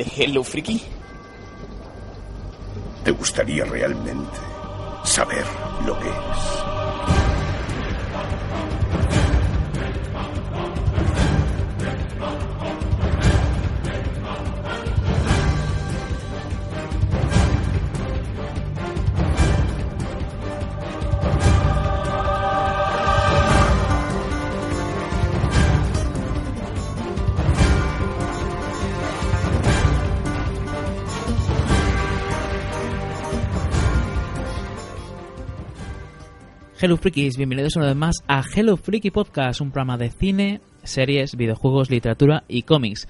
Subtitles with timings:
[0.00, 0.80] ¿De Hello Freaky?
[3.04, 4.38] ¿Te gustaría realmente
[5.04, 5.44] saber
[5.84, 6.79] lo que es?
[36.82, 41.36] Hello Freakies, bienvenidos una vez más a Hello Freaky Podcast, un programa de cine, series,
[41.36, 43.06] videojuegos, literatura y cómics.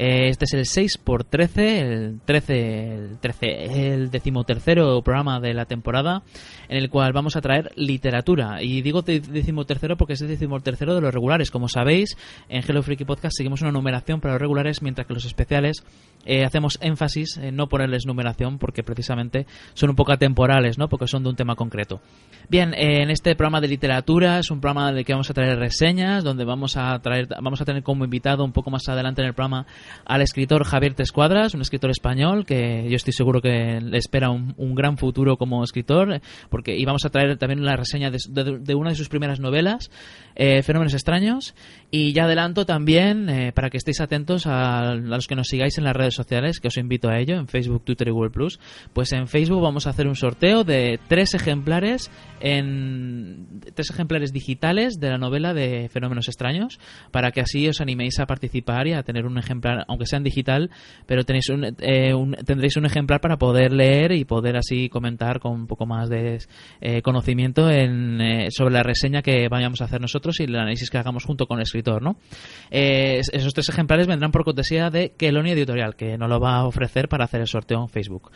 [0.00, 6.22] Eh, este es el 6x13, el 13, el 13, el decimotercero programa de la temporada
[6.68, 8.62] en el cual vamos a traer literatura.
[8.62, 11.50] Y digo decimotercero porque es el decimotercero de los regulares.
[11.50, 12.16] Como sabéis,
[12.48, 15.84] en Hello Freaky Podcast seguimos una numeración para los regulares, mientras que los especiales
[16.24, 20.88] eh, hacemos énfasis en no ponerles numeración porque precisamente son un poco atemporales, ¿no?
[20.88, 22.00] Porque son de un tema concreto.
[22.48, 25.58] Bien, eh, en este programa de literatura es un programa de que vamos a traer
[25.58, 29.28] reseñas, donde vamos a traer, vamos a tener como invitado un poco más adelante en
[29.28, 29.66] el programa
[30.04, 34.74] al escritor Javier Tescuadras, un escritor español que yo estoy seguro que le espera un,
[34.74, 38.96] gran futuro como escritor, porque y vamos a traer también una reseña de, una de
[38.96, 39.90] sus primeras novelas,
[40.34, 41.54] eh, Fenómenos extraños,
[41.90, 45.84] y ya adelanto también eh, para que estéis atentos a, los que nos sigáis en
[45.84, 48.60] las redes sociales, que os invito a ello, en Facebook, Twitter y Google Plus.
[48.92, 55.00] Pues en Facebook vamos a hacer un sorteo de tres ejemplares en tres ejemplares digitales
[55.00, 56.78] de la novela de Fenómenos extraños,
[57.10, 60.24] para que así os animéis a participar y a tener un ejemplar, aunque sea en
[60.24, 60.70] digital,
[61.06, 62.12] pero tenéis un, eh,
[62.44, 66.38] tendréis un ejemplar para poder leer y poder así comentar con un poco más de
[66.80, 70.98] eh, conocimiento en, sobre la reseña que vayamos a hacer nosotros y el análisis que
[70.98, 71.66] hagamos junto con el
[72.02, 72.16] ¿no?
[72.70, 76.66] Eh, esos tres ejemplares vendrán por cortesía de Kelonia Editorial, que nos lo va a
[76.66, 78.30] ofrecer para hacer el sorteo en Facebook.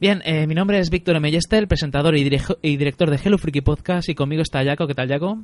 [0.00, 1.30] Bien, eh, mi nombre es Víctor M.
[1.50, 4.86] el presentador y, director de Hello Podcast, y conmigo está Jaco.
[4.86, 5.38] ¿Qué tal, Jaco?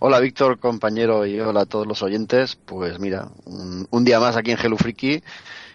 [0.00, 2.56] Hola Víctor, compañero, y hola a todos los oyentes.
[2.56, 4.76] Pues mira, un, día más aquí en Hello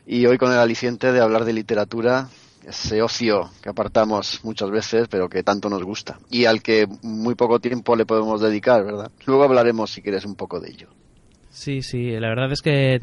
[0.08, 2.30] y hoy con el aliciente de hablar de literatura,
[2.68, 7.36] ese ocio que apartamos muchas veces, pero que tanto nos gusta y al que muy
[7.36, 9.12] poco tiempo le podemos dedicar, ¿verdad?
[9.26, 10.90] Luego hablaremos, si quieres, un poco de ello.
[11.56, 13.00] Sí, sí, la verdad es que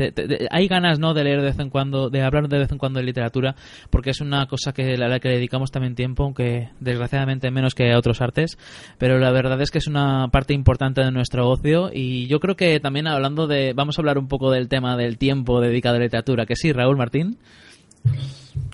[0.50, 3.00] hay ganas, ¿no?, de leer de vez en cuando, de hablar de vez en cuando
[3.00, 3.56] de literatura,
[3.88, 7.90] porque es una cosa que a la que dedicamos también tiempo, aunque desgraciadamente menos que
[7.90, 8.58] a otros artes,
[8.98, 12.54] pero la verdad es que es una parte importante de nuestro ocio y yo creo
[12.54, 15.98] que también hablando de, vamos a hablar un poco del tema del tiempo dedicado a
[16.00, 17.38] la literatura, que sí, Raúl Martín.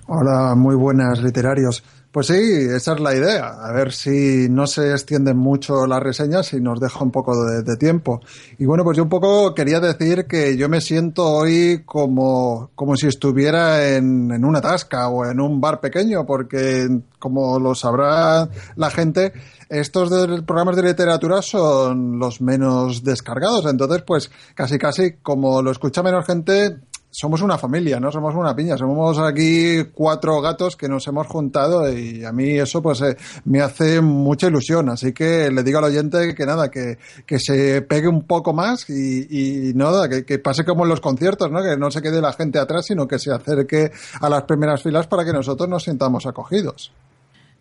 [0.06, 1.83] Hola, muy buenas literarios.
[2.11, 3.49] Pues sí, esa es la idea.
[3.62, 7.77] A ver si no se extienden mucho las reseñas y nos deja un poco de,
[7.77, 8.21] tiempo.
[8.59, 12.97] Y bueno, pues yo un poco quería decir que yo me siento hoy como, como
[12.97, 16.88] si estuviera en, una tasca o en un bar pequeño, porque
[17.19, 19.34] como lo sabrá la gente,
[19.69, 20.09] estos
[20.43, 23.67] programas de literatura son los menos descargados.
[23.67, 26.78] Entonces, pues casi casi como lo escucha menos gente,
[27.10, 31.91] somos una familia, no somos una piña, somos aquí cuatro gatos que nos hemos juntado
[31.91, 35.84] y a mí eso pues eh, me hace mucha ilusión, así que le digo al
[35.84, 40.38] oyente que nada, que, que se pegue un poco más y, y nada, que, que,
[40.38, 41.62] pase como en los conciertos, ¿no?
[41.62, 43.90] que no se quede la gente atrás, sino que se acerque
[44.20, 46.92] a las primeras filas para que nosotros nos sintamos acogidos.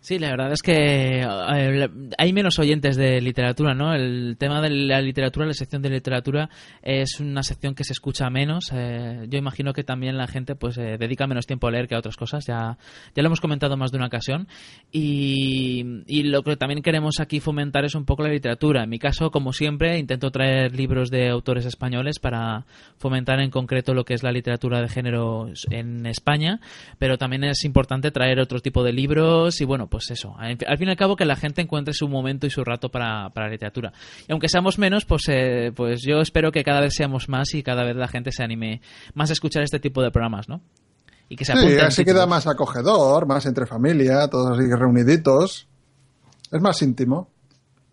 [0.00, 1.26] Sí, la verdad es que
[2.16, 3.92] hay menos oyentes de literatura, ¿no?
[3.92, 6.48] El tema de la literatura, la sección de literatura
[6.82, 8.70] es una sección que se escucha menos.
[8.72, 11.96] Eh, yo imagino que también la gente pues eh, dedica menos tiempo a leer que
[11.96, 12.46] a otras cosas.
[12.46, 12.78] Ya,
[13.12, 14.46] ya lo hemos comentado más de una ocasión.
[14.92, 18.84] Y, y lo que también queremos aquí fomentar es un poco la literatura.
[18.84, 22.66] En mi caso, como siempre, intento traer libros de autores españoles para
[22.98, 26.60] fomentar en concreto lo que es la literatura de género en España.
[26.98, 30.88] Pero también es importante traer otro tipo de libros y bueno, pues eso, al fin
[30.88, 33.92] y al cabo que la gente encuentre su momento y su rato para, la literatura.
[34.26, 37.62] Y aunque seamos menos, pues, eh, pues yo espero que cada vez seamos más y
[37.62, 38.80] cada vez la gente se anime
[39.14, 40.60] más a escuchar este tipo de programas, ¿no?
[41.28, 45.68] Y que se sí, así queda más acogedor, más entre familia, todos así reuniditos.
[46.50, 47.28] Es más íntimo.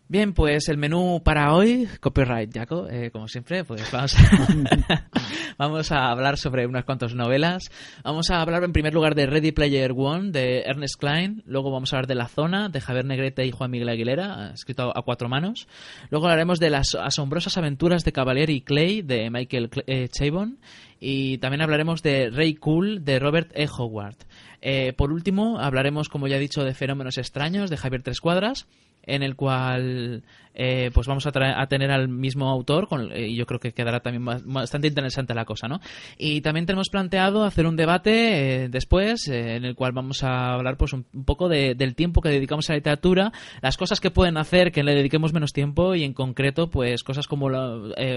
[0.07, 4.19] Bien, pues el menú para hoy, copyright, Jaco, eh, como siempre, pues vamos a,
[5.57, 7.71] vamos a hablar sobre unas cuantas novelas.
[8.03, 11.41] Vamos a hablar en primer lugar de Ready Player One, de Ernest Klein.
[11.47, 14.95] Luego vamos a hablar de La Zona, de Javier Negrete y Juan Miguel Aguilera, escrito
[14.95, 15.67] a cuatro manos.
[16.11, 20.59] Luego hablaremos de Las asombrosas aventuras de Cavalier y Clay, de Michael eh, Chabon.
[20.99, 23.67] Y también hablaremos de Ray Cool, de Robert E.
[23.75, 24.17] Howard.
[24.61, 28.67] Eh, por último, hablaremos, como ya he dicho, de Fenómenos extraños, de Javier Tres Cuadras
[29.05, 30.23] en el cual
[30.55, 31.31] eh, pues vamos a,
[31.61, 35.33] a, tener al mismo autor con, eh, y yo creo que quedará también bastante interesante
[35.33, 35.81] la cosa, ¿no?
[36.17, 40.77] Y también tenemos planteado hacer un debate eh, después en el cual vamos a hablar
[40.77, 44.71] pues un, poco del tiempo que dedicamos a la literatura, las cosas que pueden hacer
[44.71, 47.49] que le dediquemos menos tiempo y en concreto pues cosas como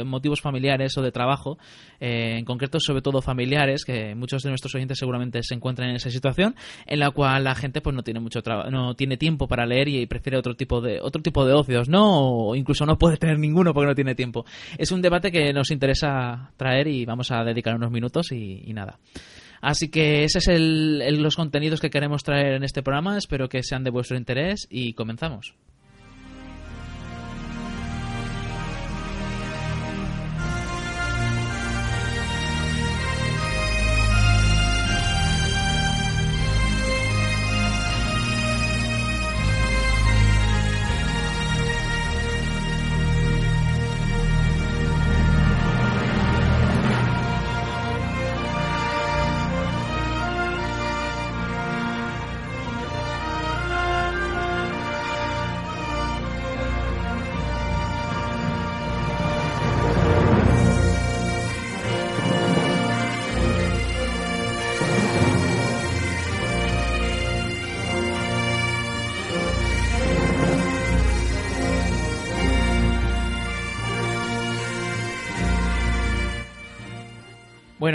[0.05, 1.59] motivos familiares o de trabajo,
[1.99, 6.11] en concreto sobre todo familiares, que muchos de nuestros oyentes seguramente se encuentran en esa
[6.11, 6.55] situación
[6.87, 10.07] en la cual la gente pues no tiene mucho no tiene tiempo para leer y
[10.07, 12.28] prefiere otro tipo de otro tipo de ocios, ¿no?
[12.55, 14.45] Incluso no puede tener ninguno porque no tiene tiempo.
[14.77, 18.99] Es un debate que nos interesa traer y vamos a dedicar unos minutos y, nada.
[19.61, 23.19] Así que ese es el, los contenidos que queremos traer en este programa.
[23.19, 25.55] Espero que sean de vuestro interés y comenzamos.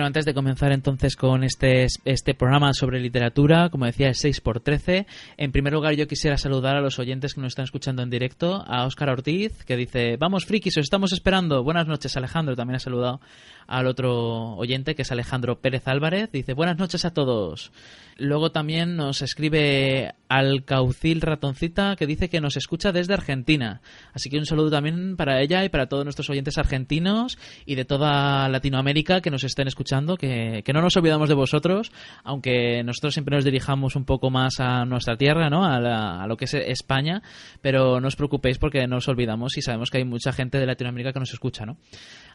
[0.06, 5.06] Antes de comenzar entonces con este, este programa sobre literatura, como decía, es 6x13.
[5.38, 8.64] En primer lugar, yo quisiera saludar a los oyentes que nos están escuchando en directo.
[8.68, 11.64] A Óscar Ortiz, que dice, vamos frikis, os estamos esperando.
[11.64, 12.56] Buenas noches, Alejandro.
[12.56, 13.22] También ha saludado
[13.68, 16.32] al otro oyente, que es Alejandro Pérez Álvarez.
[16.32, 17.72] Dice, buenas noches a todos.
[18.18, 23.82] Luego también nos escribe Alcaucil Ratoncita, que dice que nos escucha desde Argentina.
[24.14, 27.86] Así que un saludo también para ella y para todos nuestros oyentes argentinos y de
[27.86, 31.92] toda Latinoamérica que nos estén escuchando, que, que no nos olvidamos de vosotros,
[32.24, 35.66] aunque nosotros siempre nos dirijamos un poco más a nuestra tierra, ¿no?
[35.66, 37.24] A, a lo que es España,
[37.62, 40.68] pero no os preocupéis porque no os olvidamos y sabemos que hay mucha gente de
[40.68, 41.78] Latinoamérica que nos escucha, ¿no?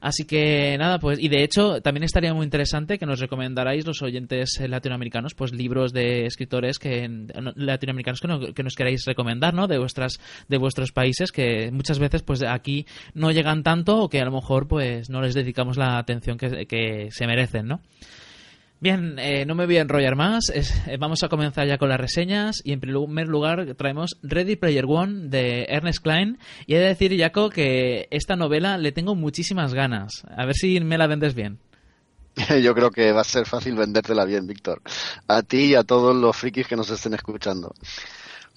[0.01, 4.01] Así que nada, pues, y de hecho también estaría muy interesante que nos recomendarais los
[4.01, 7.07] oyentes latinoamericanos, pues libros de escritores que
[7.55, 8.23] latinoamericanos
[8.55, 9.69] que, nos queráis recomendar, ¿no?
[9.69, 14.23] De vuestras, de vuestros países que muchas veces pues aquí no llegan tanto o que
[14.23, 17.83] a lo mejor pues no les dedicamos la atención que, que se merecen, ¿no?
[18.81, 20.51] Bien, eh, no me voy a enrollar más.
[20.55, 22.61] Eh, vamos a comenzar ya con las reseñas.
[22.63, 26.39] Y en primer lugar traemos Ready Player One de Ernest Klein.
[26.67, 30.25] Y he de decir, Jaco, que esta novela le tengo muchísimas ganas.
[30.37, 31.59] A ver si me la vendes bien.
[32.63, 34.81] Yo creo que va a ser fácil vendértela bien, Víctor.
[35.27, 37.75] A ti y a todos los frikis que nos estén escuchando.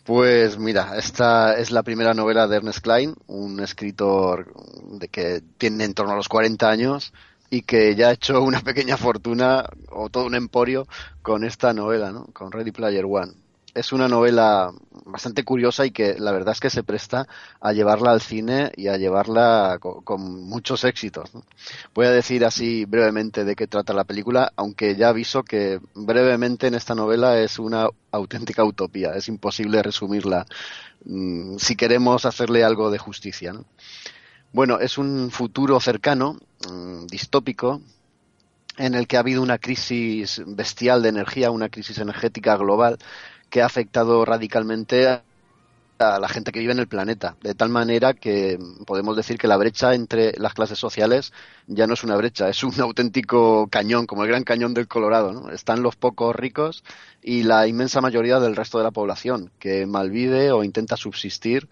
[0.04, 4.54] Pues mira, esta es la primera novela de Ernest Klein, un escritor
[5.00, 7.14] de que tiene en torno a los 40 años
[7.52, 10.88] y que ya ha hecho una pequeña fortuna o todo un emporio
[11.22, 12.26] con esta novela, ¿no?
[12.34, 13.34] con Ready Player One.
[13.74, 14.74] Es una novela
[15.06, 17.28] bastante curiosa y que la verdad es que se presta
[17.62, 21.30] a llevarla al cine y a llevarla con, muchos éxitos.
[21.94, 26.68] Voy a decir así brevemente de qué trata la película, aunque ya aviso que brevemente
[26.68, 29.14] en esta novela es una auténtica utopía.
[29.16, 30.46] Es imposible resumirla
[31.06, 33.54] mm, si queremos hacerle algo de justicia.
[33.54, 33.64] ¿no?
[34.52, 36.38] Bueno, es un futuro cercano,
[36.70, 37.82] mm, distópico,
[38.78, 42.98] en el que ha habido una crisis bestial de energía, una crisis energética global
[43.50, 48.14] que ha afectado radicalmente a la gente que vive en el planeta, de tal manera
[48.14, 51.32] que podemos decir que la brecha entre las clases sociales
[51.68, 55.32] ya no es una brecha, es un auténtico cañón, como el Gran Cañón del Colorado.
[55.32, 55.50] ¿no?
[55.52, 56.84] Están los pocos ricos
[57.22, 61.70] y la inmensa mayoría del resto de la población, que malvive o intenta subsistir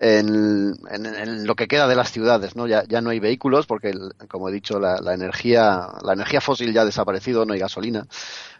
[0.00, 2.66] en, lo que queda de las ciudades, ¿no?
[2.66, 3.92] Ya, ya no hay vehículos porque,
[4.28, 8.06] como he dicho, la, energía, la energía fósil ya ha desaparecido, no hay gasolina.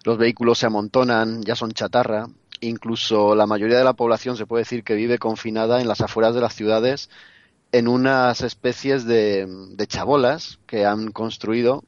[0.04, 2.28] Los vehículos se amontonan, ya son chatarra.
[2.60, 6.34] Incluso la mayoría de la población se puede decir que vive confinada en las afueras
[6.34, 7.08] de las ciudades
[7.72, 11.84] en unas especies de, de chabolas que han construido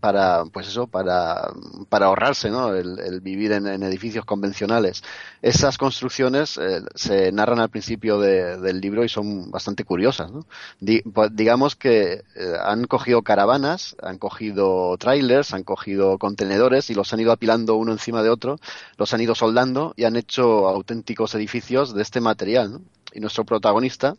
[0.00, 1.52] para pues eso para,
[1.88, 2.74] para ahorrarse ¿no?
[2.74, 5.02] el, vivir en, edificios convencionales
[5.42, 10.46] esas construcciones eh, se narran al principio del libro y son bastante curiosas ¿no?
[10.80, 17.20] Digamos que eh, han cogido caravanas han cogido trailers han cogido contenedores y los han
[17.20, 18.58] ido apilando uno encima de otro
[18.96, 22.80] los han ido soldando y han hecho auténticos edificios de este material ¿no?
[23.12, 24.16] y nuestro protagonista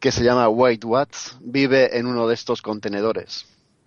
[0.00, 3.44] que se llama White Watts, vive en uno de estos contenedores.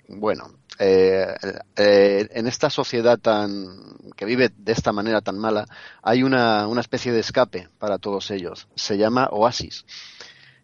[0.08, 1.28] Bueno, eh,
[1.76, 3.68] eh, en esta sociedad tan
[4.16, 5.66] que vive de esta manera tan mala,
[6.02, 8.68] hay una, una especie de escape para todos ellos.
[8.76, 9.86] Se llama Oasis.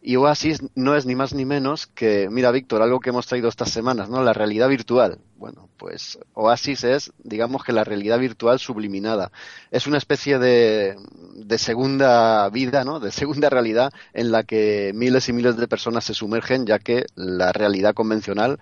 [0.02, 3.50] Y Oasis no es ni más ni menos que, mira Víctor, algo que hemos traído
[3.50, 4.24] estas semanas, ¿no?
[4.24, 5.20] La realidad virtual.
[5.36, 9.32] Bueno, pues Oasis es, digamos que la realidad virtual subliminada.
[9.72, 10.96] Es una especie de,
[11.34, 13.02] de segunda vida, ¿no?
[13.02, 17.06] De segunda realidad en la que miles y miles de personas se sumergen, ya que
[17.16, 18.60] la realidad convencional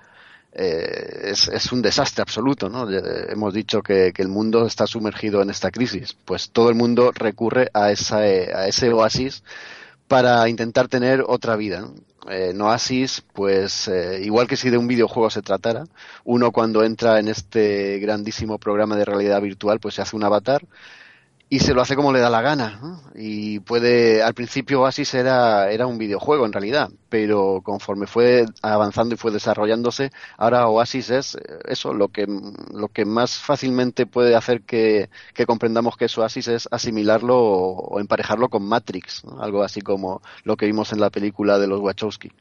[0.60, 2.90] eh, es, es, un desastre absoluto, ¿no?
[2.90, 6.18] hemos dicho que, que, el mundo está sumergido en esta crisis.
[6.26, 9.44] Pues todo el mundo recurre a, esa, a ese oasis
[10.08, 11.88] para intentar tener otra vida.
[12.30, 15.86] En Oasis, pues eh, igual que si de un videojuego se tratara,
[16.26, 20.66] uno cuando entra en este grandísimo programa de realidad virtual, pues se hace un avatar
[21.50, 23.02] y se lo hace como le da la gana.
[23.16, 29.16] Y puede, al principio Oasis era, era un videojuego en realidad, pero conforme fue avanzando
[29.16, 32.28] y fue desarrollándose, ahora Oasis es eh, eso, lo que,
[32.74, 38.00] lo que más fácilmente puede hacer que, que comprendamos que es Oasis es asimilarlo o,
[38.00, 42.32] emparejarlo con Matrix, algo así como lo que vimos en la película de los Wachowski.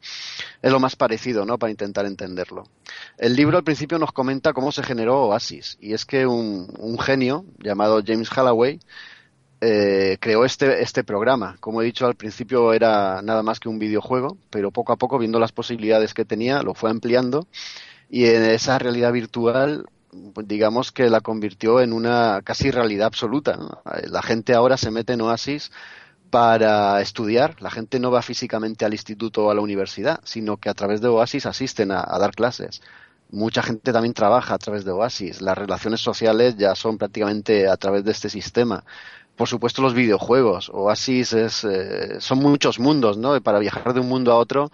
[0.61, 1.59] Es lo más parecido, ¿no?
[1.59, 2.65] Para intentar entenderlo.
[3.19, 6.99] El libro al principio nos comenta cómo se generó Oasis, y es que un, un
[6.99, 8.81] genio llamado James Halloway
[9.61, 11.57] eh, creó este, este programa.
[11.61, 15.19] Como he dicho al principio era nada más que un videojuego, pero poco a poco,
[15.19, 17.47] viendo las posibilidades que tenía, lo fue ampliando
[18.09, 19.87] y en esa realidad virtual
[20.35, 23.59] pues, digamos que la convirtió en una casi realidad absoluta.
[24.11, 25.71] La gente ahora se mete en Oasis
[26.31, 27.61] para estudiar.
[27.63, 31.01] La gente no va físicamente al instituto o a la universidad, sino que a través
[31.01, 32.83] de Oasis asisten a dar clases.
[33.31, 35.41] Mucha gente también trabaja a través de Oasis.
[35.43, 38.85] Las relaciones sociales ya son prácticamente a través de este sistema
[39.37, 40.71] por supuesto los videojuegos.
[40.73, 43.41] Oasis es, eh, son muchos mundos, ¿no?
[43.41, 44.71] Para viajar de un mundo a otro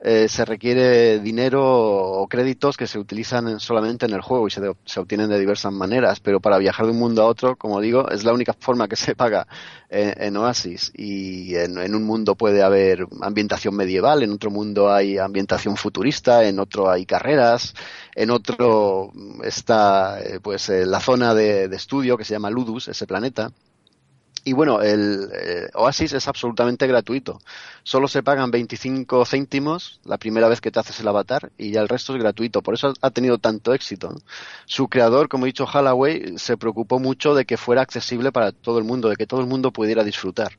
[0.00, 4.60] eh, se requiere dinero o créditos que se utilizan solamente en el juego y se,
[4.84, 8.08] se, obtienen de diversas maneras, pero para viajar de un mundo a otro, como digo,
[8.08, 9.48] es la única forma que se paga
[9.90, 10.92] en, Oasis.
[10.94, 16.44] Y en, en, un mundo puede haber ambientación medieval, en otro mundo hay ambientación futurista,
[16.44, 17.74] en otro hay carreras,
[18.14, 19.10] en otro
[19.42, 23.50] está eh, pues la zona de, de estudio que se llama Ludus, ese planeta
[24.44, 27.40] y bueno, el eh, Oasis es absolutamente gratuito.
[27.82, 31.80] Solo se pagan 25 céntimos la primera vez que te haces el avatar y ya
[31.80, 32.62] el resto es gratuito.
[32.62, 34.14] Por eso ha tenido tanto éxito.
[34.66, 38.78] Su creador, como he dicho, Holloway, se preocupó mucho de que fuera accesible para todo
[38.78, 40.52] el mundo, de que todo el mundo pudiera disfrutar.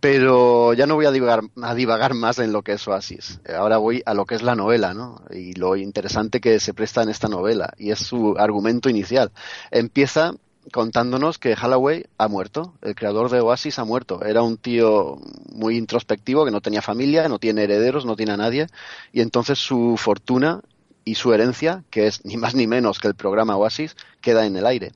[0.00, 3.40] Pero ya no voy a divagar, a divagar más en lo que es Oasis.
[3.54, 5.22] Ahora voy a lo que es la novela, ¿no?
[5.30, 7.74] Y lo interesante que se presta en esta novela.
[7.76, 9.30] Y es su argumento inicial.
[9.70, 10.32] Empieza
[10.72, 14.22] contándonos que Holloway ha muerto, el creador de Oasis ha muerto.
[14.24, 15.18] Era un tío
[15.52, 18.66] muy introspectivo que no tenía familia, no tiene herederos, no tiene a nadie,
[19.12, 20.60] y entonces su fortuna
[21.04, 24.56] y su herencia, que es ni más ni menos que el programa Oasis, queda en
[24.56, 24.92] el aire.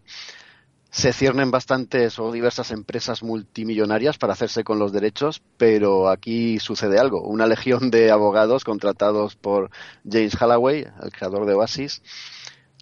[0.91, 7.01] Se ciernen bastantes o diversas empresas multimillonarias para hacerse con los derechos, pero aquí sucede
[7.01, 7.23] algo.
[7.23, 9.71] Una legión de abogados contratados por
[10.09, 12.01] James Holloway, el creador de Oasis,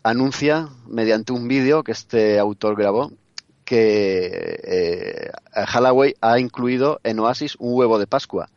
[0.02, 3.12] anuncia mediante un vídeo que este autor grabó
[3.64, 5.30] que eh,
[6.20, 8.50] ha incluido en Oasis un huevo de Pascua.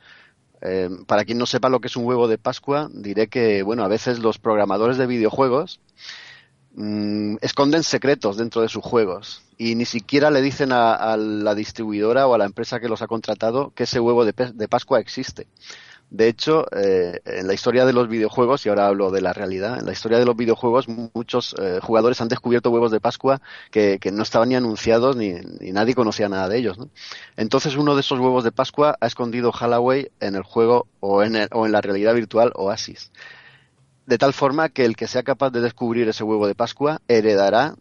[0.61, 3.83] Eh, para quien no sepa lo que es un huevo de Pascua, diré que bueno,
[3.83, 5.79] a veces los programadores de videojuegos
[6.73, 12.27] mm, esconden secretos dentro de sus juegos y ni siquiera le dicen a, la distribuidora
[12.27, 15.47] o a la empresa que los ha contratado que ese huevo de Pascua existe.
[16.09, 19.79] De hecho, eh, en la historia de los videojuegos, y ahora hablo de la realidad,
[19.79, 23.99] en la historia de los videojuegos muchos eh, jugadores han descubierto huevos de Pascua que,
[24.13, 25.33] no estaban ni anunciados ni,
[25.71, 26.77] nadie conocía nada de ellos.
[27.37, 31.35] Entonces uno de esos huevos de Pascua ha escondido Halloway en el juego o en,
[31.51, 33.11] o en la realidad virtual Oasis.
[34.05, 37.75] De tal forma que el que sea capaz de descubrir ese huevo de Pascua heredará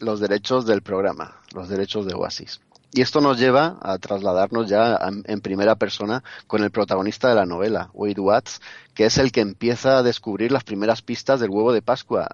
[0.00, 2.60] los derechos del programa, los derechos de Oasis.
[2.92, 7.44] Y esto nos lleva a trasladarnos ya en primera persona con el protagonista de la
[7.44, 8.62] novela, Wade Watts,
[8.94, 12.26] que es el que empieza a descubrir las primeras pistas del huevo de Pascua.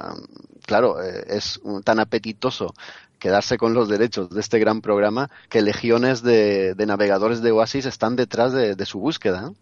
[0.64, 2.72] Claro, eh, es tan apetitoso
[3.18, 8.16] quedarse con los derechos de este gran programa que legiones de, navegadores de Oasis están
[8.16, 9.52] detrás de, su búsqueda.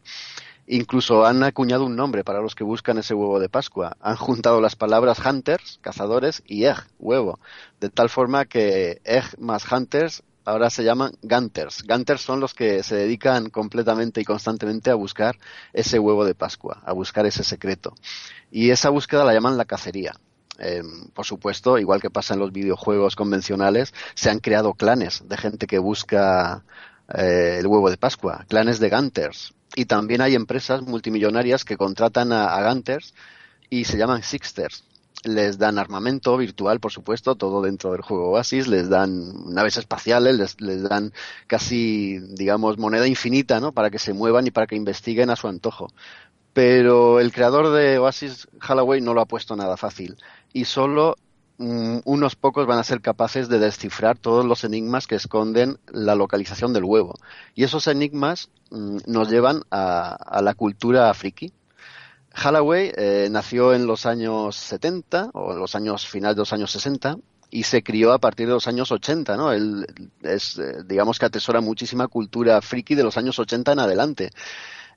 [0.66, 3.96] Incluso han acuñado un nombre para los que buscan ese huevo de Pascua.
[4.00, 7.38] Han juntado las palabras hunters, cazadores, y egg, huevo.
[7.80, 11.84] De tal forma que egg más hunters ahora se llaman Gunters.
[11.86, 15.38] Gunters son los que se dedican completamente y constantemente a buscar
[15.72, 17.94] ese huevo de Pascua, a buscar ese secreto.
[18.50, 20.14] Y esa búsqueda la llaman la cacería.
[20.58, 25.36] Em, por supuesto, igual que pasa en los videojuegos convencionales, se han creado clanes de
[25.36, 26.64] gente que busca
[27.14, 29.54] eh, el huevo de Pascua, clanes de Gunters.
[29.74, 33.14] Y también hay empresas multimillonarias que contratan a, a Gunters
[33.70, 34.84] y se llaman Sixters
[35.24, 40.56] les dan armamento virtual, por supuesto, todo dentro del juego Oasis, les dan naves espaciales,
[40.60, 41.12] les, dan
[41.46, 43.72] casi, digamos, moneda infinita, ¿no?
[43.72, 45.88] Para que se muevan y para que investiguen a su antojo.
[46.52, 50.16] Pero el creador de Oasis, Holloway, no lo ha puesto nada fácil.
[50.52, 51.16] Y solo
[51.58, 56.14] mm, unos pocos van a ser capaces de descifrar todos los enigmas que esconden la
[56.14, 57.14] localización del huevo.
[57.54, 61.52] Y esos enigmas mm, nos llevan a, a la cultura friki,
[62.34, 66.70] Holloway eh, nació en los años 70 o en los años finales de los años
[66.72, 67.18] 60
[67.50, 69.52] y se crió a partir de los años 80, ¿no?
[69.52, 69.86] Él
[70.22, 74.30] es, eh, digamos que atesora muchísima cultura friki de los años 80 en adelante.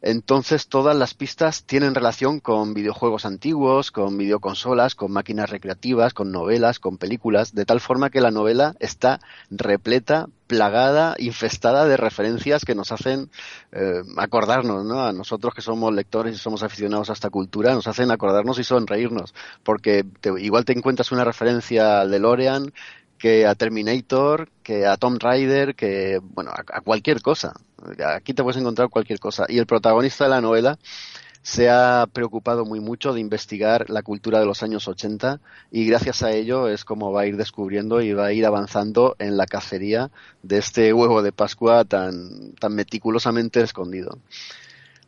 [0.02, 6.32] Entonces todas las pistas tienen relación con videojuegos antiguos, con videoconsolas, con máquinas recreativas, con
[6.32, 12.66] novelas, con películas, de tal forma que la novela está repleta, plagada, infestada de referencias
[12.66, 13.30] que nos hacen
[13.72, 15.04] eh, acordarnos, ¿no?
[15.04, 18.64] A nosotros que somos lectores y somos aficionados a esta cultura, nos hacen acordarnos y
[18.64, 19.34] sonreírnos,
[19.64, 20.06] porque
[20.38, 22.72] igual te encuentras una referencia de Lorean
[23.18, 27.54] que a Terminator, que a Tom Rider, que, bueno, a, cualquier cosa.
[28.16, 29.46] Aquí te puedes encontrar cualquier cosa.
[29.48, 30.78] Y el protagonista de la novela
[31.42, 35.40] se ha preocupado muy mucho de investigar la cultura de los años 80
[35.72, 39.16] y gracias a ello es como va a ir descubriendo y va a ir avanzando
[39.20, 40.10] en la cacería
[40.42, 44.18] de este huevo de Pascua tan, tan meticulosamente escondido.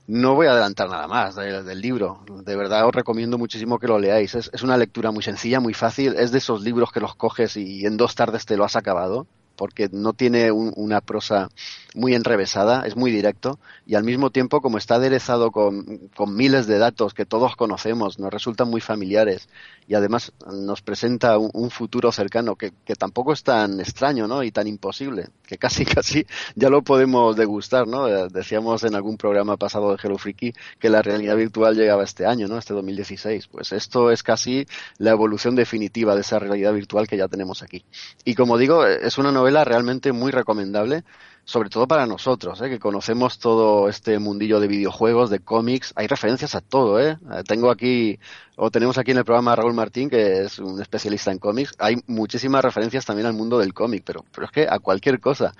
[0.08, 2.22] No voy a adelantar nada más del, libro.
[2.44, 4.36] De verdad os recomiendo muchísimo que lo leáis.
[4.36, 6.16] Es, es, una lectura muy sencilla, muy fácil.
[6.16, 9.28] Es de esos libros que los coges y en dos tardes te lo has acabado
[9.58, 11.50] porque no tiene una prosa
[11.96, 16.78] muy enrevesada, es muy directo y al mismo tiempo como está aderezado con, miles de
[16.78, 19.50] datos que todos conocemos, nos resultan muy familiares
[19.88, 24.44] y además nos presenta un, futuro cercano que, tampoco es tan extraño ¿no?
[24.44, 27.88] y tan imposible, que casi casi ya lo podemos degustar.
[27.88, 28.08] ¿no?
[28.08, 32.26] Eh, decíamos en algún programa pasado de Hello Freaky que la realidad virtual llegaba este
[32.26, 32.58] año, ¿no?
[32.58, 33.48] este 2016.
[33.48, 34.66] Pues esto es casi
[34.98, 37.84] la evolución definitiva de esa realidad virtual que ya tenemos aquí.
[38.24, 41.06] Y como digo, es una novela realmente muy recomendable,
[41.46, 42.70] sobre todo para nosotros, ¿eh?
[42.70, 45.94] que conocemos todo este mundillo de videojuegos, de cómics.
[45.96, 47.18] Hay referencias a todo, ¿eh?
[47.32, 47.44] ¿eh?
[47.48, 48.20] Tengo aquí,
[48.58, 51.76] o tenemos aquí en el programa a Raúl Martín, que es un especialista en cómics.
[51.80, 55.54] Hay muchísimas referencias también al mundo del cómic, pero, pero es que a cualquier cosa,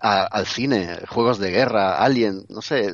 [0.00, 2.92] al cine, juegos de guerra, Alien, no sé,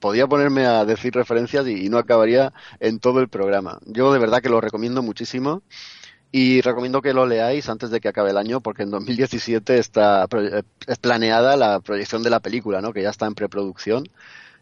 [0.00, 3.78] podía ponerme a decir referencias y, no acabaría en todo el programa.
[3.84, 5.62] Yo de verdad que lo recomiendo muchísimo.
[6.34, 10.26] Y recomiendo que lo leáis antes de que acabe el año, porque en 2017 está
[10.32, 10.62] eh,
[10.98, 12.94] planeada la proyección de la película, ¿no?
[12.94, 14.08] que ya está en preproducción.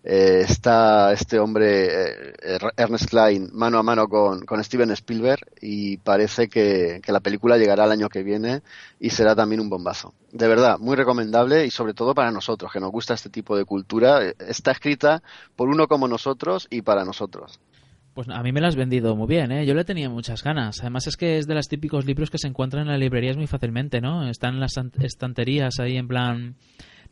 [0.03, 5.99] Eh, está este hombre, eh, Ernest Klein, mano a mano con, con Steven Spielberg y
[5.99, 8.63] parece que, que, la película llegará el año que viene
[8.99, 10.15] y será también un bombazo.
[10.33, 13.65] De verdad, muy recomendable y sobre todo para nosotros, que nos gusta este tipo de
[13.67, 14.23] cultura.
[14.39, 15.23] Está escrita
[15.55, 17.61] por uno como nosotros y para nosotros.
[18.15, 19.65] Pues a mí me la has vendido muy bien, ¿eh?
[19.65, 20.81] Yo le tenía muchas ganas.
[20.81, 23.47] Además es que es de los típicos libros que se encuentran en las librerías muy
[23.47, 24.29] fácilmente, ¿no?
[24.29, 26.57] Están en las estanterías ahí en plan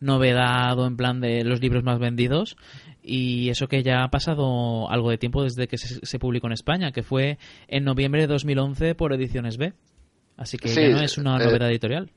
[0.01, 2.57] novedad o en plan de los libros más vendidos
[3.03, 6.93] y eso que ya ha pasado algo de tiempo desde que se, publicó en España,
[6.93, 9.73] que fue en noviembre de 2011 por Ediciones B.
[10.37, 12.11] Así que ya no es una eh, novedad editorial.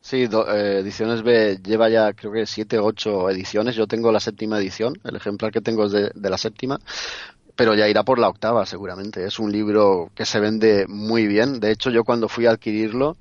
[0.00, 3.74] Sí, eh, Ediciones B lleva ya creo que siete o ocho ediciones.
[3.74, 6.78] Yo tengo la séptima edición, el ejemplar que tengo es de la séptima
[7.56, 9.24] pero ya irá por la octava seguramente.
[9.24, 11.60] Es un libro que se vende muy bien.
[11.60, 13.16] De hecho, yo cuando fui a adquirirlo,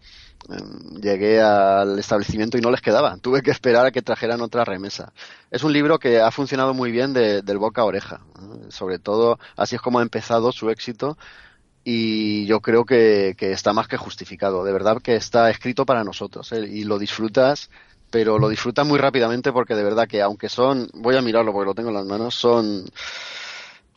[0.50, 3.18] em, llegué al establecimiento y no les quedaba.
[3.22, 5.14] Tuve que esperar a que trajeran otra remesa.
[5.52, 8.22] Es un libro que ha funcionado muy bien de, del boca a oreja.
[8.70, 11.18] Sobre todo, así es como ha empezado su éxito.
[11.86, 14.64] Y yo creo que, que está más que justificado.
[14.64, 16.52] De verdad que está escrito para nosotros.
[16.54, 16.68] ¿eh?
[16.68, 17.70] Y lo disfrutas
[18.10, 21.66] pero lo disfrutas muy rápidamente porque de verdad que aunque son, voy a mirarlo porque
[21.66, 22.86] lo tengo en las manos, son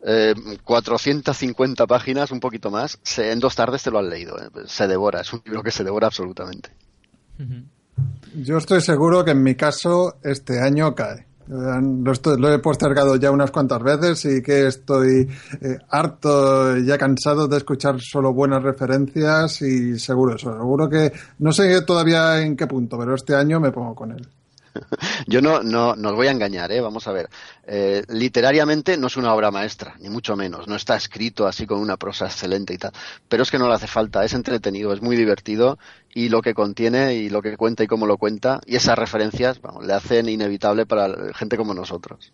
[0.01, 4.37] 450 eh, páginas, un poquito más, en dos tardes te lo has leído.
[4.39, 6.71] Eh, se devora, es un libro que se devora absolutamente.
[8.35, 11.27] Yo estoy seguro que en mi caso este año cae.
[11.49, 15.29] Lo, he postergado ya unas cuantas veces y que estoy
[15.61, 20.53] eh, harto, ya cansado de escuchar solo buenas referencias y seguro eso.
[20.53, 24.27] Seguro que no sé todavía en qué punto, pero este año me pongo con él.
[25.27, 26.81] Yo no, no, no os voy a engañar, ¿eh?
[26.81, 27.29] vamos a ver.
[27.67, 30.69] Eh, literariamente no es una obra maestra, ni mucho menos.
[30.69, 32.93] No está escrito así con una prosa excelente y tal.
[33.29, 35.79] Pero es que no le hace falta, es entretenido, es muy divertido
[36.15, 39.61] y lo que contiene y lo que cuenta y cómo lo cuenta y esas referencias
[39.83, 42.33] le hacen inevitable para gente como nosotros.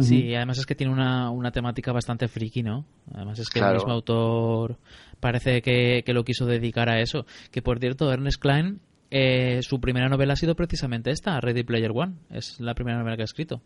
[0.00, 2.84] Sí, además es que tiene una, una temática bastante friki, ¿no?
[3.14, 4.78] Además es que el mismo autor
[5.20, 7.24] parece que, lo quiso dedicar a eso.
[7.50, 8.80] Que por cierto, Ernest Klein,
[9.18, 12.16] eh, su primera novela ha sido precisamente esta, Ready Player One.
[12.30, 13.62] Es la primera novela que ha escrito.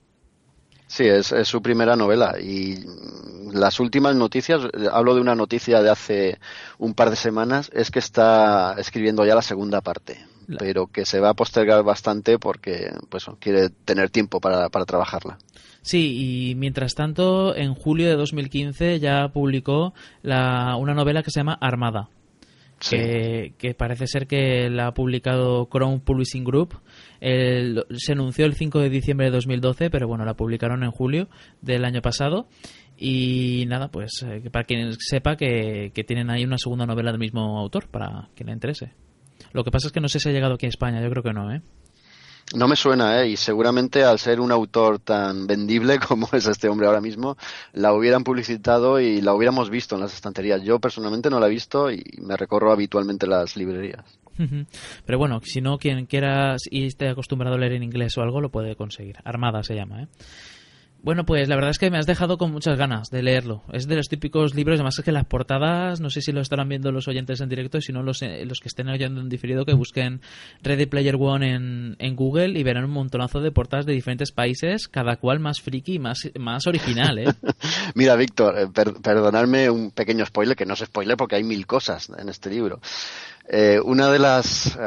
[0.87, 2.85] Sí, es, es, su primera novela y
[3.53, 4.61] las últimas noticias,
[4.93, 6.39] hablo de una noticia de hace
[6.79, 10.19] un par de semanas, es que está escribiendo ya la segunda parte,
[10.59, 15.39] pero que se va a postergar bastante porque pues quiere tener tiempo para, para trabajarla.
[15.83, 21.41] Sí, y mientras tanto, en julio de 2015 ya publicó la, una novela que se
[21.41, 22.09] llama Armada.
[22.89, 26.81] Que, parece ser que la ha publicado Crown Publishing Group.
[27.21, 31.29] se anunció el 5 de diciembre de 2012, pero bueno, la publicaron en julio
[31.61, 32.49] del año pasado.
[32.97, 37.21] Y nada, pues eh, para quien sepa que, que, tienen ahí una segunda novela del
[37.21, 38.93] mismo autor, para quien le interese.
[39.53, 41.23] Lo que pasa es que no sé si ha llegado aquí a España, yo creo
[41.23, 41.63] que no, ¿eh?
[42.55, 43.29] No me suena, ¿eh?
[43.29, 47.37] Y seguramente al ser un autor tan vendible como es este hombre ahora mismo,
[47.73, 50.63] la hubieran publicitado y la hubiéramos visto en las estanterías.
[50.63, 54.05] Yo personalmente no la he visto y me recorro habitualmente las librerías.
[55.05, 58.41] Pero bueno, si no, quien quiera y esté acostumbrado a leer en inglés o algo,
[58.41, 59.17] lo puede conseguir.
[59.23, 60.09] Armada se llama, ¿eh?
[61.03, 63.63] Bueno, pues la verdad es que me has dejado con muchas ganas de leerlo.
[63.73, 66.69] Es de los típicos libros, además es que las portadas, no sé si lo estarán
[66.69, 69.31] viendo los oyentes en directo, y si no los, eh, los que estén oyendo en
[69.31, 70.21] diferido, que busquen
[70.63, 74.89] Ready Player One en, en Google y verán un montonazo de portadas de diferentes países,
[74.89, 77.33] cada cual más friki y más, más original, ¿eh?
[77.95, 78.67] Mira, Víctor, eh,
[79.03, 82.79] perdonadme un pequeño spoiler, que no es spoiler porque hay mil cosas en este libro.
[83.49, 84.79] Eh, una de las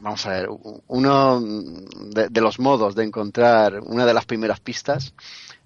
[0.00, 0.48] vamos a ver,
[0.86, 5.14] uno de, los modos de encontrar una de las primeras pistas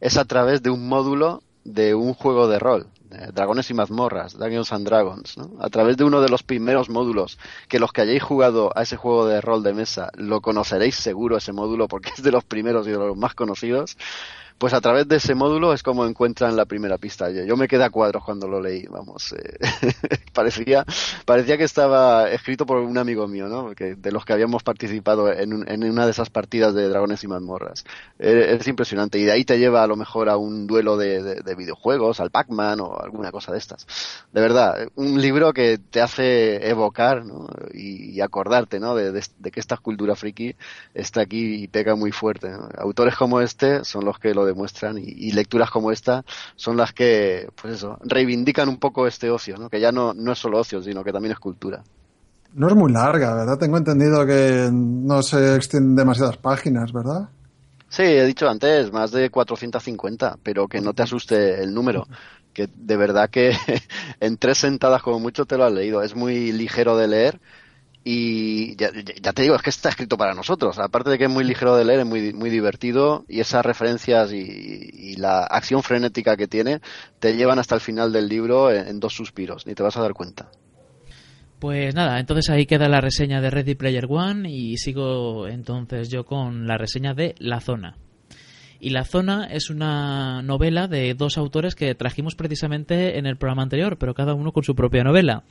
[0.00, 2.88] es a través de un módulo de un juego de rol,
[3.32, 5.50] Dragones y mazmorras, Dungeons and Dragons, ¿no?
[5.58, 7.38] A través de uno de los primeros módulos,
[7.68, 11.36] que los que hayáis jugado a ese juego de rol de mesa lo conoceréis seguro
[11.36, 13.96] ese módulo porque es de los primeros y de los más conocidos,
[14.61, 17.31] pues a través de ese módulo es como encuentran la primera pista.
[17.31, 19.33] Yo, me quedé a cuadros cuando lo leí, vamos.
[19.33, 19.59] Eh,
[20.35, 20.85] parecía,
[21.25, 23.70] parecía que estaba escrito por un amigo mío, ¿no?
[23.70, 27.87] De los que habíamos participado en, en, una de esas partidas de Dragones y Mazmorras.
[28.18, 29.18] Eh, es impresionante.
[29.18, 32.81] Y de ahí te lleva a lo mejor a un duelo de, videojuegos, al Pac-Man
[32.81, 33.87] o alguna cosa de estas.
[34.31, 37.25] De verdad, un libro que te hace evocar
[37.73, 38.94] y, acordarte, ¿no?
[38.94, 40.55] De, que esta cultura friki
[40.92, 42.53] está aquí y pega muy fuerte.
[42.77, 46.24] Autores como este son los que lo demuestran y, lecturas como esta
[46.56, 49.68] son las que, pues eso, reivindican un poco este ocio, ¿no?
[49.68, 51.82] que ya no, no es solo ocio, sino que también es cultura.
[52.52, 53.58] No es muy larga, ¿verdad?
[53.58, 57.28] Tengo entendido que no se extienden demasiadas páginas, ¿verdad?
[57.88, 62.06] Sí, he dicho antes, más de 450, pero que no te asuste el número,
[62.52, 63.52] que de verdad que
[64.20, 66.02] en tres sentadas como mucho te lo has leído.
[66.02, 67.40] Es muy ligero de leer
[68.02, 68.90] y ya,
[69.32, 70.78] te digo, es que está escrito para nosotros.
[70.78, 74.32] Aparte de que es muy ligero de leer, es muy, muy divertido y esas referencias
[74.32, 76.80] y, la acción frenética que tiene
[77.18, 80.14] te llevan hasta el final del libro en, dos suspiros, ni te vas a dar
[80.14, 80.50] cuenta.
[81.58, 86.24] Pues nada, entonces ahí queda la reseña de Ready Player One y sigo entonces yo
[86.24, 87.98] con la reseña de La Zona.
[88.80, 93.62] Y La Zona es una novela de dos autores que trajimos precisamente en el programa
[93.62, 95.44] anterior, pero cada uno con su propia novela.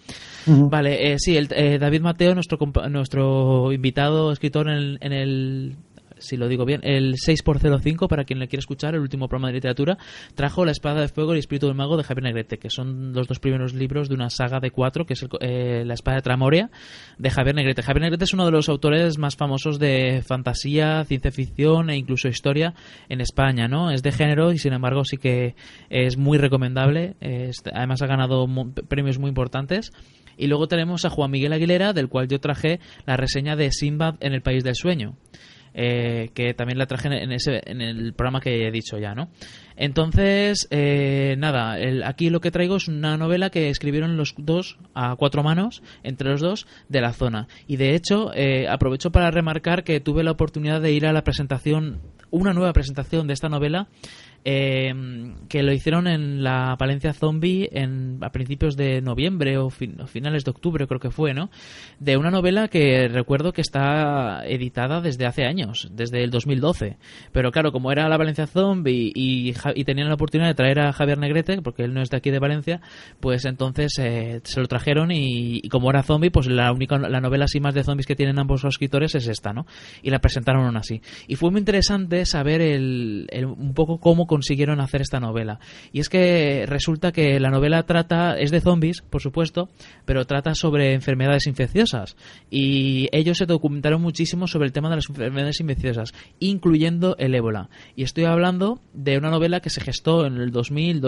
[0.46, 2.58] Vale, eh, sí, el, eh, David Mateo, nuestro,
[2.90, 5.76] nuestro invitado escritor en en el
[6.20, 9.56] si lo digo bien, el 6x05, para quien le quiere escuchar, el último programa de
[9.56, 9.98] literatura,
[10.36, 13.14] trajo La Espada de Fuego y el Espíritu del Mago de Javier Negrete, que son
[13.14, 16.22] los dos primeros libros de una saga de cuatro, que es eh, La Espada de
[16.22, 16.70] Tramoria,
[17.18, 17.82] de Javier Negrete.
[17.82, 22.28] Javier Negrete es uno de los autores más famosos de fantasía, ciencia ficción e incluso
[22.28, 22.74] historia
[23.08, 23.92] en España, ¿no?
[23.92, 25.56] Es de género y sin embargo sí que
[25.90, 27.16] es muy recomendable.
[27.74, 28.48] además ha ganado
[28.88, 29.92] premios muy importantes.
[30.38, 34.16] Y luego tenemos a Juan Miguel Aguilera, del cual yo traje la reseña de Simbad
[34.22, 35.18] en el País del Sueño.
[35.82, 39.30] Eh, que también la traje en, ese, en el programa que he dicho ya, ¿no?
[39.78, 45.16] Entonces, eh, nada, aquí lo que traigo es una novela que escribieron los dos a
[45.16, 47.48] cuatro manos, entre los dos, de la zona.
[47.66, 51.24] Y de hecho, eh, aprovecho para remarcar que tuve la oportunidad de ir a la
[51.24, 53.88] presentación, una nueva presentación de esta novela
[54.46, 54.94] eh,
[55.48, 60.52] que lo hicieron en la Valencia Zombie en, a principios de noviembre o, finales de
[60.52, 61.50] octubre, creo que fue, ¿no?
[62.00, 66.98] De una novela que recuerdo que está editada desde hace años, desde el 2012.
[67.32, 71.18] Pero claro, como era la Valencia Zombie y, tenían la oportunidad de traer a Javier
[71.18, 72.82] Negrete, porque él no es de aquí de Valencia,
[73.20, 77.46] pues entonces eh, se lo trajeron y, como era zombie, pues la única la novela
[77.46, 79.66] así más de zombies que tienen ambos escritores es esta, ¿no?
[80.02, 81.02] Y la presentaron así.
[81.28, 85.60] Y fue muy interesante saber el, un poco cómo consiguieron hacer esta novela.
[85.92, 89.68] Y es que resulta que la novela trata, es de zombies, por supuesto,
[90.06, 92.16] pero trata sobre enfermedades infecciosas.
[92.50, 97.70] Y ellos se documentaron muchísimo sobre el tema de las enfermedades infecciosas, incluyendo el ébola.
[97.96, 101.02] Y estoy hablando de una novela que se gestó en el 2000,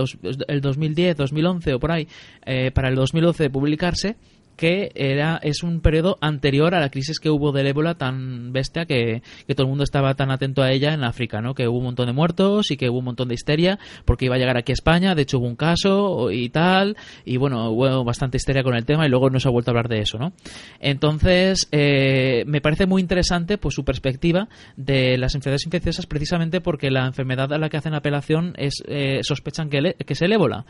[0.47, 2.07] el 2010, 2011 o por ahí,
[2.45, 4.17] eh, para el 2012 de publicarse
[4.55, 8.85] que era es un periodo anterior a la crisis que hubo del ébola tan bestia
[8.85, 11.53] que, todo el mundo estaba tan atento a ella en África, ¿no?
[11.53, 14.35] Que hubo un montón de muertos y que hubo un montón de histeria porque iba
[14.35, 18.03] a llegar aquí a España, de hecho hubo un caso y tal, y bueno, hubo
[18.03, 20.17] bastante histeria con el tema y luego no se ha vuelto a hablar de eso,
[20.17, 20.33] ¿no?
[20.79, 26.91] Entonces, eh, me parece muy interesante pues su perspectiva de las enfermedades infecciosas precisamente porque
[26.91, 30.65] la enfermedad a la que hacen apelación es eh, sospechan que, que es el ébola.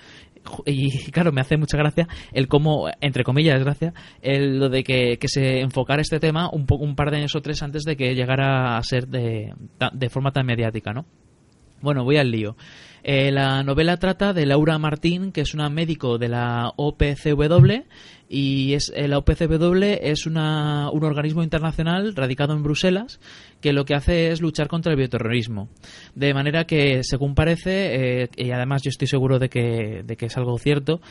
[0.66, 3.64] Y claro, me hace mucha gracia el cómo, entre comillas,
[4.22, 7.42] el, lo de que, se enfocara este tema un, poco, un par de años o
[7.42, 9.54] tres antes de que llegara a ser de,
[9.94, 11.06] de forma tan mediática, ¿no?
[11.82, 12.56] Bueno, voy al lío.
[13.04, 17.84] Eh, la novela trata de Laura Martín, que es una médico de la OPCW
[18.30, 23.20] y es eh, la OPCW es una, un organismo internacional radicado en Bruselas
[23.60, 25.68] que lo que hace es luchar contra el bioterrorismo.
[26.14, 30.28] De manera que, según parece, eh, y además yo estoy seguro de que, de que
[30.28, 31.02] es algo cierto,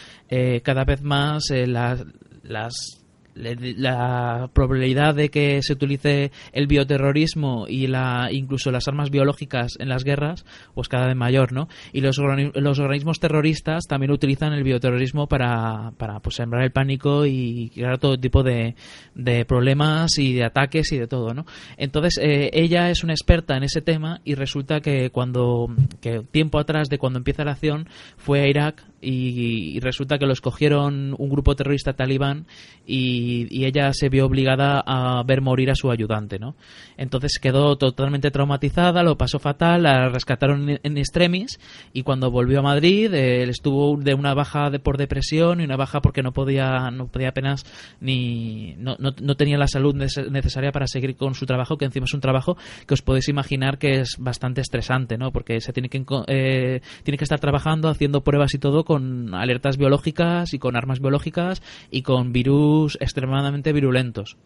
[0.62, 2.05] cada vez más las,
[2.51, 3.01] las
[3.33, 9.89] la probabilidad de que se utilice el bioterrorismo y la incluso las armas biológicas en
[9.89, 14.65] las guerras pues cada vez mayor no y los, los organismos terroristas también utilizan el
[14.65, 18.75] bioterrorismo para, para pues, sembrar el pánico y crear todo tipo de,
[19.15, 23.57] de problemas y de ataques y de todo no entonces eh, ella es una experta
[23.57, 25.69] en ese tema y resulta que cuando
[26.01, 30.33] que tiempo atrás de cuando empieza la acción fue a Irak y, resulta que lo
[30.33, 32.47] escogieron un grupo terrorista talibán
[32.87, 36.55] y, ella se vio obligada a ver morir a su ayudante, ¿no?
[36.97, 41.61] Entonces quedó totalmente traumatizada, lo pasó fatal, la rescataron en extremis
[41.93, 45.77] y cuando volvió a Madrid él estuvo de una baja de, por depresión y una
[45.77, 47.65] baja porque no podía no podía apenas
[48.01, 52.15] ni no, no, tenía la salud necesaria para seguir con su trabajo, que encima es
[52.15, 55.33] un trabajo que os podéis imaginar que es bastante estresante, ¿no?
[55.33, 59.76] Porque se tiene que eh, tiene que estar trabajando haciendo pruebas y todo con alertas
[59.76, 64.37] biológicas y con armas biológicas y con virus extremadamente virulentos.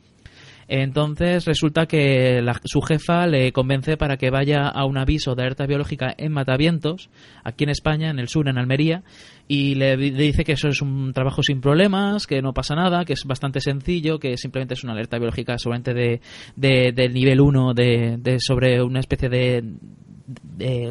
[0.69, 5.65] Entonces resulta que su jefa le convence para que vaya a un aviso de alerta
[5.65, 7.09] biológica en Matavientos,
[7.43, 9.03] aquí en España, en el sur, en Almería,
[9.49, 13.15] y le, dice que eso es un trabajo sin problemas, que no pasa nada, que
[13.15, 16.21] es bastante sencillo, que simplemente es una alerta biológica solamente de,
[16.55, 19.65] de del nivel 1 de, de, sobre una especie de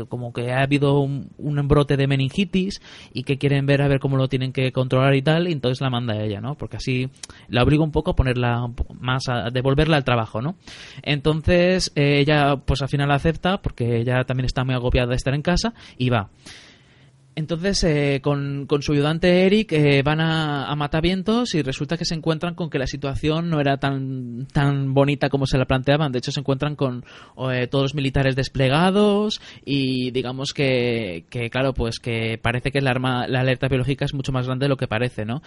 [0.10, 1.30] como que ha habido un,
[1.67, 2.82] brote de meningitis
[3.13, 5.82] y que quieren ver a ver cómo lo tienen que controlar y tal, y entonces
[5.82, 6.56] la manda a ella, ¿no?
[6.56, 7.10] Porque así
[7.48, 8.67] la obliga un poco a ponerla
[9.00, 10.56] más, a devolverla al trabajo, ¿no?
[11.02, 15.34] Entonces eh, ella pues al final acepta porque ella también está muy agobiada de estar
[15.34, 16.30] en casa y va.
[17.36, 22.56] Entonces, eh, con, su ayudante Eric eh, van a, Matavientos y resulta que se encuentran
[22.56, 26.12] con que la situación no era tan, tan bonita como se la planteaban.
[26.12, 27.06] De hecho, se encuentran con
[27.52, 32.91] eh, todos los militares desplegados y digamos que, que, claro, pues que parece que la,
[32.91, 35.41] arma, la alerta biológica es mucho más grande de lo que parece, ¿no?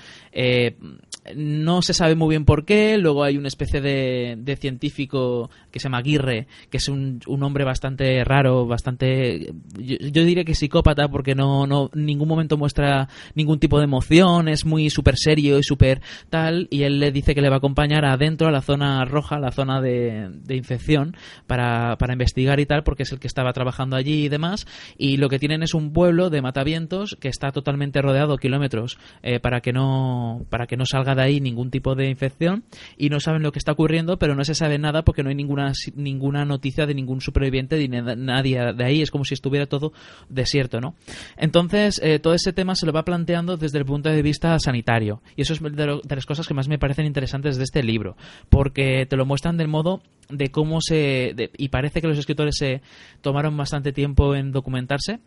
[1.34, 2.98] no se sabe muy bien por qué.
[2.98, 7.42] Luego hay una especie de, de científico que se llama Aguirre, que es un, un
[7.42, 9.52] hombre bastante raro, bastante...
[9.78, 14.48] Yo, yo diría que psicópata porque no en ningún momento muestra ningún tipo de emoción,
[14.48, 17.58] es muy súper serio y súper tal, y él le dice que le va a
[17.58, 22.82] acompañar adentro a la zona roja, la zona de, infección, para, para, investigar y tal,
[22.82, 25.92] porque es el que estaba trabajando allí y demás, y lo que tienen es un
[25.92, 30.86] pueblo de matavientos que está totalmente rodeado kilómetros eh, para que no para que no
[30.86, 32.64] salga de ahí ningún tipo de infección
[32.96, 35.34] y no saben lo que está ocurriendo pero no se sabe nada porque no hay
[35.34, 39.92] ninguna ninguna noticia de ningún superviviente de nadie de ahí es como si estuviera todo
[40.28, 40.94] desierto no
[41.36, 44.56] entonces entonces, eh, todo ese tema se lo va planteando desde el punto de vista
[44.60, 45.20] sanitario.
[45.34, 48.16] Y eso es de, las cosas que más me parecen interesantes de este libro.
[48.48, 51.34] Porque te lo muestran del modo de cómo se.
[51.58, 52.82] y parece que los escritores se
[53.20, 55.18] tomaron bastante tiempo en documentarse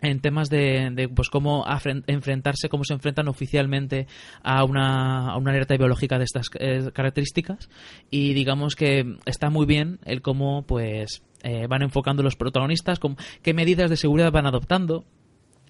[0.00, 1.64] en temas de, de, pues cómo
[2.06, 4.06] enfrentarse, cómo se enfrentan oficialmente
[4.42, 7.68] a una, a una alerta biológica de estas eh, características
[8.08, 13.16] y digamos que está muy bien el cómo pues eh, van enfocando los protagonistas, con
[13.42, 15.04] qué medidas de seguridad van adoptando,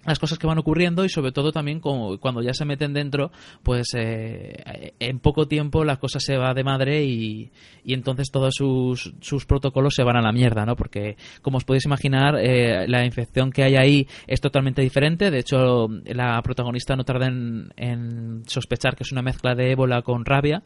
[0.09, 3.31] las cosas que van ocurriendo y sobre todo también como cuando ya se meten dentro
[3.63, 7.51] pues eh, en poco tiempo la cosa se va de madre y,
[7.85, 11.65] y entonces todos sus, sus, protocolos se van a la mierda no porque como os
[11.65, 15.31] podéis imaginar eh, la infección que hay ahí es totalmente diferente.
[15.31, 20.25] De hecho la protagonista no tarda en sospechar que es una mezcla de ébola con
[20.25, 20.63] rabia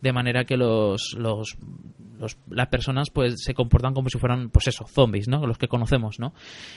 [0.00, 1.56] de manera que los, los,
[2.48, 6.18] las personas pues se comportan como si fueran pues eso zombies no los que conocemos
[6.18, 6.34] no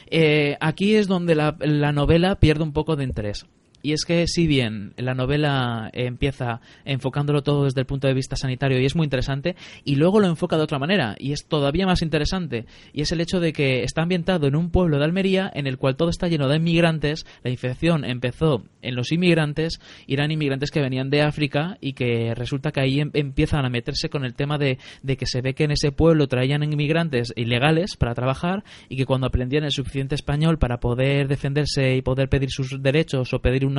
[0.09, 3.45] eh, aquí es donde la, la novela pierde un poco de interés
[3.81, 8.35] y es que si bien la novela empieza enfocándolo todo desde el punto de vista
[8.35, 11.85] sanitario y es muy interesante, y luego lo enfoca de otra manera y es todavía
[11.85, 15.51] más interesante, y es el hecho de que está ambientado en un pueblo de Almería
[15.53, 20.13] en el cual todo está lleno de inmigrantes, la infección empezó en los inmigrantes, y
[20.13, 24.09] eran inmigrantes que venían de África y que resulta que ahí em, empiezan a meterse
[24.09, 27.95] con el tema de, de que se ve que en ese pueblo traían inmigrantes ilegales
[27.97, 32.49] para trabajar y que cuando aprendían el suficiente español para poder defenderse y poder pedir
[32.51, 33.70] sus derechos o pedir un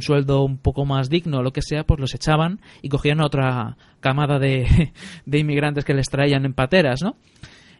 [0.00, 3.26] sueldo un poco más digno o lo que sea, pues los echaban y cogían a
[3.26, 4.92] otra camada de,
[5.26, 7.16] de inmigrantes que les traían en pateras, ¿no?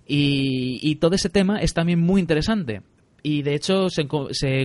[0.06, 2.82] Y, y, todo ese tema es también muy interesante
[3.22, 4.06] y de hecho se,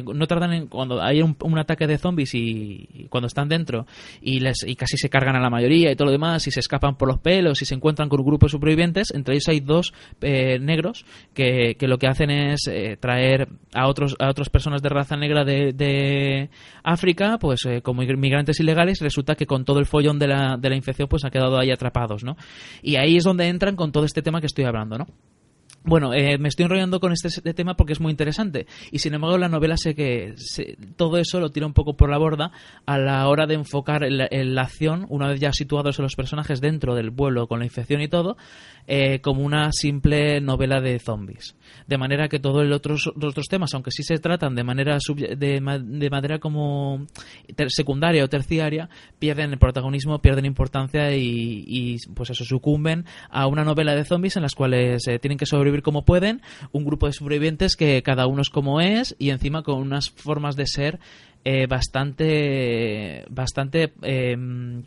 [0.02, 3.86] no tardan en cuando hay un, ataque de zombies y, cuando están dentro
[4.22, 6.60] y, les, y casi se cargan a la mayoría y todo lo demás y se
[6.60, 9.60] escapan por los pelos y se encuentran con un grupo de supervivientes entre ellos hay
[9.60, 14.82] dos eh, negros que, lo que hacen es eh, traer a otros a otras personas
[14.82, 16.50] de raza negra de,
[16.84, 20.70] África pues eh, como inmigrantes ilegales resulta que con todo el follón de la, de
[20.70, 22.38] la infección pues han quedado ahí atrapados ¿no?
[22.82, 25.08] y ahí es donde entran con todo este tema que estoy hablando ¿no?
[25.88, 29.38] Bueno, eh, me estoy enrollando con este, tema porque es muy interesante y sin embargo
[29.38, 30.34] la novela sé que
[30.96, 32.52] todo eso lo tira un poco por la borda
[32.88, 37.12] a la hora de enfocar la acción, una vez ya situados los personajes dentro del
[37.12, 38.36] vuelo con la infección y todo,
[38.88, 41.56] eh, como una simple novela de zombies.
[41.88, 45.82] De manera que todos los otros, otros temas, aunque sí se tratan de manera, de,
[45.84, 47.08] de manera como
[47.68, 53.96] secundaria o terciaria, pierden el protagonismo, pierden importancia y, pues eso, sucumben a una novela
[53.96, 57.76] de zombies en las cuales eh, tienen que sobrevivir como pueden, un grupo de sobrevivientes
[57.76, 61.00] que cada uno es como es y encima con unas formas de ser
[61.48, 64.36] eh, bastante, bastante, eh,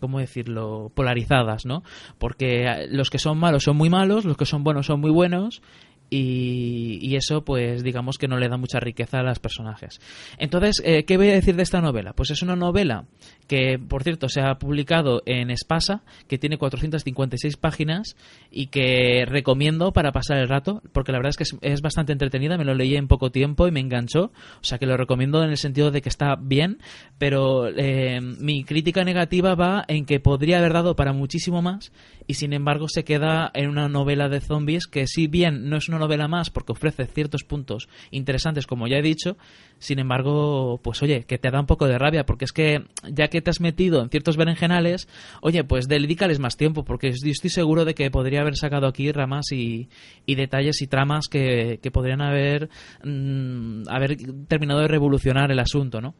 [0.01, 1.85] ¿cómo decirlo?, polarizadas, ¿no?
[2.19, 5.63] Porque los que son malos son muy malos, los que son buenos son muy buenos
[6.11, 10.01] y, eso pues digamos que no le da mucha riqueza a los personajes.
[10.39, 12.13] Entonces, eh, ¿qué voy a decir de esta novela?
[12.13, 13.07] Pues es una novela
[13.49, 18.17] que, por cierto, se ha publicado en Espasa, que tiene 456 páginas
[18.51, 22.59] y que recomiendo para pasar el rato, porque la verdad es que es, bastante entretenida,
[22.59, 24.25] me lo leí en poco tiempo y me enganchó,
[24.61, 26.79] o sea que lo recomiendo en el sentido de que está bien,
[27.19, 31.93] pero eh, mi crítica negativa va en que podría haber dado para muchísimo más
[32.27, 35.89] y sin embargo se queda en una novela de zombies que si bien no es
[35.89, 39.37] una novela más porque ofrece ciertos puntos interesantes como ya he dicho,
[39.79, 43.29] sin embargo, pues oye, que te da un poco de rabia porque es que ya
[43.29, 45.09] que te has metido en ciertos berenjenales,
[45.41, 49.53] oye, pues dedícales más tiempo porque estoy seguro de que podría haber sacado aquí ramas
[49.53, 49.89] y,
[50.27, 52.69] detalles y tramas que, podrían haber,
[53.03, 56.15] mm, haber terminado de revolucionar el asunto, ¿no?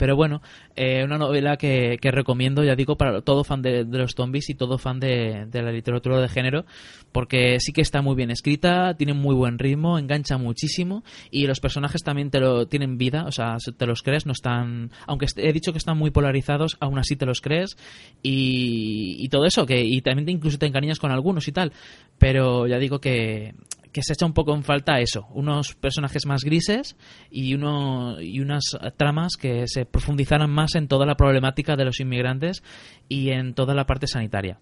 [0.00, 0.40] Pero bueno,
[0.76, 4.78] eh, una novela que, recomiendo, ya digo, para todo fan de, los zombies y todo
[4.78, 6.64] fan de, la literatura de género,
[7.12, 11.60] porque sí que está muy bien escrita, tiene muy buen ritmo, engancha muchísimo y los
[11.60, 15.52] personajes también te lo tienen vida, o sea, te los crees, no están, aunque he
[15.52, 17.76] dicho que están muy polarizados, aún así te los crees
[18.22, 21.72] y, todo eso, que y también incluso te encariñas con algunos y tal,
[22.18, 23.52] pero ya digo que
[23.92, 26.96] que se echa un poco en falta eso, unos personajes más grises
[27.30, 28.64] y, uno, y unas
[28.96, 32.62] tramas que se profundizaran más en toda la problemática de los inmigrantes
[33.08, 34.58] y en toda la parte sanitaria.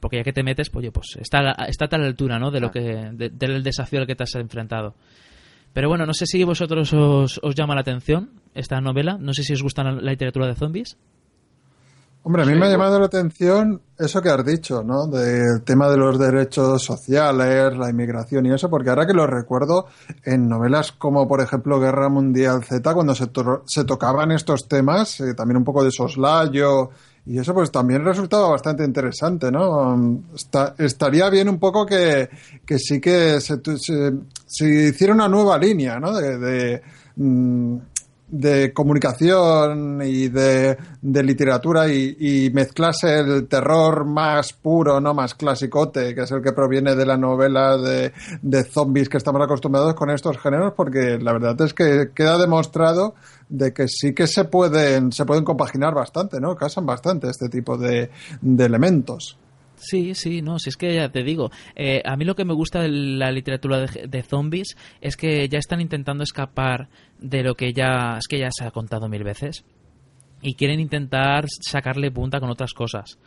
[0.00, 2.50] Porque ya que te metes, pues, pues está, está a tal altura ¿no?
[2.50, 4.94] de lo que, del desafío al que te has enfrentado.
[5.72, 9.44] Pero bueno, no sé si vosotros os, os llama la atención esta novela, no sé
[9.44, 10.98] si os gusta la literatura de zombies.
[12.22, 15.06] Hombre, a mí me ha llamado la atención eso que has dicho, ¿no?
[15.06, 19.86] Del tema de los derechos sociales, la inmigración y eso, porque ahora que lo recuerdo,
[20.24, 23.30] en novelas como, por ejemplo, Guerra Mundial Z, cuando se,
[23.64, 26.90] se tocaban estos temas, eh, también un poco de soslayo
[27.24, 30.22] y eso, pues también resultaba bastante interesante, ¿no?
[30.78, 32.28] estaría bien un poco que,
[32.66, 36.12] que sí que se, se, hiciera una nueva línea, ¿no?
[36.14, 36.82] De, de
[37.16, 37.76] mm,
[38.30, 46.14] de comunicación y de, de literatura y, mezclase el terror más puro, no más clasicote,
[46.14, 48.12] que es el que proviene de la novela de,
[48.42, 53.14] de zombies que estamos acostumbrados con estos géneros, porque la verdad es que queda demostrado
[53.48, 56.54] de que sí que se pueden, se pueden compaginar bastante, ¿no?
[56.56, 59.36] Casan bastante este tipo de, de elementos.
[59.80, 62.52] Sí, sí, no, si es que ya te digo, eh, a mí lo que me
[62.52, 67.54] gusta de la literatura de, de, zombies es que ya están intentando escapar de lo
[67.54, 69.64] que ya es que ya se ha contado mil veces
[70.42, 73.18] y quieren intentar sacarle punta con otras cosas.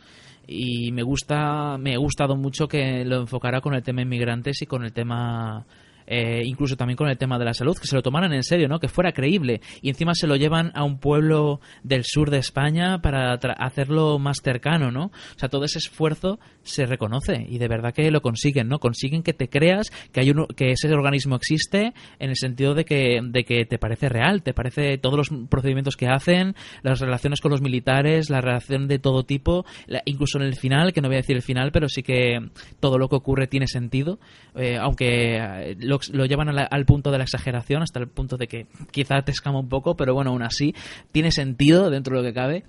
[0.46, 4.66] Y me gusta me ha gustado mucho que lo enfocara con el tema inmigrantes y
[4.66, 5.66] con el tema
[6.06, 8.68] eh, incluso también con el tema de la salud, que se lo tomaran en serio,
[8.68, 8.80] ¿no?
[8.80, 9.60] Que fuera creíble.
[9.82, 14.38] Y encima se lo llevan a un pueblo del sur de España para hacerlo más
[14.42, 15.06] cercano, ¿no?
[15.06, 18.78] O sea, todo ese esfuerzo se reconoce y de verdad que lo consiguen, ¿no?
[18.78, 22.84] Consiguen que te creas que hay uno, que ese organismo existe en el sentido de
[22.84, 27.40] que, de que te parece real, te parece todos los procedimientos que hacen, las relaciones
[27.40, 29.64] con los militares, la relación de todo tipo,
[30.04, 32.38] incluso en el final, que no voy a decir el final, pero sí que
[32.80, 34.18] todo lo que ocurre tiene sentido,
[34.54, 35.76] eh, aunque eh,
[36.12, 39.58] lo, llevan al punto de la exageración, hasta el punto de que quizá te escama
[39.58, 40.74] un poco, pero bueno, aún así
[41.12, 42.64] tiene sentido dentro de lo que cabe.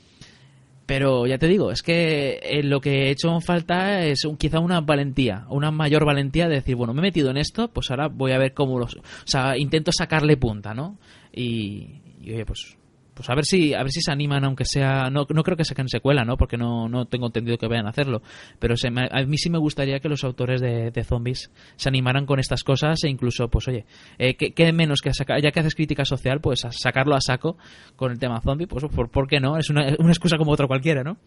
[0.86, 4.60] Pero ya te digo, es que eh, lo que he hecho en falta es quizá
[4.60, 8.08] una valentía, una mayor valentía de decir, bueno, me he metido en esto, pues ahora
[8.08, 8.96] voy a ver cómo los...
[8.96, 11.00] O sea, intento sacarle punta, ¿no?
[11.34, 12.78] Y, y oye, pues
[13.16, 15.64] pues a ver si a ver si se animan aunque sea no, no creo que
[15.64, 18.22] saquen secuela no porque no, no tengo entendido que vayan a hacerlo.
[18.60, 22.26] Pero se a mí sí me gustaría que los autores de, de, zombies se animaran
[22.26, 23.86] con estas cosas e incluso pues oye
[24.20, 27.58] eh, ¿qué, menos que sacar ya que haces crítica social pues a sacarlo a saco
[27.96, 30.68] con el tema zombie pues por, ¿por qué no es una, una excusa como otra
[30.68, 31.18] cualquiera no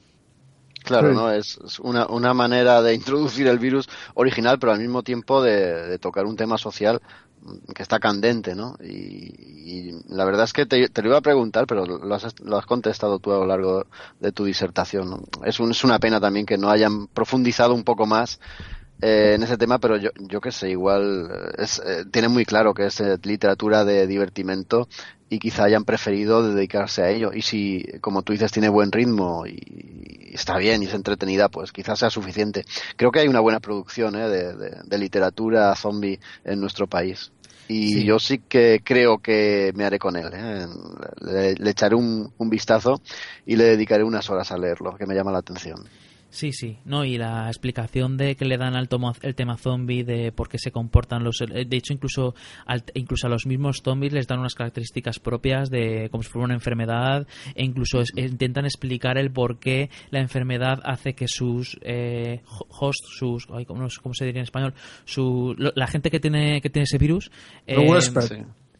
[0.84, 1.30] Claro, ¿no?
[1.30, 5.98] Es, una, una, manera de introducir el virus original, pero al mismo tiempo de, de
[5.98, 7.02] tocar un tema social
[7.74, 8.76] que está candente, ¿no?
[8.82, 9.58] Y,
[10.08, 13.18] la verdad es que te, lo iba a preguntar, pero lo has, lo has, contestado
[13.18, 13.86] tú a lo largo
[14.18, 15.26] de tu disertación.
[15.44, 18.40] Es, un, es una pena también que no hayan profundizado un poco más
[19.00, 22.44] eh, en ese tema, pero yo, yo qué sé, igual eh, es, eh, tiene muy
[22.44, 24.88] claro que es eh, literatura de divertimento
[25.30, 27.32] y quizá hayan preferido dedicarse a ello.
[27.32, 31.48] Y si, como tú dices, tiene buen ritmo y, y está bien y es entretenida,
[31.48, 32.64] pues quizás sea suficiente.
[32.96, 37.30] Creo que hay una buena producción de, de, de, literatura zombie en nuestro país.
[37.68, 38.04] Y sí.
[38.04, 40.30] yo sí que creo que me haré con él.
[40.32, 40.66] ¿eh?
[41.20, 43.00] Le, le, echaré un, un vistazo
[43.44, 45.84] y le dedicaré unas horas a leerlo, que me llama la atención.
[46.30, 50.04] Sí, sí, no, y la explicación de que le dan al tomo, el tema zombie,
[50.04, 51.38] de por qué se comportan los.
[51.38, 52.34] De hecho, incluso,
[52.66, 56.44] al, incluso a los mismos zombies les dan unas características propias de como si fuera
[56.44, 61.78] una enfermedad, e incluso es, intentan explicar el por qué la enfermedad hace que sus
[61.80, 63.46] eh, hosts, sus.
[63.50, 64.74] Ay, ¿cómo, ¿cómo, se diría en español?
[65.06, 67.30] Su, la gente que tiene, que tiene ese virus.
[67.66, 67.76] Eh.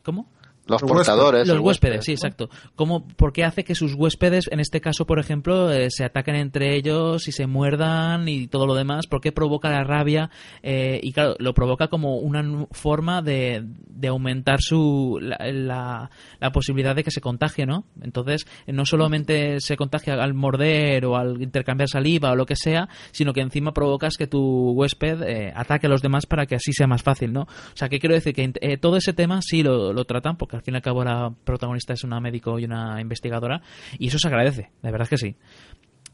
[0.03, 0.28] ¿Cómo?
[0.69, 1.49] Los portadores.
[1.49, 2.51] Los huéspedes, sí, exacto.
[2.77, 6.37] ¿Cómo, ¿Por qué hace que sus huéspedes, en este caso, por ejemplo, eh, se ataquen
[6.37, 9.07] entre ellos y se muerdan y todo lo demás?
[9.07, 10.31] ¿Por qué provoca la rabia?
[10.62, 16.53] Eh, y claro, lo provoca como una forma de, de aumentar su, la, la, la,
[16.53, 17.85] posibilidad de que se contagie, ¿no?
[18.03, 22.89] Entonces, no solamente se contagia al morder o al intercambiar saliva o lo que sea,
[23.11, 26.73] sino que encima provocas que tu huésped eh, ataque a los demás para que así
[26.73, 27.43] sea más fácil, ¿no?
[27.43, 30.58] O sea, que quiero decir que eh, todo ese tema sí lo, lo tratan porque
[30.59, 33.63] al fin y al cabo la protagonista es una médico y una investigadora
[33.99, 35.37] y eso se agradece, de verdad que sí.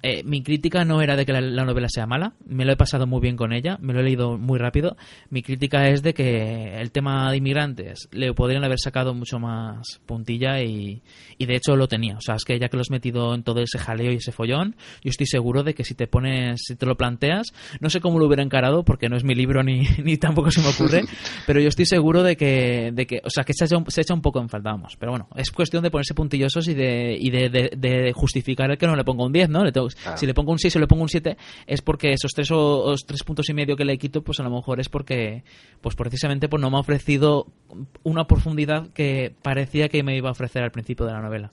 [0.07, 2.77] Eh, mi crítica no era de que la, la, novela sea mala, me lo he
[2.77, 4.99] pasado muy bien con ella, me lo he leído muy rápido.
[5.31, 10.03] Mi crítica es de que el tema de inmigrantes le podrían haber sacado mucho más
[10.05, 11.01] puntilla y,
[11.39, 12.19] y de hecho lo tenía.
[12.19, 14.31] O sea, es que ya que lo has metido en todo ese jaleo y ese
[14.31, 18.03] follón, yo estoy seguro de que si te pones, si te lo planteas, no sé
[18.03, 21.05] cómo lo hubiera encarado porque no es mi libro ni, ni tampoco se me ocurre,
[21.47, 24.03] pero yo estoy seguro de que, de que o sea, que se echa, un, se
[24.03, 24.97] echa un poco en falta, vamos.
[24.99, 28.77] Pero bueno, es cuestión de ponerse puntillosos y de, y de, de, de justificar el
[28.77, 29.65] que no le ponga un 10, ¿no?
[29.65, 30.17] Le tengo, Ah.
[30.17, 31.37] Si le pongo un 6 o le pongo un 7,
[31.67, 34.43] es porque esos tres o os tres puntos y medio que le quito, pues a
[34.43, 35.45] lo mejor es porque,
[35.81, 37.47] pues precisamente pues no me ha ofrecido
[38.03, 41.53] una profundidad que parecía que me iba a ofrecer al principio de la novela.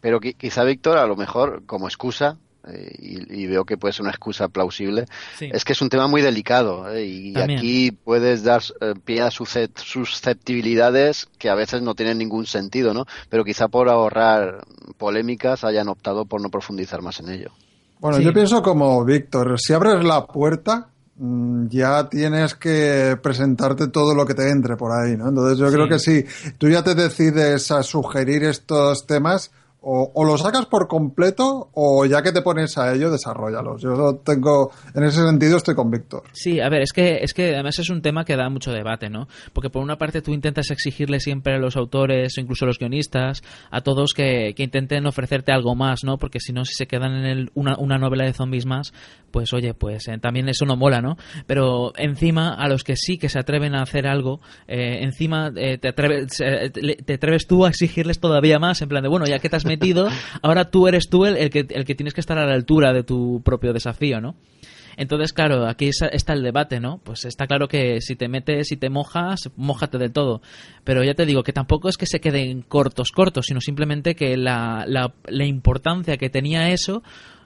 [0.00, 4.02] Pero quizá, Víctor, a lo mejor como excusa, eh, y, y, veo que puede ser
[4.02, 5.04] una excusa plausible,
[5.36, 5.50] sí.
[5.52, 7.58] es que es un tema muy delicado eh, y También.
[7.58, 13.04] aquí puedes dar eh, pie a susceptibilidades que a veces no tienen ningún sentido, ¿no?
[13.28, 14.64] Pero quizá por ahorrar
[14.96, 17.52] polémicas hayan optado por no profundizar más en ello.
[18.00, 18.24] Bueno, sí.
[18.24, 24.26] yo pienso como Víctor, si abres la puerta, mm, ya tienes que presentarte todo lo
[24.26, 25.28] que te entre por ahí, ¿no?
[25.28, 25.74] Entonces yo sí.
[25.74, 26.24] creo que si
[26.58, 29.50] tú ya te decides a sugerir estos temas,
[29.86, 33.82] o, o, lo sacas por completo o ya que te pones a ello, desarrollalos.
[33.82, 36.22] Yo tengo, en ese sentido estoy con Víctor.
[36.32, 39.10] Sí, a ver, es que, es que además es un tema que da mucho debate,
[39.10, 39.28] ¿no?
[39.52, 42.78] Porque por una parte tú intentas exigirle siempre a los autores o incluso a los
[42.78, 46.16] guionistas, a todos que, que intenten ofrecerte algo más, ¿no?
[46.16, 48.94] Porque si no, si se quedan en el, una, una, novela de zombies más,
[49.30, 51.16] pues oye, pues eh, también eso no mola, ¿no?
[51.46, 55.76] Pero encima, a los que sí que se atreven a hacer algo, eh, encima eh,
[55.76, 59.48] te, atreves, te atreves tú a exigirles todavía más, en plan de, bueno, ya que
[59.48, 59.64] te has
[60.42, 62.92] ahora tú eres tú el, el, que, el que tienes que estar a la altura
[62.92, 64.34] de tu propio desafío, ¿no?
[64.96, 66.98] Entonces, claro, aquí está el debate, ¿no?
[67.02, 70.40] Pues está claro que si te metes y te mojas, mojate del todo.
[70.84, 74.36] Pero ya te digo que tampoco es que se queden cortos, cortos, sino simplemente que
[74.36, 77.02] la, la, la importancia que tenía eso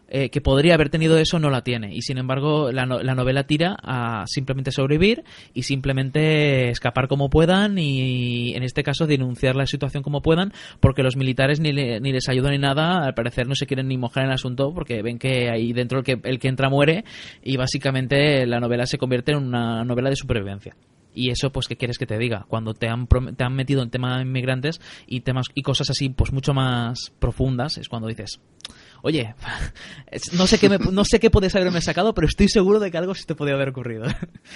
[0.08, 1.94] eh, que podría haber tenido eso no la tiene.
[1.94, 7.28] Y sin embargo, la, no, la, novela tira a simplemente sobrevivir y simplemente escapar como
[7.28, 12.00] puedan y, en este caso, denunciar la situación como puedan, porque los militares ni, le,
[12.00, 13.04] ni les ayudan ni nada.
[13.04, 15.98] Al parecer no se quieren ni mojar en el asunto porque ven que ahí dentro
[15.98, 17.04] el que, el que entra muere
[17.42, 20.74] y básicamente la novela se convierte en una novela de supervivencia
[21.14, 23.90] y eso pues qué quieres que te diga cuando te han te han metido en
[23.90, 28.40] tema de inmigrantes y temas y cosas así pues mucho más profundas es cuando dices
[29.02, 29.34] oye
[30.36, 32.98] no sé qué me, no sé qué puedes haberme sacado pero estoy seguro de que
[32.98, 34.06] algo sí te podría haber ocurrido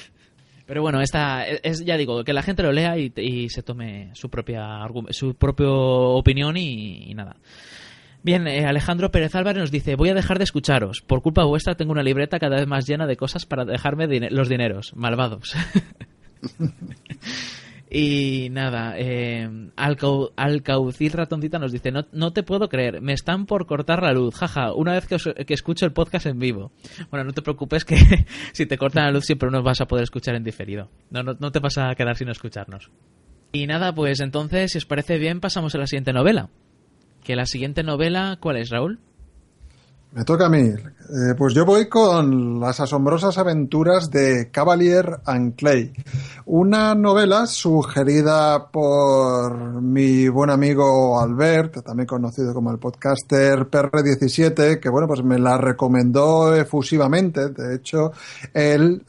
[0.67, 4.11] pero bueno esta es ya digo que la gente lo lea y, y se tome
[4.15, 4.81] su propia
[5.11, 7.37] su propia opinión y, y nada
[8.25, 11.01] Bien, eh, Alejandro Pérez Álvarez nos dice, voy a dejar de escucharos.
[11.01, 14.29] Por culpa vuestra tengo una libreta cada vez más llena de cosas para dejarme din
[14.31, 14.95] los dineros.
[14.95, 15.55] Malvados.
[17.95, 23.45] y nada, eh, Alcau Alcaucil Ratoncita nos dice, no, no te puedo creer, me están
[23.45, 26.73] por cortar la luz, jaja, una vez que, os, que escucho el podcast en vivo.
[27.11, 27.97] Bueno, no te preocupes que
[28.55, 30.89] si te cortan la luz siempre nos vas a poder escuchar en diferido.
[31.11, 32.91] No, no, no te vas a quedar sin escucharnos.
[33.53, 36.49] Y nada, pues entonces, si os parece bien, pasamos a la siguiente novela.
[37.23, 39.01] Que la siguiente novela, ¿cuál es, Raúl?
[40.13, 40.59] Me toca a mí.
[40.59, 45.93] Eh, pues yo voy con Las asombrosas aventuras de Cavalier and Clay.
[46.45, 54.89] Una novela sugerida por mi buen amigo Albert, también conocido como el podcaster PR17, que
[54.89, 57.49] bueno, pues me la recomendó efusivamente.
[57.51, 58.13] De hecho,
[58.53, 59.03] él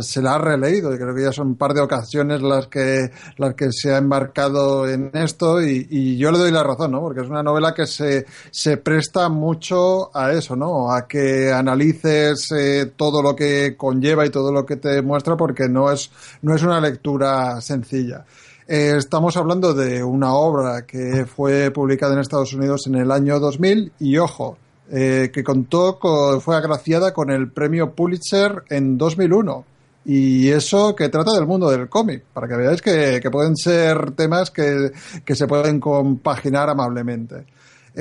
[0.00, 3.10] se la ha releído y creo que ya son un par de ocasiones las que,
[3.36, 7.00] las que se ha embarcado en esto y, y yo le doy la razón, ¿no?
[7.00, 10.92] Porque es una novela que se, se presta mucho a eso, ¿no?
[10.92, 15.68] A que analices eh, todo lo que conlleva y todo lo que te muestra porque
[15.68, 16.10] no es,
[16.42, 18.24] no es una lectura sencilla.
[18.66, 23.40] Eh, estamos hablando de una obra que fue publicada en Estados Unidos en el año
[23.40, 24.58] 2000 y ojo,
[24.92, 29.64] eh, que contó con, fue agraciada con el premio Pulitzer en 2001.
[30.04, 34.12] Y eso que trata del mundo del cómic, para que veáis que, que pueden ser
[34.12, 34.92] temas que,
[35.24, 37.46] que se pueden compaginar amablemente.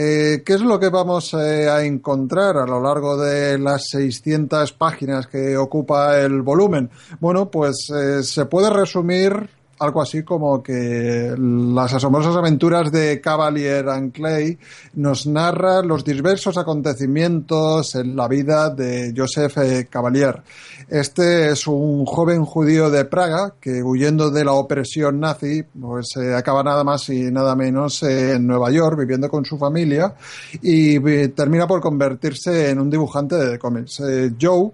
[0.02, 4.72] Eh, ¿Qué es lo que vamos eh, a encontrar a lo largo de las 600
[4.72, 6.90] páginas que ocupa el volumen?
[7.20, 9.50] Bueno, pues eh, se puede resumir
[9.80, 14.58] algo así como que las asombrosas aventuras de Cavalier and Clay
[14.94, 20.44] nos narra los diversos acontecimientos en la vida de Joseph eh, Cavalier.
[20.90, 26.34] Este es un joven judío de Praga que huyendo de la opresión nazi, pues eh,
[26.34, 30.16] acaba nada más y nada menos eh, en Nueva York viviendo con su familia
[30.64, 34.02] y eh, termina por convertirse en un dibujante de cómics.
[34.42, 34.72] Joe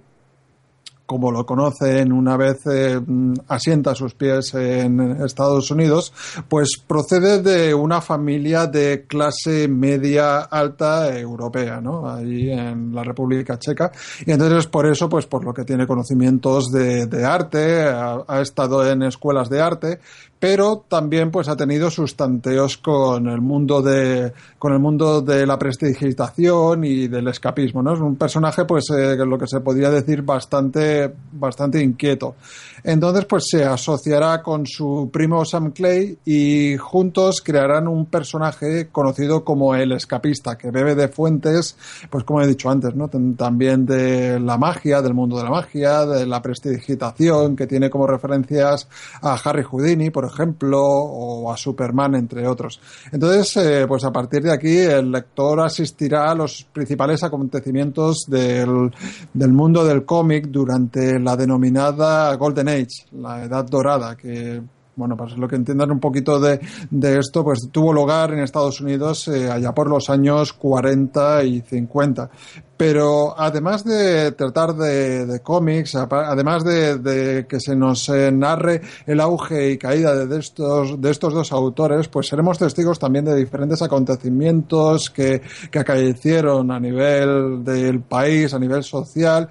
[1.05, 2.99] como lo conocen una vez eh,
[3.47, 6.13] asienta sus pies en Estados Unidos,
[6.49, 12.09] pues procede de una familia de clase media alta europea, ¿no?
[12.09, 13.91] Ahí en la República Checa.
[14.25, 18.41] Y entonces por eso, pues por lo que tiene conocimientos de, de arte, ha, ha,
[18.41, 19.99] estado en escuelas de arte,
[20.47, 25.43] pero también pues ha tenido sus tanteos con el mundo de con el mundo de
[25.43, 29.89] la prestigitación y del escapismo no es un personaje pues eh, lo que se podría
[29.89, 32.35] decir bastante bastante inquieto
[32.85, 39.43] entonces pues se asociará con su primo Sam Clay y juntos crearán un personaje conocido
[39.43, 41.77] como el escapista que bebe de fuentes
[42.09, 46.05] pues como he dicho antes no también de la magia del mundo de la magia
[46.05, 48.87] de la prestigitación que tiene como referencias
[49.21, 52.79] a Harry Houdini por ejemplo, o a Superman, entre otros.
[53.11, 58.91] Entonces, eh, pues a partir de aquí, el lector asistirá a los principales acontecimientos del,
[59.33, 62.74] del mundo del cómic durante la denominada Golden Age,
[63.11, 64.61] la Edad Dorada, que
[64.95, 66.59] bueno, pues lo que entiendan un poquito de,
[66.89, 71.61] de esto, pues tuvo lugar en Estados Unidos eh, allá por los años 40 y
[71.61, 72.29] 50.
[72.77, 79.71] pero además de tratar de, cómics, además de, que se nos eh, narre el auge
[79.71, 85.09] y caída de estos, de estos dos autores, pues seremos testigos también de diferentes acontecimientos
[85.09, 89.49] que, que acaecieron a nivel del país, a nivel social,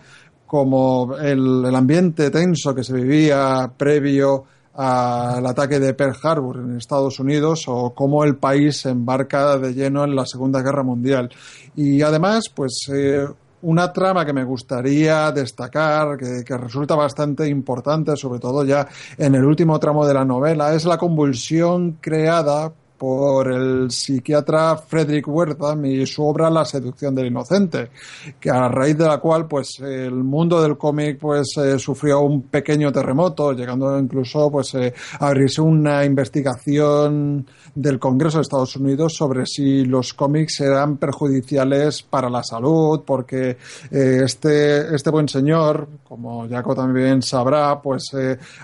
[0.54, 4.44] como el, ambiente tenso que se vivía previo
[4.74, 9.74] al ataque de Pearl Harbor en Estados Unidos o cómo el país se embarca de
[9.74, 11.28] lleno en la Segunda Guerra Mundial.
[11.74, 13.26] Y además, pues eh,
[13.62, 18.86] una trama que me gustaría destacar, que, que, resulta bastante importante, sobre todo ya
[19.18, 25.26] en el último tramo de la novela, es la convulsión creada por el psiquiatra Frederick
[25.28, 27.90] Wertham y su obra La seducción del inocente,
[28.38, 32.42] que a raíz de la cual pues el mundo del cómic pues eh, sufrió un
[32.42, 39.14] pequeño terremoto, llegando incluso pues eh, a abrirse una investigación del Congreso de Estados Unidos
[39.14, 43.56] sobre si los cómics eran perjudiciales para la salud, porque
[43.90, 48.04] eh, este, este buen señor, como Jaco también sabrá, pues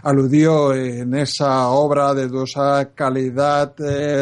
[0.02, 3.74] aludió en esa obra de dudosa calidad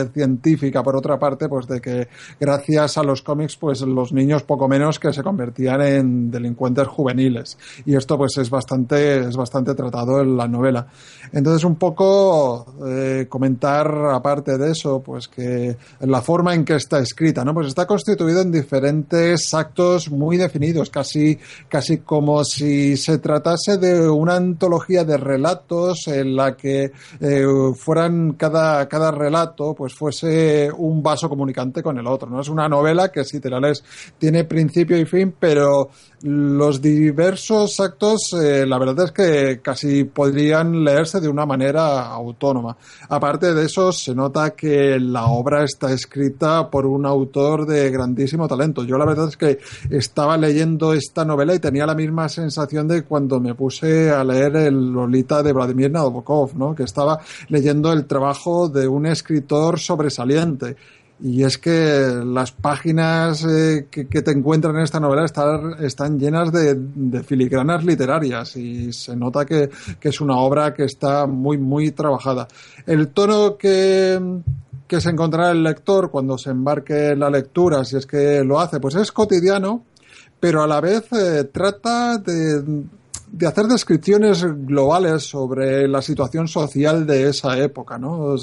[0.08, 4.68] científica, por otra parte, pues de que gracias a los cómics, pues los niños poco
[4.68, 7.58] menos que se convertían en delincuentes juveniles.
[7.84, 10.86] Y esto pues es bastante, es bastante tratado en la novela.
[11.32, 16.98] Entonces, un poco eh, comentar, aparte de eso, pues que la forma en que está
[16.98, 17.54] escrita, ¿no?
[17.54, 21.38] Pues está constituido en diferentes actos muy definidos, casi,
[21.68, 27.46] casi como si se tratase de una antología de relatos en la que eh,
[27.76, 32.28] fueran cada, cada relato, pues fuese un vaso comunicante con el otro.
[32.28, 33.82] No es una novela que si te la lees
[34.18, 35.90] tiene principio y fin, pero
[36.22, 42.76] los diversos actos, eh, la verdad es que casi podrían leerse de una manera autónoma.
[43.08, 48.48] Aparte de eso, se nota que la obra está escrita por un autor de grandísimo
[48.48, 48.84] talento.
[48.84, 49.58] Yo la verdad es que
[49.90, 54.56] estaba leyendo esta novela y tenía la misma sensación de cuando me puse a leer
[54.56, 56.74] el Lolita de Vladimir Nabokov, ¿no?
[56.74, 60.76] que estaba leyendo el trabajo de un escritor sobresaliente
[61.20, 66.52] y es que las páginas eh, que, te encuentran en esta novela están, están llenas
[66.52, 71.90] de, filigranas literarias y se nota que, que, es una obra que está muy, muy
[71.90, 72.46] trabajada.
[72.86, 74.40] El tono que,
[74.86, 78.60] que se encontrará el lector cuando se embarque en la lectura, si es que lo
[78.60, 79.84] hace, pues es cotidiano,
[80.38, 82.84] pero a la vez eh, trata de
[83.30, 88.36] de hacer descripciones globales sobre la situación social de esa época, ¿no?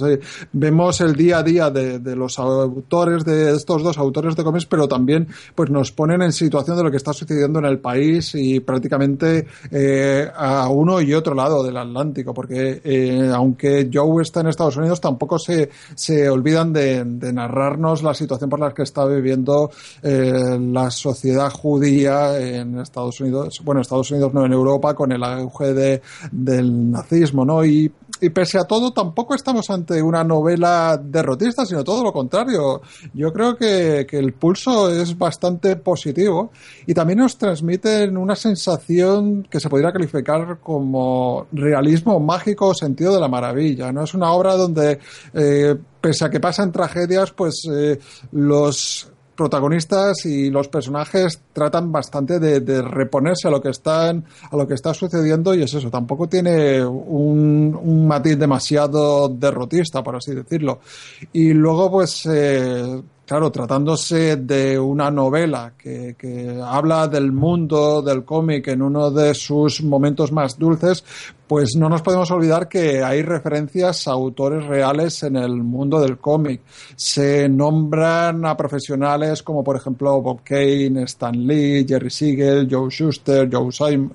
[0.53, 4.87] vemos el día a día de, los autores, de estos dos autores de cómics, pero
[4.87, 8.59] también pues nos ponen en situación de lo que está sucediendo en el país y
[8.59, 14.47] prácticamente eh, a uno y otro lado del Atlántico, porque eh, aunque Joe está en
[14.47, 19.05] Estados Unidos, tampoco se, se olvidan de, de narrarnos la situación por la que está
[19.05, 19.71] viviendo
[20.01, 25.23] eh, la sociedad judía en Estados Unidos, bueno, Estados Unidos no en Europa, con el
[25.23, 26.01] auge de,
[26.31, 27.65] del nazismo, ¿no?
[27.65, 27.91] Y,
[28.33, 32.81] pese a todo, tampoco estamos ante una novela derrotista, sino todo lo contrario.
[33.13, 36.51] Yo creo que, que el pulso es bastante positivo
[36.87, 43.13] y también nos transmiten una sensación que se podría calificar como realismo mágico o sentido
[43.13, 44.03] de la maravilla, ¿no?
[44.03, 44.99] Es una obra donde,
[45.33, 47.99] eh, pese a que pasan tragedias, pues eh,
[48.31, 54.67] los protagonistas y los personajes tratan bastante de, reponerse a lo que están a lo
[54.67, 60.33] que está sucediendo y es eso tampoco tiene un, un matiz demasiado derrotista por así
[60.33, 60.79] decirlo.
[61.33, 68.23] Y luego pues eh, Claro, tratándose de una novela que, que habla del mundo del
[68.23, 71.03] cómic en uno de sus momentos más dulces,
[71.47, 76.17] pues no nos podemos olvidar que hay referencias a autores reales en el mundo del
[76.17, 76.61] cómic.
[76.95, 83.49] Se nombran a profesionales como por ejemplo Bob Kane, Stan Lee, Jerry Siegel, Joe Schuster,
[83.51, 83.69] Joe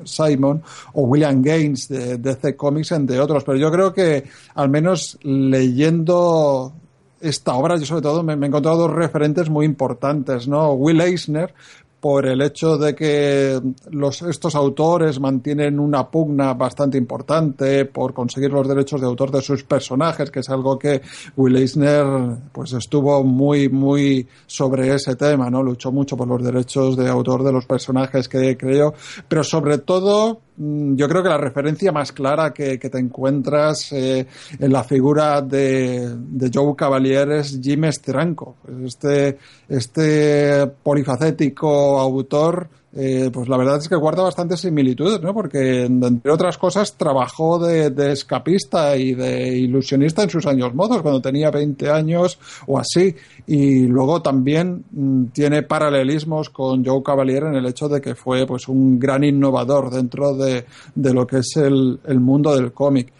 [0.05, 0.62] Simon
[0.95, 3.45] o William Gaines de DC Comics, entre otros.
[3.45, 4.24] Pero yo creo que
[4.55, 6.72] al menos leyendo
[7.20, 10.72] esta obra, yo sobre todo me, he encontrado dos referentes muy importantes, ¿no?
[10.72, 11.55] Will Eisner,
[12.01, 18.51] por el hecho de que los, estos autores mantienen una pugna bastante importante por conseguir
[18.51, 21.03] los derechos de autor de sus personajes, que es algo que
[21.37, 22.07] Will Eisner
[22.53, 25.63] pues estuvo muy, muy sobre ese tema, ¿no?
[25.63, 28.95] Luchó mucho por los derechos de autor de los personajes que creó,
[29.29, 34.27] pero sobre todo yo creo que la referencia más clara que, te encuentras eh,
[34.59, 36.17] en la figura de,
[36.53, 39.39] Joe Cavalier es Jim Steranko, este,
[39.69, 45.32] este polifacético autor eh, pues la verdad es que guarda bastantes similitudes, ¿no?
[45.32, 51.20] Porque, entre otras cosas, trabajó de, escapista y de ilusionista en sus años mozos, cuando
[51.20, 53.14] tenía 20 años o así.
[53.47, 58.45] Y luego también mm, tiene paralelismos con Joe Cavalier en el hecho de que fue
[58.45, 60.64] pues un gran innovador dentro de,
[60.95, 63.12] de lo que es el, el mundo del cómic.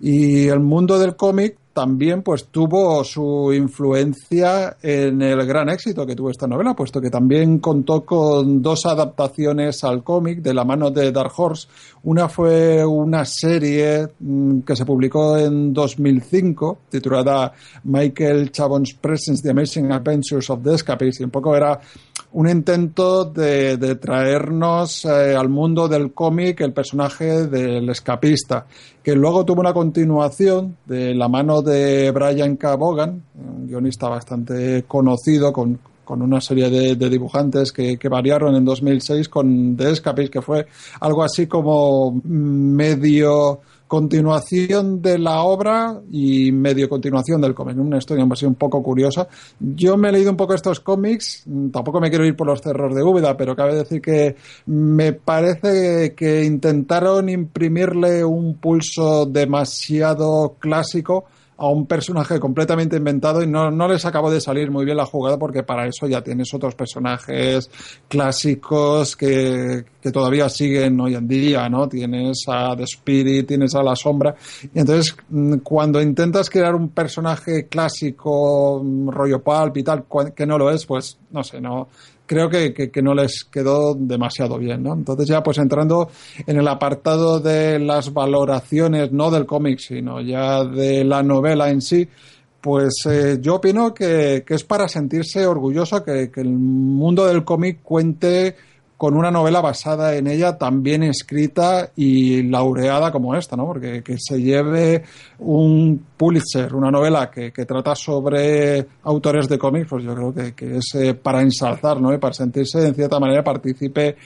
[0.00, 6.14] Y el mundo del cómic también pues tuvo su influencia en el gran éxito que
[6.14, 10.90] tuvo esta novela, puesto que también contó con dos adaptaciones al cómic de la mano
[10.90, 11.68] de Dark Horse.
[12.04, 17.52] Una fue una serie mm, que se publicó en 2005, titulada
[17.82, 21.80] Michael Chabon's Presence, The Amazing Adventures of the Escapist, y un poco era
[22.34, 28.66] un intento de, de traernos eh, al mundo del cómic el personaje del escapista,
[29.02, 32.74] que luego tuvo una continuación de la mano de Brian K.
[32.74, 38.56] Bogan, un guionista bastante conocido con, con una serie de, de dibujantes que, que, variaron
[38.56, 40.66] en 2006 con The Escapist, que fue
[41.00, 43.60] algo así como medio
[43.94, 47.78] continuación de la obra y medio continuación del cómic.
[47.78, 49.28] Una historia así un poco curiosa.
[49.60, 52.92] Yo me he leído un poco estos cómics, tampoco me quiero ir por los cerros
[52.92, 54.34] de Úbeda, pero cabe decir que
[54.66, 61.26] me parece que intentaron imprimirle un pulso demasiado clásico
[61.56, 65.06] a un personaje completamente inventado y no, no les acabó de salir muy bien la
[65.06, 67.70] jugada porque para eso ya tienes otros personajes
[68.08, 71.88] clásicos que, que todavía siguen hoy en día, ¿no?
[71.88, 74.34] Tienes a The Spirit, tienes a La Sombra.
[74.74, 80.46] Y entonces, mm, cuando intentas crear un personaje clásico, mm, rollo pulp y tal, que
[80.46, 81.88] no lo es, pues, no sé, no,
[82.26, 84.94] creo que, que, no les quedó demasiado bien, ¿no?
[84.94, 86.10] Entonces ya pues entrando
[86.46, 91.80] en el apartado de las valoraciones, no del cómic, sino ya de la novela en
[91.80, 92.08] sí,
[92.60, 97.44] pues eh, yo opino que, que, es para sentirse orgulloso que, que el mundo del
[97.44, 98.56] cómic cuente
[98.96, 103.66] con una novela basada en ella tan bien escrita y laureada como esta, ¿no?
[103.66, 105.02] Porque que se lleve
[105.38, 110.94] un Pulitzer, una novela que, trata sobre autores de cómics, pues yo creo que, es
[110.94, 112.14] eh, para ensalzar, ¿no?
[112.14, 114.16] Y para sentirse en cierta manera partícipe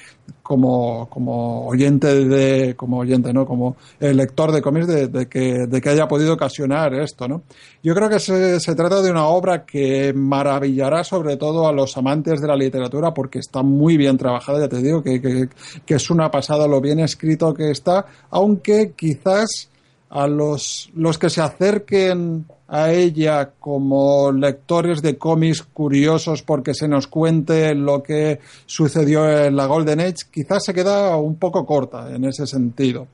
[0.43, 3.47] como, como oyente de, como oyente, ¿no?
[3.47, 7.43] Como el lector de cómics de, de, que, de que haya podido ocasionar esto, ¿no?
[7.83, 11.97] Yo creo que se, se trata de una obra que maravillará sobre todo a los
[11.97, 15.49] amantes de la literatura porque está muy bien trabajada, ya te digo que,
[15.85, 19.69] que, es una pasada lo bien escrito que está, aunque quizás
[20.11, 26.87] a los, los que se acerquen a ella como lectores de cómics curiosos porque se
[26.87, 32.15] nos cuente lo que sucedió en la Golden Age, quizás se queda un poco corta
[32.15, 33.07] en ese sentido.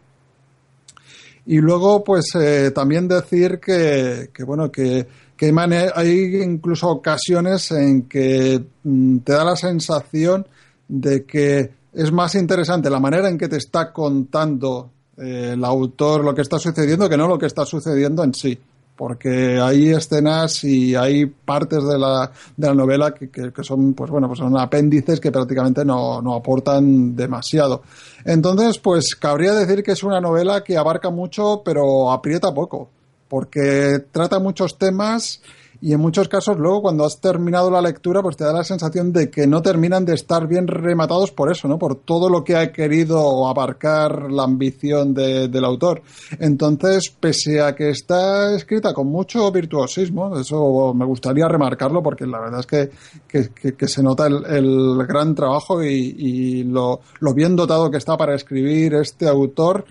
[1.46, 5.52] Y luego, pues eh, también decir que, que bueno, que, que
[5.94, 10.46] hay incluso ocasiones en que mm, te da la sensación
[10.88, 16.24] de que es más interesante la manera en que te está contando eh, el autor
[16.24, 18.58] lo que está sucediendo que no lo que está sucediendo en sí.
[18.96, 23.92] Porque hay escenas y hay partes de la, de la novela que, que, que son,
[23.92, 27.82] pues bueno, pues son apéndices que prácticamente no, no aportan demasiado.
[28.24, 32.88] Entonces, pues cabría decir que es una novela que abarca mucho, pero aprieta poco.
[33.26, 35.40] Porque trata muchos temas
[35.84, 39.12] y en muchos casos luego cuando has terminado la lectura pues te da la sensación
[39.12, 41.78] de que no terminan de estar bien rematados por eso, ¿no?
[41.78, 46.00] Por todo lo que ha querido abarcar la ambición de, del autor.
[46.38, 52.40] Entonces, pese a que está escrita con mucho virtuosismo, eso me gustaría remarcarlo porque la
[52.40, 57.02] verdad es que, que, se nota el, gran trabajo y, lo
[57.34, 59.84] bien dotado que está para escribir este autor,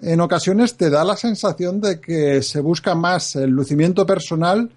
[0.00, 4.70] en ocasiones te da la sensación de que se busca más el lucimiento personal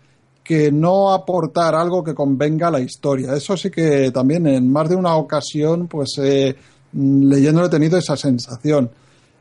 [0.48, 3.34] que no aportar algo que convenga a la historia.
[3.34, 6.56] Eso sí que también en más de una ocasión, pues eh,
[6.94, 8.90] leyéndolo he tenido esa sensación.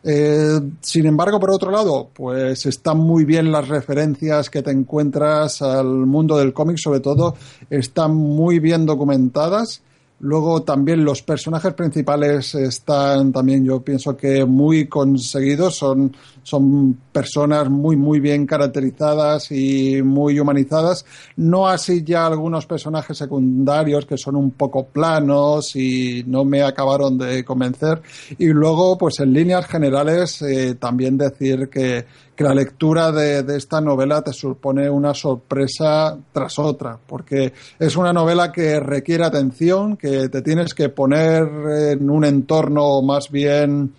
[0.03, 5.63] Eh, sin embargo, por otro lado, pues están muy bien las referencias que te encuentras
[5.63, 7.37] al mundo del cómic, sobre todo
[7.71, 9.83] están muy bien documentadas
[10.21, 17.69] Luego también los personajes principales están también, yo pienso que muy conseguidos, son, son personas
[17.69, 21.05] muy, muy bien caracterizadas y muy humanizadas.
[21.37, 27.19] No así ya algunos personajes secundarios que son un poco planos y no me acabaron
[27.19, 28.01] de convencer.
[28.39, 32.07] Y luego, pues en líneas generales, eh, también decir que,
[32.37, 37.97] que la lectura de, de, esta novela te supone una sorpresa tras otra, porque es
[37.97, 41.49] una novela que requiere atención, que te tienes que poner
[41.93, 43.93] en un entorno más bien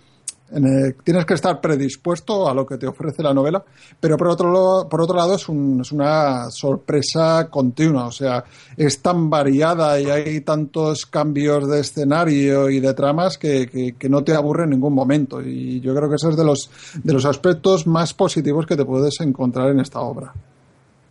[1.04, 3.62] tienes que estar predispuesto a lo que te ofrece la novela,
[4.00, 8.44] pero por otro, lado, por otro lado es, es una sorpresa continua, o sea,
[8.76, 14.24] es tan variada y hay tantos cambios de escenario y de tramas que, que, no
[14.24, 15.42] te aburre en ningún momento.
[15.42, 16.70] Y yo creo que ese es de los,
[17.02, 20.32] de los aspectos más positivos que te puedes encontrar en esta obra.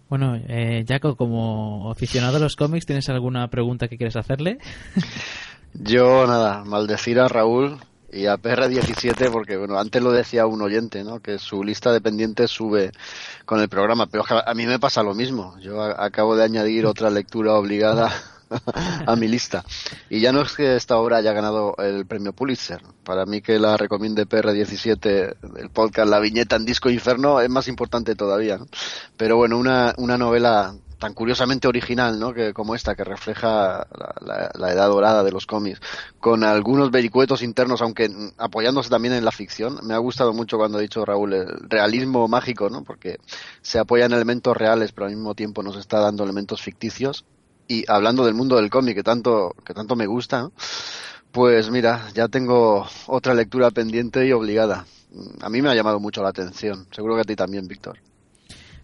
[0.10, 4.58] Bueno, eh, Jaco, como aficionado a los cómics, ¿tienes alguna pregunta que quieres hacerle?
[5.74, 7.78] Yo, nada, maldecir a Raúl
[8.12, 12.02] y a PR17 porque bueno antes lo decía un oyente no que su lista de
[12.02, 12.92] pendientes sube
[13.46, 15.58] con el programa pero a mí me pasa lo mismo.
[15.60, 18.12] Yo acabo de añadir otra lectura obligada
[19.06, 19.66] a mi lista.
[20.10, 22.82] Y ya no es que esta obra haya ganado el premio Pulitzer.
[23.04, 27.68] Para mí que la recomiende PR17 el podcast La viñeta en Disco Inferno es más
[27.68, 28.60] importante todavía
[29.16, 32.34] pero bueno una, una novela tan curiosamente original, ¿no?
[32.34, 33.88] Que como esta, que refleja
[34.22, 35.80] la, edad dorada de los cómics,
[36.20, 39.80] con algunos vericuetos internos, aunque apoyándose también en la ficción.
[39.84, 42.84] Me ha gustado mucho cuando ha dicho Raúl el realismo mágico, ¿no?
[42.84, 43.18] Porque
[43.62, 47.26] se apoya en elementos reales, pero al mismo tiempo nos está dando elementos ficticios.
[47.68, 50.50] Y hablando del mundo del cómic que tanto que tanto me gusta,
[51.32, 54.86] pues mira, ya tengo otra lectura pendiente y obligada.
[55.42, 56.88] A mí me ha llamado mucho la atención.
[56.92, 58.00] Seguro que a ti también, Víctor.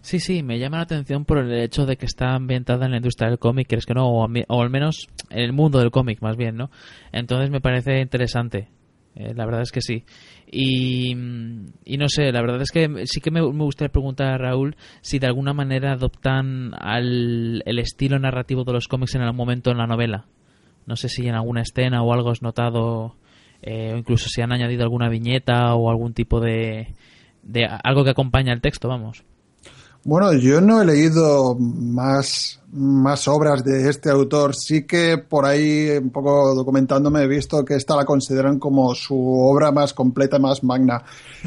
[0.04, 2.98] Sí, sí, me llama la atención por el hecho de que está ambientada en la
[2.98, 4.06] industria del cómic, ¿crees que no?
[4.06, 6.70] O, al menos en el mundo del cómic, más bien, ¿no?
[7.10, 8.68] Entonces me parece interesante.
[9.14, 10.04] Eh, la verdad es que sí.
[10.46, 15.18] Y, no sé, la verdad es que sí que me, gustaría preguntar a Raúl si
[15.18, 19.78] de alguna manera adoptan al, el estilo narrativo de los cómics en algún momento en
[19.78, 20.26] la novela.
[20.84, 23.16] No sé si en alguna escena o algo has notado,
[23.62, 26.88] eh, o incluso si han añadido alguna viñeta o algún tipo de,
[27.42, 29.24] de algo que acompaña el texto, vamos.
[30.04, 34.54] Bueno, yo no he leído más, más obras de este autor.
[34.54, 39.16] Sí que por ahí, un poco documentándome, he visto que esta la consideran como su
[39.16, 41.02] obra más completa, más magna.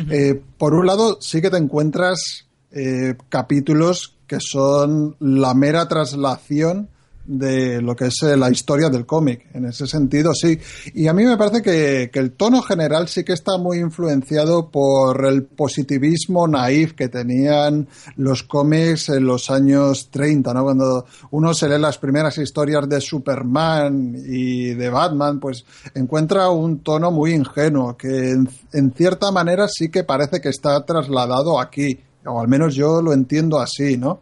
[0.09, 6.89] Eh, por un lado, sí que te encuentras eh, capítulos que son la mera traslación
[7.27, 9.47] de lo que es eh, la historia del cómic.
[9.53, 10.57] En ese sentido, sí.
[10.93, 15.25] Y a mí me parece que, el tono general sí que está muy influenciado por
[15.25, 20.63] el positivismo naif que tenían los cómics en los años 30, ¿no?
[20.63, 26.79] Cuando uno se lee las primeras historias de Superman y de Batman, pues encuentra un
[26.79, 31.99] tono muy ingenuo que en cierta manera sí que parece que está trasladado aquí.
[32.25, 34.19] O al menos yo lo entiendo así, ¿no?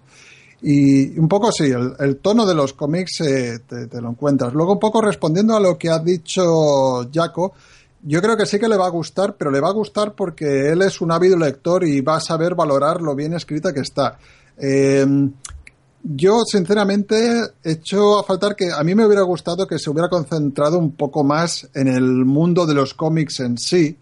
[0.67, 4.51] Y un poco sí, el, tono de los cómics eh, te, lo encuentras.
[4.51, 7.53] Luego, un poco respondiendo a lo que ha dicho Jaco,
[8.01, 10.71] yo creo que sí que le va a gustar, pero le va a gustar porque
[10.71, 14.17] él es un ávido lector y va a saber valorar lo bien escrita que está.
[14.57, 15.31] Em,
[16.01, 20.09] yo, sinceramente, he hecho a faltar que a mí me hubiera gustado que se hubiera
[20.09, 23.95] concentrado un poco más en el mundo de los cómics en sí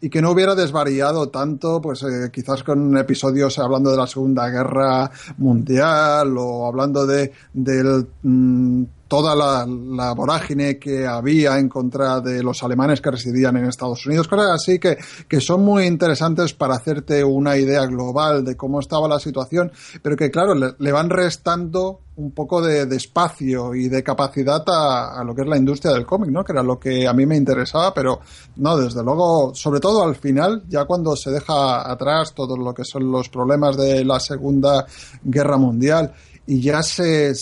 [0.00, 4.48] y que no hubiera desvariado tanto, pues eh, quizás con episodios hablando de la Segunda
[4.48, 12.44] Guerra Mundial o hablando de del mm, toda la, vorágine que había en contra de
[12.44, 14.96] los alemanes que residían en Estados Unidos, cosas así que,
[15.26, 20.16] que son muy interesantes para hacerte una idea global de cómo estaba la situación, pero
[20.16, 25.42] que claro, le, van restando un poco de, espacio y de capacidad a, lo que
[25.42, 26.44] es la industria del cómic, ¿no?
[26.44, 28.20] Que era lo que a mí me interesaba, pero
[28.56, 32.84] no, desde luego, sobre todo al final, ya cuando se deja atrás todo lo que
[32.84, 34.86] son los problemas de la Segunda
[35.24, 36.12] Guerra Mundial
[36.50, 37.32] y ya se,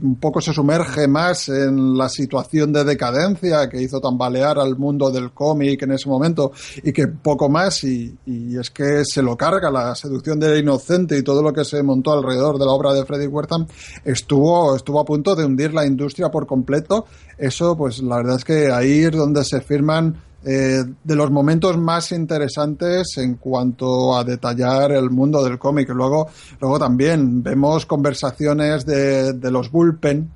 [0.00, 5.10] un poco se sumerge más en la situación de decadencia que hizo tambalear al mundo
[5.10, 6.50] del cómic en ese momento
[6.82, 11.18] y que poco más y, y, es que se lo carga la seducción del inocente
[11.18, 13.66] y todo lo que se montó alrededor de la obra de Freddy Wertham
[14.02, 17.04] estuvo estuvo a punto de hundir la industria por completo.
[17.36, 21.78] Eso pues la verdad es que ahí es donde se firman eh, de los momentos
[21.78, 25.88] más interesantes en cuanto a detallar el mundo del cómic.
[25.90, 26.28] Luego,
[26.60, 30.30] luego también vemos conversaciones de, de los bullpen,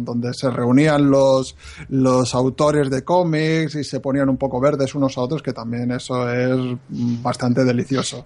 [0.00, 1.56] donde se reunían los,
[1.88, 5.90] los autores de cómics y se ponían un poco verdes unos a otros, que también
[5.90, 8.24] eso es bastante delicioso.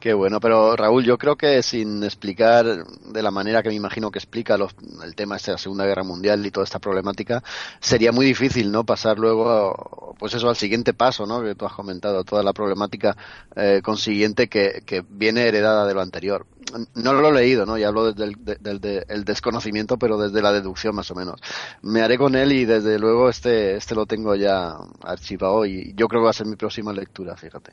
[0.00, 4.10] Qué bueno, pero Raúl, yo creo que sin explicar de la manera que me imagino
[4.10, 7.42] que explica el tema este de la Segunda Guerra Mundial y toda esta problemática,
[7.80, 8.84] sería muy difícil, ¿no?
[8.84, 11.42] Pasar luego, pues eso, al siguiente paso, ¿no?
[11.42, 13.14] Que tú has comentado, toda la problemática
[13.54, 16.46] eh, consiguiente que, viene heredada de lo anterior.
[16.94, 17.76] No lo he leído, ¿no?
[17.76, 21.42] Y hablo desde el, desconocimiento, pero desde la deducción más o menos.
[21.82, 26.08] Me haré con él y desde luego este, este lo tengo ya archivado y yo
[26.08, 27.72] creo que va a ser mi próxima lectura, fíjate.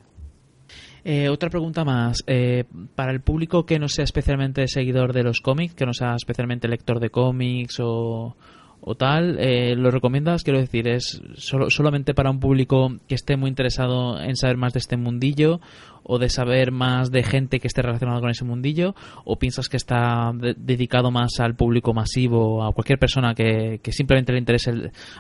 [1.10, 2.22] Eh, otra pregunta más.
[2.28, 6.16] Eh, para el público que no sea especialmente seguidor de los cómics, que no sea
[6.16, 8.36] especialmente lector de cómics o,
[8.82, 10.44] o tal, eh, ¿lo recomiendas?
[10.44, 14.74] Quiero decir, ¿es solo, solamente para un público que esté muy interesado en saber más
[14.74, 15.62] de este mundillo
[16.04, 18.94] o de saber más de gente que esté relacionada con ese mundillo?
[19.24, 24.34] ¿O piensas que está dedicado más al público masivo, a cualquier persona que, que simplemente
[24.34, 24.74] le interese,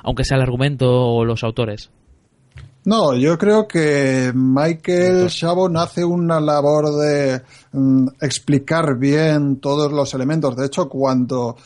[0.03, 1.91] aunque sea el argumento o los autores?
[2.87, 7.41] No, yo creo que Michael Chabon hace una labor de
[7.73, 10.55] mm, explicar bien todos los elementos.
[10.55, 11.57] De hecho, cuando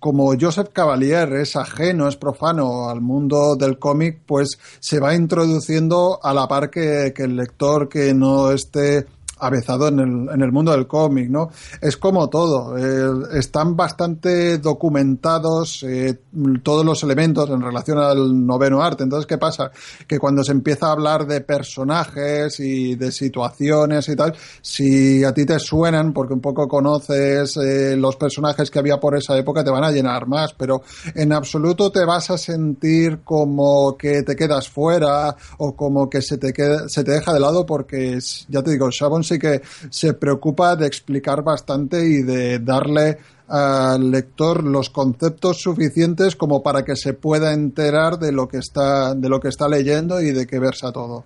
[0.00, 6.18] como Joseph Cavalier es ajeno, es profano al mundo del cómic, pues se va introduciendo
[6.22, 9.04] a la par que, que el lector que no esté
[9.40, 11.50] avezado en el, en el mundo del cómic, ¿no?
[11.80, 16.20] Es como todo, eh, están bastante documentados eh,
[16.62, 19.04] todos los elementos en relación al noveno arte.
[19.04, 19.70] Entonces, ¿qué pasa?
[20.06, 25.32] Que cuando se empieza a hablar de personajes y de situaciones y tal, si a
[25.32, 29.64] ti te suenan, porque un poco conoces eh, los personajes que había por esa época,
[29.64, 30.82] te van a llenar más, pero
[31.14, 36.38] en absoluto te vas a sentir como que te quedas fuera o como que se
[36.38, 38.18] te, queda, se te deja de lado porque,
[38.48, 43.18] ya te digo, Shabon sí que se preocupa de explicar bastante y de darle
[43.48, 49.14] al lector los conceptos suficientes como para que se pueda enterar de lo que está,
[49.14, 51.24] de lo que está leyendo y de qué versa todo.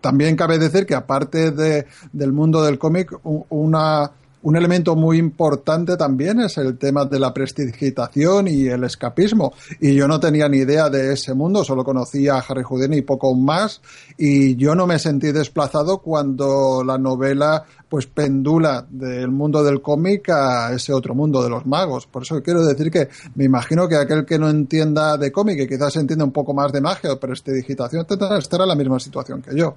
[0.00, 4.10] También cabe decir que aparte de, del mundo del cómic, una
[4.44, 9.54] un elemento muy importante también es el tema de la prestigitación y el escapismo.
[9.80, 13.02] Y yo no tenía ni idea de ese mundo, solo conocía a Harry Houdini y
[13.02, 13.80] poco más.
[14.18, 20.28] Y yo no me sentí desplazado cuando la novela pues pendula del mundo del cómic
[20.28, 22.06] a ese otro mundo de los magos.
[22.06, 25.66] Por eso quiero decir que me imagino que aquel que no entienda de cómic y
[25.66, 28.04] quizás entienda un poco más de magia o prestidigitación
[28.38, 29.74] estará en la misma situación que yo.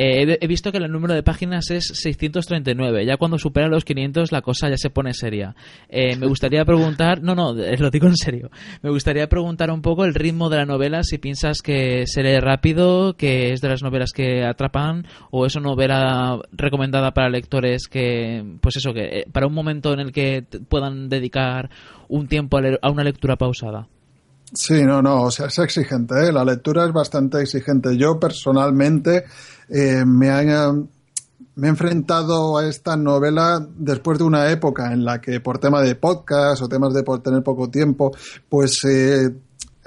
[0.00, 3.04] Eh, he visto que el número de páginas es 639.
[3.04, 5.56] Ya cuando supera los 500 la cosa ya se pone seria.
[5.88, 8.48] Eh, me gustaría preguntar, no, no, lo digo en serio.
[8.80, 13.16] Me gustaría preguntar un poco el ritmo de la novela, si piensas que se rápido,
[13.16, 18.44] que es de las novelas que atrapan, o es una novela recomendada para lectores que,
[18.60, 21.70] pues eso, que eh, para un momento en el que puedan dedicar
[22.06, 23.88] un tiempo a una lectura pausada.
[24.52, 26.32] Sí, no, no, o sea, es exigente, ¿eh?
[26.32, 27.96] la lectura es bastante exigente.
[27.98, 29.24] Yo personalmente
[29.68, 30.30] eh, me,
[31.54, 35.82] me he enfrentado a esta novela después de una época en la que por tema
[35.82, 38.12] de podcast o temas de por tener poco tiempo,
[38.48, 39.30] pues eh,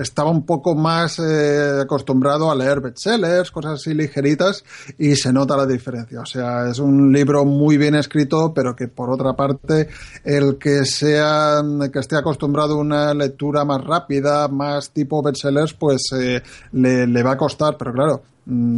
[0.02, 4.64] estaba un poco más eh, acostumbrado a leer bestsellers, cosas así ligeritas,
[4.98, 6.22] y se nota la diferencia.
[6.22, 9.90] O sea, es un libro muy bien escrito, pero que por otra parte,
[10.24, 11.62] el que sea,
[11.92, 16.42] que esté acostumbrado a una lectura más rápida, más tipo bestsellers, pues eh,
[16.74, 17.78] le, va a costar.
[17.78, 18.24] Pero claro,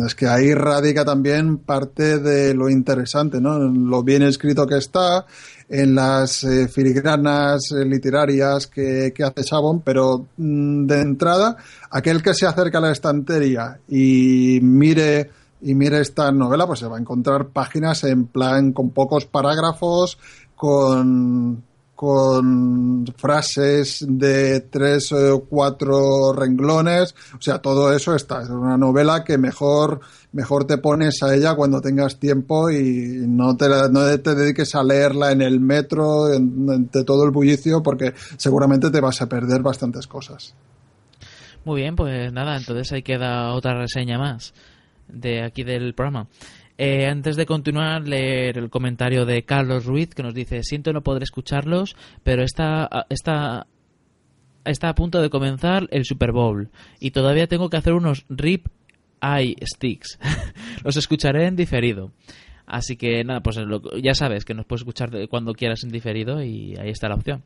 [0.05, 3.59] es que ahí radica también parte de lo interesante, ¿no?
[3.59, 5.25] Lo bien escrito que está,
[5.69, 11.57] en las eh, filigranas eh, literarias que, hace Chabon, pero mm, de entrada,
[11.89, 16.87] aquel que se acerca a la estantería y mire y mire esta novela, pues se
[16.87, 20.19] va a encontrar páginas en plan con pocos parágrafos,
[20.55, 21.63] con
[22.03, 28.41] con frases de tres o cuatro renglones, o sea, todo eso está.
[28.41, 30.01] Es una novela que mejor,
[30.33, 34.83] mejor te pones a ella cuando tengas tiempo y no te, no te dediques a
[34.83, 40.05] leerla en el metro, de todo el bullicio, porque seguramente te vas a perder bastantes
[40.05, 40.53] cosas.
[41.63, 44.53] Muy bien, pues nada, entonces ahí queda otra reseña más
[45.07, 46.27] de aquí del programa.
[46.77, 51.01] Eh, antes de continuar, leer el comentario de Carlos Ruiz que nos dice: Siento no
[51.01, 53.67] poder escucharlos, pero está, está,
[54.65, 56.69] está a punto de comenzar el Super Bowl
[56.99, 58.67] y todavía tengo que hacer unos rip
[59.21, 60.19] eye sticks.
[60.83, 62.11] los escucharé en diferido.
[62.65, 63.59] Así que nada, pues
[64.01, 67.43] ya sabes que nos puedes escuchar cuando quieras en diferido y ahí está la opción.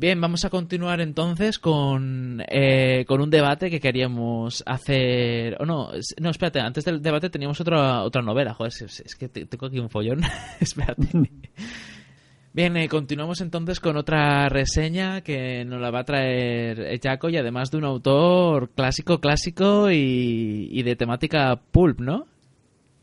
[0.00, 5.58] Bien, vamos a continuar entonces con, eh, con un debate que queríamos hacer.
[5.60, 8.54] O no, no, espérate, antes del debate teníamos otra, otra novela.
[8.54, 10.22] Joder, es, que tengo aquí un follón.
[10.60, 11.06] espérate.
[12.54, 17.36] Bien, eh, continuamos entonces con otra reseña que nos la va a traer Jaco y
[17.36, 22.24] además de un autor clásico, clásico y, y de temática pulp, ¿no?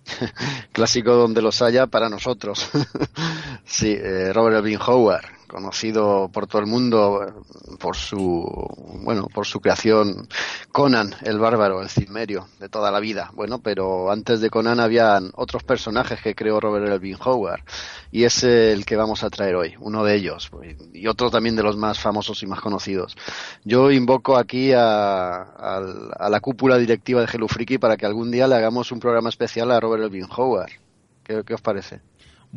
[0.72, 2.72] clásico donde los haya para nosotros.
[3.66, 7.44] sí, eh, Robert Elvin Howard conocido por todo el mundo
[7.80, 8.46] por su
[9.04, 10.28] bueno por su creación
[10.72, 13.32] Conan el bárbaro el cimerio de toda la vida.
[13.34, 17.62] Bueno pero antes de Conan habían otros personajes que creó Robert Elvin Howard
[18.12, 20.50] y es el que vamos a traer hoy uno de ellos
[20.94, 23.16] y otro también de los más famosos y más conocidos.
[23.64, 27.48] Yo invoco aquí a, a, la cúpula directiva de Hello
[27.80, 30.72] para que algún día le hagamos un programa especial a Robert Elvin Howard.
[31.24, 32.02] ¿qué, qué os parece?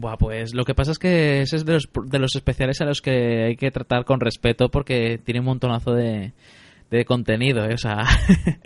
[0.00, 2.84] Buah, pues lo que pasa es que ese es de los, de los especiales a
[2.86, 6.32] los que hay que tratar con respeto porque tiene un montonazo de,
[6.90, 7.74] de contenido, ¿eh?
[7.74, 8.04] o sea,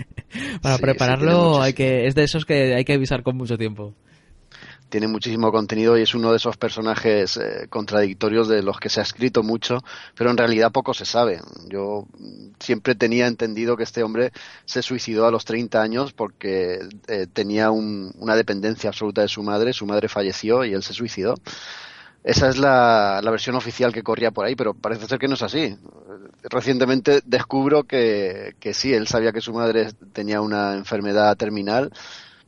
[0.63, 3.95] para Sí, prepararlo hay que es de esos que hay que avisar con mucho tiempo.
[4.95, 9.01] Tiene muchísimo contenido y es uno de esos personajes eh, contradictorios de los que se
[9.01, 9.83] ha escrito mucho,
[10.15, 11.41] pero en realidad poco se sabe.
[11.69, 12.07] Yo
[12.61, 14.31] siempre tenía entendido que este hombre
[14.65, 16.79] se suicidó a los 30 años porque
[17.09, 20.93] eh, tenía un- una dependencia absoluta de su madre, su madre falleció y él se
[20.95, 21.35] suicidó.
[22.23, 25.35] Esa es la, la versión oficial que corría por ahí, pero parece ser que no
[25.35, 25.77] es así.
[26.45, 31.91] Recientemente descubro que, que sí, él sabía que su madre tenía una enfermedad terminal,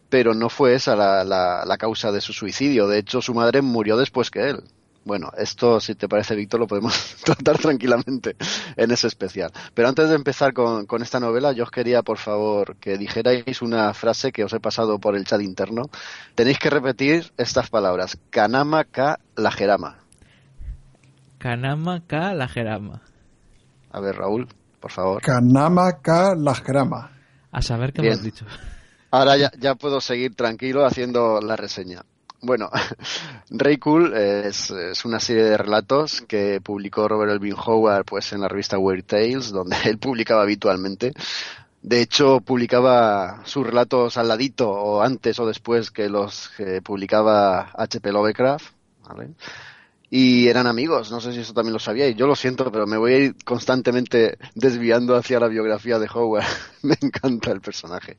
[0.09, 2.86] pero no fue esa la, la, la causa de su suicidio.
[2.88, 4.62] De hecho, su madre murió después que él.
[5.04, 8.34] Bueno, esto, si te parece, Víctor, lo podemos tratar tranquilamente
[8.76, 9.52] en ese especial.
[9.72, 13.62] Pero antes de empezar con, con esta novela, yo os quería, por favor, que dijerais
[13.62, 15.82] una frase que os he pasado por el chat interno.
[16.34, 18.18] Tenéis que repetir estas palabras.
[18.30, 19.98] Kanama ka lajerama.
[21.38, 23.02] Kanama K la Jerama.
[23.92, 24.48] A ver, Raúl,
[24.80, 25.22] por favor.
[25.22, 27.12] Kanama ka Lajgrama.
[27.52, 28.14] A saber qué Bien.
[28.14, 28.44] hemos dicho.
[29.16, 32.04] Ahora ya, ya puedo seguir tranquilo haciendo la reseña.
[32.42, 32.68] Bueno,
[33.48, 34.70] Ray Cool es,
[35.06, 39.52] una serie de relatos que publicó Robert Elvin Howard pues, en la revista Weird Tales,
[39.52, 41.14] donde él publicaba habitualmente.
[41.80, 47.70] De hecho, publicaba sus relatos al ladito o antes o después que los que publicaba
[47.74, 48.12] H.P.
[48.12, 48.66] Lovecraft.
[49.08, 49.30] ¿vale?
[50.10, 52.14] Y eran amigos, no sé si eso también lo sabíais.
[52.16, 56.44] Yo lo siento, pero me voy a ir constantemente desviando hacia la biografía de Howard.
[56.82, 58.18] me encanta el personaje.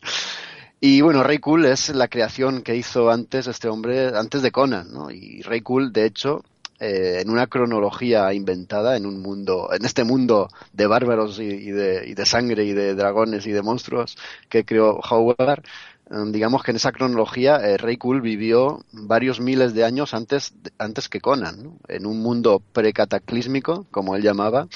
[0.80, 4.92] Y bueno, Ray Cool es la creación que hizo antes este hombre, antes de Conan,
[4.94, 5.10] ¿no?
[5.10, 6.44] Y Ray Cool, de hecho,
[6.80, 12.08] eh, en una cronología inventada, en un mundo, en este mundo de bárbaros y, de,
[12.08, 14.16] y de sangre y de dragones y de monstruos
[14.50, 15.64] que creó Howard,
[16.12, 20.54] eh, digamos que en esa cronología eh, Ray Cool vivió varios miles de años antes,
[20.78, 21.78] antes que Conan, ¿no?
[21.88, 24.68] en un mundo precataclísmico, como él llamaba,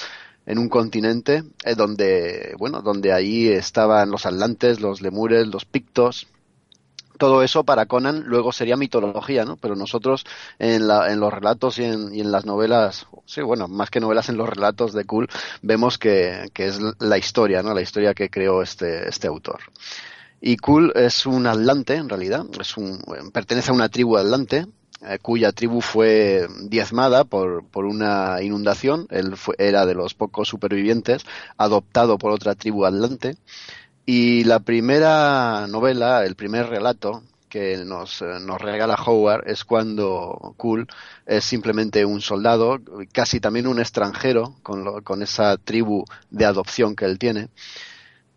[0.45, 6.27] en un continente eh, donde, bueno, donde ahí estaban los atlantes, los lemures, los pictos.
[7.17, 9.55] Todo eso para Conan luego sería mitología, ¿no?
[9.57, 10.25] Pero nosotros
[10.57, 13.99] en, la, en los relatos y en, y en las novelas, sí, bueno, más que
[13.99, 15.27] novelas en los relatos de Cool,
[15.61, 17.75] vemos que, que es la historia, ¿no?
[17.75, 19.59] La historia que creó este, este autor.
[20.41, 22.99] Y Kul es un atlante, en realidad, es un,
[23.31, 24.65] pertenece a una tribu atlante,
[25.03, 29.07] eh, cuya tribu fue diezmada por, por una inundación.
[29.09, 31.25] Él era de los pocos supervivientes,
[31.57, 33.37] adoptado por otra tribu atlante.
[34.05, 40.53] Y la primera novela, el primer relato que nos, eh, nos regala Howard es cuando
[40.57, 40.87] Kul
[41.25, 42.79] es simplemente un soldado,
[43.11, 47.49] casi también un extranjero, con, lo, con esa tribu de adopción que él tiene.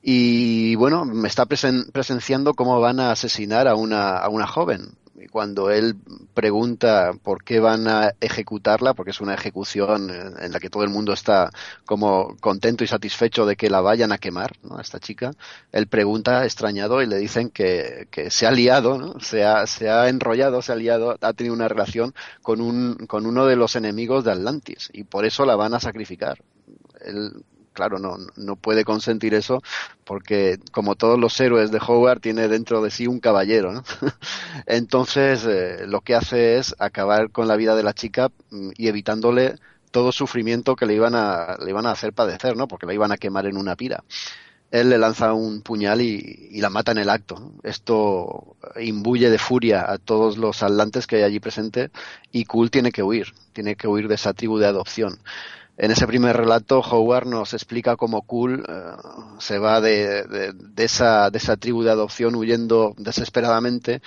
[0.03, 4.97] Y bueno, me está presen presenciando cómo van a asesinar a una, a una joven.
[5.35, 5.97] Cuando él
[6.33, 10.09] pregunta por qué van a ejecutarla, porque es una ejecución
[10.39, 11.51] en la que todo el mundo está
[11.85, 14.79] como contento y satisfecho de que la vayan a quemar, ¿no?
[14.79, 15.33] A esta chica,
[15.73, 19.19] él pregunta extrañado y le dicen que, se ha liado, ¿no?
[19.19, 23.57] se, ha, enrollado, se ha liado, ha tenido una relación con, un, con uno de
[23.57, 26.39] los enemigos de Atlantis y por eso la van a sacrificar.
[27.75, 29.63] Claro, no, no puede consentir eso
[30.05, 33.83] porque, como todos los héroes de Howard, tiene dentro de sí un caballero.
[34.67, 38.31] Entonces, eh, lo que hace es acabar con la vida de la chica
[38.77, 39.57] y evitándole
[39.91, 42.67] todo sufrimiento que le iban a, le iban a hacer padecer, ¿no?
[42.67, 44.03] porque la iban a quemar en una pira.
[44.71, 47.53] Él le lanza un puñal y, y la mata en el acto.
[47.63, 51.91] Esto imbuye de furia a todos los atlantes que hay allí presentes
[52.33, 55.21] y Cool tiene que huir, tiene que huir de esa tribu de adopción.
[55.77, 61.39] En ese primer relato, Howard nos explica cómo Cool uh, se va de, esa, de
[61.39, 64.01] esa tribu de adopción huyendo desesperadamente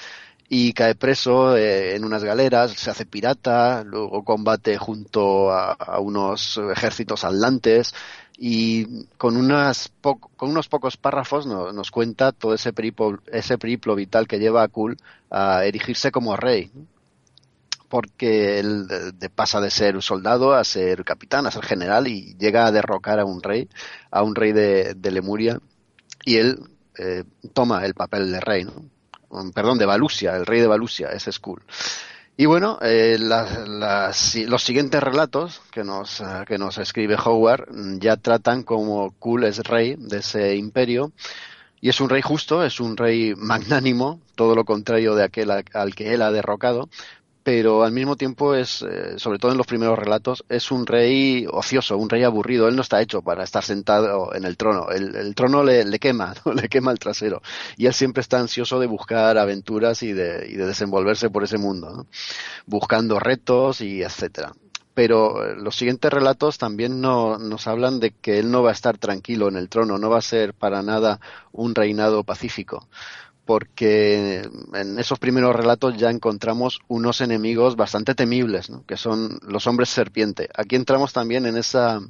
[0.49, 6.57] y cae preso eh, en unas galeras, se hace pirata, luego combate junto a, unos
[6.71, 7.93] ejércitos atlantes
[8.37, 13.95] y con, unas con unos pocos párrafos no, nos cuenta todo ese periplo, ese periplo
[13.95, 14.97] vital que lleva a Cool
[15.29, 16.71] a erigirse como rey
[17.89, 22.35] porque él de, pasa de ser un soldado a ser capitán, a ser general y
[22.37, 23.69] llega a derrocar a un rey,
[24.11, 25.59] a un rey de, Lemuria
[26.25, 26.59] y él
[26.97, 27.23] eh,
[27.53, 28.85] toma el papel de rey, ¿no?
[29.53, 31.61] perdón, de Valusia, el rey de Valusia, ese es Cool.
[32.39, 37.67] Y bueno, eh, los siguientes relatos que nos, uh, que nos escribe Howard
[37.99, 41.11] ya tratan como Cool es rey de ese imperio
[41.81, 45.95] y es un rey justo, es un rey magnánimo, todo lo contrario de aquel al
[45.95, 46.89] que él ha derrocado,
[47.47, 51.47] pero al mismo tiempo es, eh, sobre todo en los primeros relatos, es un rey
[51.49, 52.67] ocioso, un rey aburrido.
[52.67, 54.89] Él no está hecho para estar sentado en el trono.
[54.89, 57.41] El, trono le, quema, le quema el trasero.
[57.77, 61.57] Y él siempre está ansioso de buscar aventuras y de, y de desenvolverse por ese
[61.57, 62.05] mundo,
[62.65, 64.51] buscando retos y etcétera
[64.93, 68.73] pero eh, los siguientes relatos también no, nos hablan de que él no va a
[68.73, 71.19] estar tranquilo en el trono, no va a ser para nada
[71.51, 72.87] un reinado pacífico,
[73.47, 74.41] porque
[74.73, 80.49] en esos primeros relatos ya encontramos unos enemigos bastante temibles, que son los hombres serpiente.
[80.53, 82.01] Aquí entramos también en esa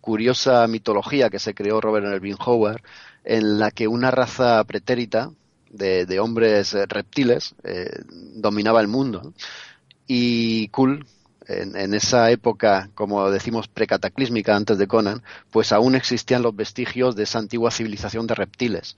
[0.00, 2.80] curiosa mitología que se creó Robert Erwin Howard,
[3.24, 5.32] en la que una raza pretérita
[5.68, 7.90] de, hombres reptiles eh,
[8.36, 9.34] dominaba el mundo.
[10.06, 11.06] Y Kul,
[11.48, 17.24] en, esa época, como decimos, precataclísmica antes de Conan, pues aún existían los vestigios de
[17.24, 18.96] esa antigua civilización de reptiles.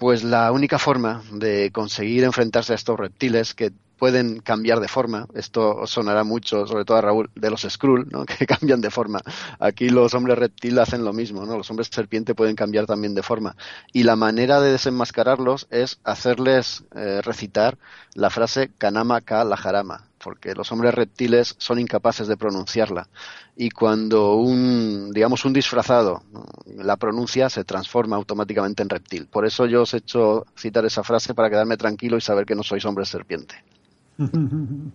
[0.00, 5.26] Pues la única forma de conseguir enfrentarse a estos reptiles que pueden cambiar de forma,
[5.34, 8.24] esto sonará mucho, sobre todo a Raúl, de los Skrull, ¿no?
[8.38, 9.20] que cambian de forma.
[9.58, 11.58] Aquí los hombres reptil hacen lo mismo, ¿no?
[11.58, 13.56] los hombres serpiente pueden cambiar también de forma.
[13.92, 17.76] Y la manera de desenmascararlos es hacerles eh, recitar
[18.14, 23.08] la frase Kanama Ka Lajarama, porque los hombres reptiles son incapaces de pronunciarla.
[23.56, 26.22] Y cuando un, digamos, un disfrazado
[26.66, 29.26] la pronuncia, se transforma automáticamente en reptil.
[29.26, 32.54] Por eso yo os he hecho citar esa frase para quedarme tranquilo y saber que
[32.54, 33.56] no sois hombres serpiente.
[34.18, 34.92] Hombre,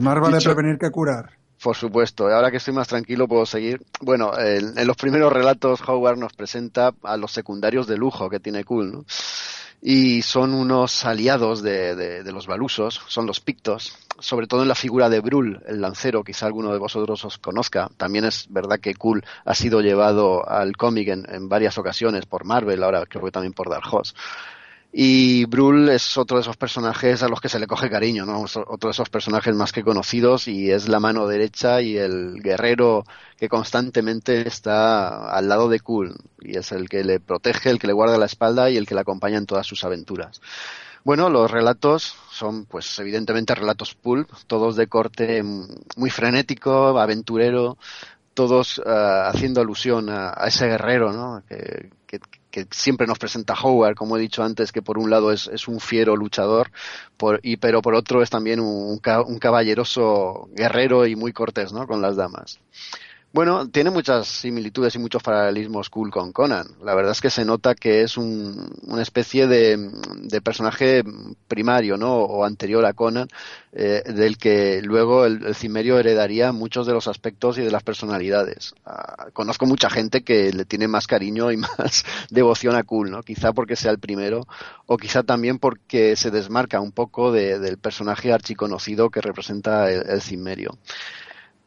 [0.00, 1.38] más vale prevenir que curar.
[1.62, 3.82] Por supuesto, ahora que estoy más tranquilo puedo seguir.
[4.00, 8.40] Bueno, en, en, los primeros relatos Howard nos presenta a los secundarios de lujo que
[8.40, 9.04] tiene Cool, ¿no?
[9.82, 14.74] Y son unos aliados de, de, los balusos, son los pictos, sobre todo en la
[14.74, 17.90] figura de Brul, el lancero, quizá alguno de vosotros os conozca.
[17.96, 22.44] También es verdad que Cool ha sido llevado al cómic en, en varias ocasiones por
[22.44, 24.14] Marvel, ahora creo que también por Dark Horse.
[24.92, 28.42] Y Brul es otro de esos personajes a los que se le coge cariño, ¿no?
[28.42, 33.04] Otro de esos personajes más que conocidos y es la mano derecha y el guerrero
[33.36, 37.86] que constantemente está al lado de Cool y es el que le protege, el que
[37.86, 40.40] le guarda la espalda y el que le acompaña en todas sus aventuras.
[41.04, 47.78] Bueno, los relatos son, pues, evidentemente relatos pulp, todos de corte muy frenético, aventurero,
[48.34, 51.42] todos uh, haciendo alusión a, ese guerrero, ¿no?
[51.48, 51.90] Que,
[52.50, 55.68] que siempre nos presenta Howard, como he dicho antes, que por un lado es, es
[55.68, 56.70] un fiero luchador,
[57.16, 61.86] por, y, pero por otro es también un, un, caballeroso guerrero y muy cortés ¿no?
[61.86, 62.60] con las damas.
[63.32, 66.66] Bueno, tiene muchas similitudes y muchos paralelismos cool con Conan.
[66.82, 69.78] La verdad es que se nota que es un, una especie de,
[70.42, 71.04] personaje
[71.46, 72.16] primario, ¿no?
[72.16, 73.28] O anterior a Conan,
[73.72, 77.84] eh, del que luego el, el, Cimerio heredaría muchos de los aspectos y de las
[77.84, 78.74] personalidades.
[78.84, 83.22] Ah, conozco mucha gente que le tiene más cariño y más devoción a Cool, ¿no?
[83.22, 84.48] Quizá porque sea el primero,
[84.86, 90.10] o quizá también porque se desmarca un poco de, del personaje archiconocido que representa el,
[90.10, 90.76] el Cimerio.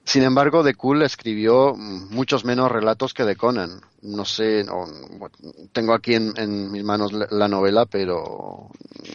[0.06, 3.80] Sin embargo, De Cool escribió muchos menos relatos que de Conan.
[4.02, 4.86] No sé, no,
[5.72, 8.70] tengo aquí en, en, mis manos la novela, pero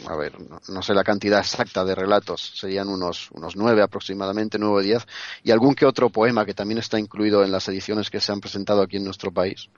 [0.07, 0.33] a ver,
[0.67, 2.53] no, sé la cantidad exacta de relatos.
[2.55, 5.05] Serían unos, unos nueve aproximadamente, nueve o diez,
[5.43, 8.41] y algún que otro poema que también está incluido en las ediciones que se han
[8.41, 9.69] presentado aquí en nuestro país.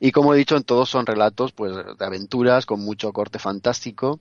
[0.00, 4.18] Y como he dicho, en todos son relatos pues de aventuras con mucho corte fantástico,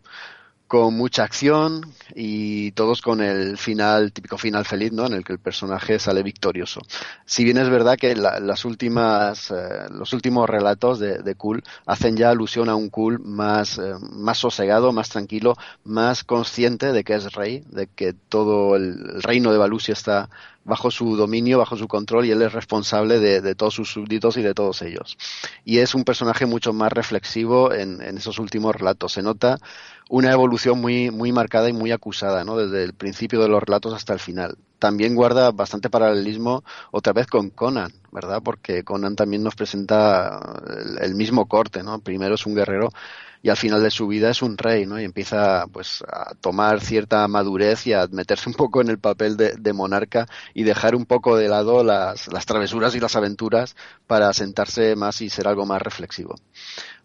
[0.72, 1.82] con mucha acción
[2.16, 5.06] y todos con el final, típico final feliz, ¿no?
[5.06, 6.80] En el que el personaje sale victorioso.
[7.26, 11.62] Si bien es verdad que la, las últimas, eh, los últimos relatos de, de Cool
[11.86, 17.04] hacen ya alusión a un Cool más, eh, más sosegado, más tranquilo, más consciente de
[17.04, 20.30] que es rey, de que todo el, reino de Valusia está
[20.64, 24.38] bajo su dominio, bajo su control y él es responsable de, de, todos sus súbditos
[24.38, 25.18] y de todos ellos.
[25.66, 29.14] Y es un personaje mucho más reflexivo en, en, esos últimos relatos.
[29.14, 29.58] Se nota
[30.12, 32.58] una evolución muy, muy marcada y muy acusada, ¿no?
[32.58, 34.58] Desde el principio de los relatos hasta el final.
[34.78, 38.42] También guarda bastante paralelismo otra vez con Conan, ¿verdad?
[38.44, 40.60] Porque Conan también nos presenta
[41.00, 42.00] el, mismo corte, ¿no?
[42.00, 42.90] Primero es un guerrero
[43.42, 45.00] y al final de su vida es un rey, ¿no?
[45.00, 49.38] Y empieza pues a tomar cierta madurez y a meterse un poco en el papel
[49.38, 53.78] de, de monarca y dejar un poco de lado las, las travesuras y las aventuras
[54.08, 56.36] para sentarse más y ser algo más reflexivo.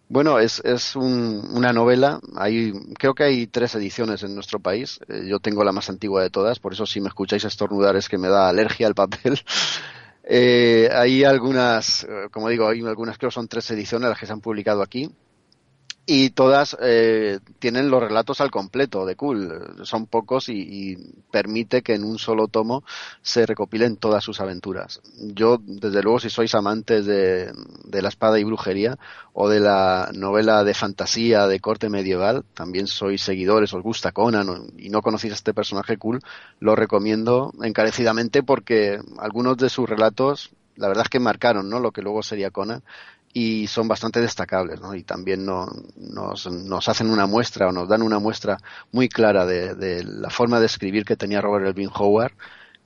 [0.09, 2.21] Bueno, es, es un, una novela.
[2.37, 5.01] Hay, creo que hay tres ediciones en nuestro país.
[5.09, 8.09] Eh, yo tengo la más antigua de todas, por eso si me escucháis estornudar es
[8.09, 9.41] que me da alergia al papel.
[10.29, 14.41] Eh, hay algunas, como digo, hay algunas, creo son tres ediciones las que se han
[14.41, 15.09] publicado aquí
[16.07, 19.77] y todas eh, tienen los relatos al completo de Cool.
[19.83, 20.97] Son pocos y,
[21.33, 22.85] permite que en un solo tomo
[23.23, 25.03] se recopilen todas sus aventuras.
[25.19, 27.53] Yo, desde luego, si sois amantes de,
[27.85, 28.97] de la espada y brujería
[29.33, 34.69] o de la novela de fantasía de corte medieval, también sois seguidores, os gusta Conan
[34.79, 36.21] y no conocéis a este personaje Cool,
[36.61, 41.81] lo recomiendo encarecidamente porque algunos de sus relatos la verdad es que marcaron ¿no?
[41.81, 42.83] lo que luego sería Conan
[43.39, 44.81] y son bastante destacables.
[44.95, 48.57] Y también no, nos, nos, hacen una muestra o nos dan una muestra
[48.93, 52.33] muy clara de, de la forma de escribir que tenía Robert Elvin Howard,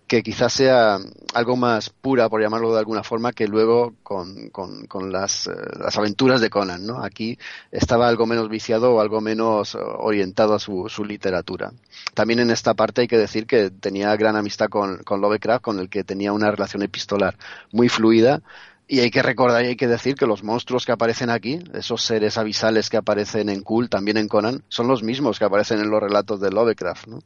[0.08, 0.98] que quizás sea
[1.34, 5.96] algo más pura, por llamarlo de alguna forma, que luego con, con, las, eh, las,
[5.96, 7.04] aventuras de Conan, ¿no?
[7.04, 7.38] Aquí
[7.70, 11.70] estaba algo menos viciado o algo menos orientado a su, su, literatura.
[12.12, 15.88] También en esta parte hay que decir que tenía gran amistad con Lovecraft, con el
[15.88, 17.36] que tenía una relación epistolar
[17.70, 18.42] muy fluida,
[18.92, 22.02] y hay que recordar y hay que decir que los monstruos que aparecen aquí, esos
[22.02, 25.90] seres avisales que aparecen en Cool, también en Conan, son los mismos que aparecen en
[25.90, 27.06] los relatos de Lovecraft.
[27.06, 27.20] ¿no?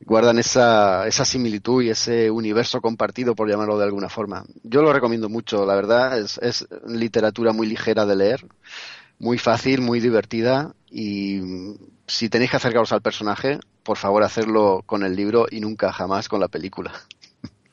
[0.00, 4.44] Guardan esa, esa similitud y ese universo compartido, por llamarlo de alguna forma.
[4.62, 8.46] Yo lo recomiendo mucho, la verdad, es, es literatura muy ligera de leer,
[9.18, 11.40] muy fácil, muy divertida y
[12.06, 16.28] si tenéis que acercaros al personaje, por favor hacerlo con el libro y nunca jamás
[16.28, 16.92] con la película.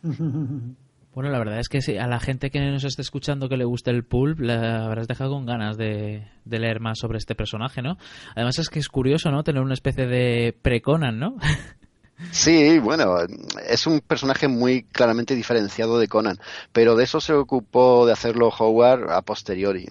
[1.18, 3.90] Bueno, la verdad es que a la gente que nos esté escuchando que le guste
[3.90, 7.98] el pulp, la habrás dejado con ganas de, de, leer más sobre este personaje, ¿no?
[8.36, 9.44] Además es que es curioso, ¿no?
[9.44, 11.38] Tener una especie de pre-Conan, ¿no?
[12.32, 13.16] Sí, bueno,
[13.68, 16.40] es un personaje muy claramente diferenciado de Conan,
[16.72, 19.88] pero de eso se ocupó de hacerlo Howard a posteriori.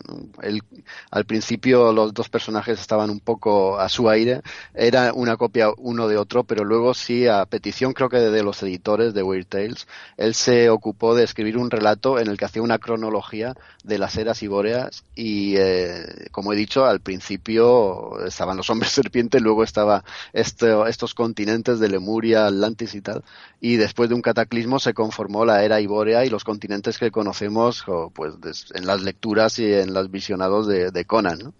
[1.11, 4.43] al principio los dos personajes estaban un poco a su aire,
[4.75, 8.61] era una copia uno de otro, pero luego sí, a petición creo que de los
[8.63, 9.87] editores de Weird Tales,
[10.17, 13.55] él se ocupó de escribir un relato en el que hacía una cronología
[13.85, 19.41] de las eras ibóreas y, eh, como he dicho, al principio estaban los hombres serpientes,
[19.43, 23.23] luego estaba estos continentes de Lemur Atlantis y tal.
[23.61, 27.85] Y después de un cataclismo se conformó la era ibórea y los continentes que conocemos
[28.15, 28.35] pues
[28.75, 31.55] en las lecturas y en los visionados de, Conan.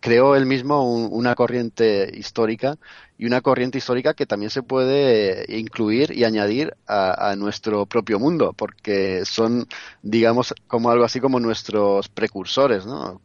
[0.00, 2.76] Creó él mismo una corriente histórica
[3.16, 8.52] y una corriente histórica que también se puede incluir y añadir a, nuestro propio mundo,
[8.52, 9.66] porque son,
[10.02, 13.20] digamos, como algo así como nuestros precursores, ¿no?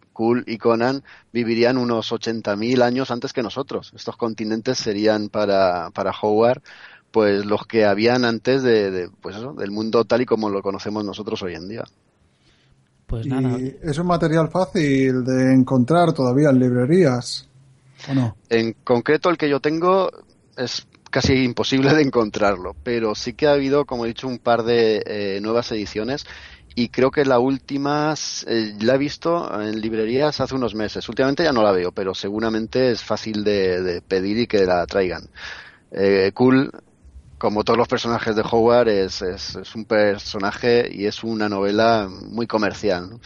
[0.46, 3.92] Y Conan vivirían unos 80.000 años antes que nosotros.
[3.96, 6.62] Estos continentes serían para, para Howard
[7.12, 11.04] pues los que habían antes de, pues eso, del mundo tal y como lo conocemos
[11.04, 11.84] nosotros hoy en día.
[13.08, 13.58] Pues nada.
[13.58, 17.50] es un material fácil de encontrar todavía en librerías,
[18.08, 18.38] ¿o no?
[18.50, 20.12] En concreto, el que yo tengo
[20.56, 24.62] es casi imposible de encontrarlo, pero sí que ha habido, como he dicho, un par
[24.62, 26.28] de eh, nuevas ediciones
[26.76, 28.14] y creo que la última
[28.48, 31.08] eh, la he visto en librerías hace unos meses.
[31.10, 35.30] Últimamente ya no la veo, pero seguramente es fácil de, pedir y que la traigan.
[35.92, 36.72] Eh, cool
[37.40, 42.46] como todos los personajes de Howard, es, es, un personaje y es una novela muy
[42.46, 43.20] comercial.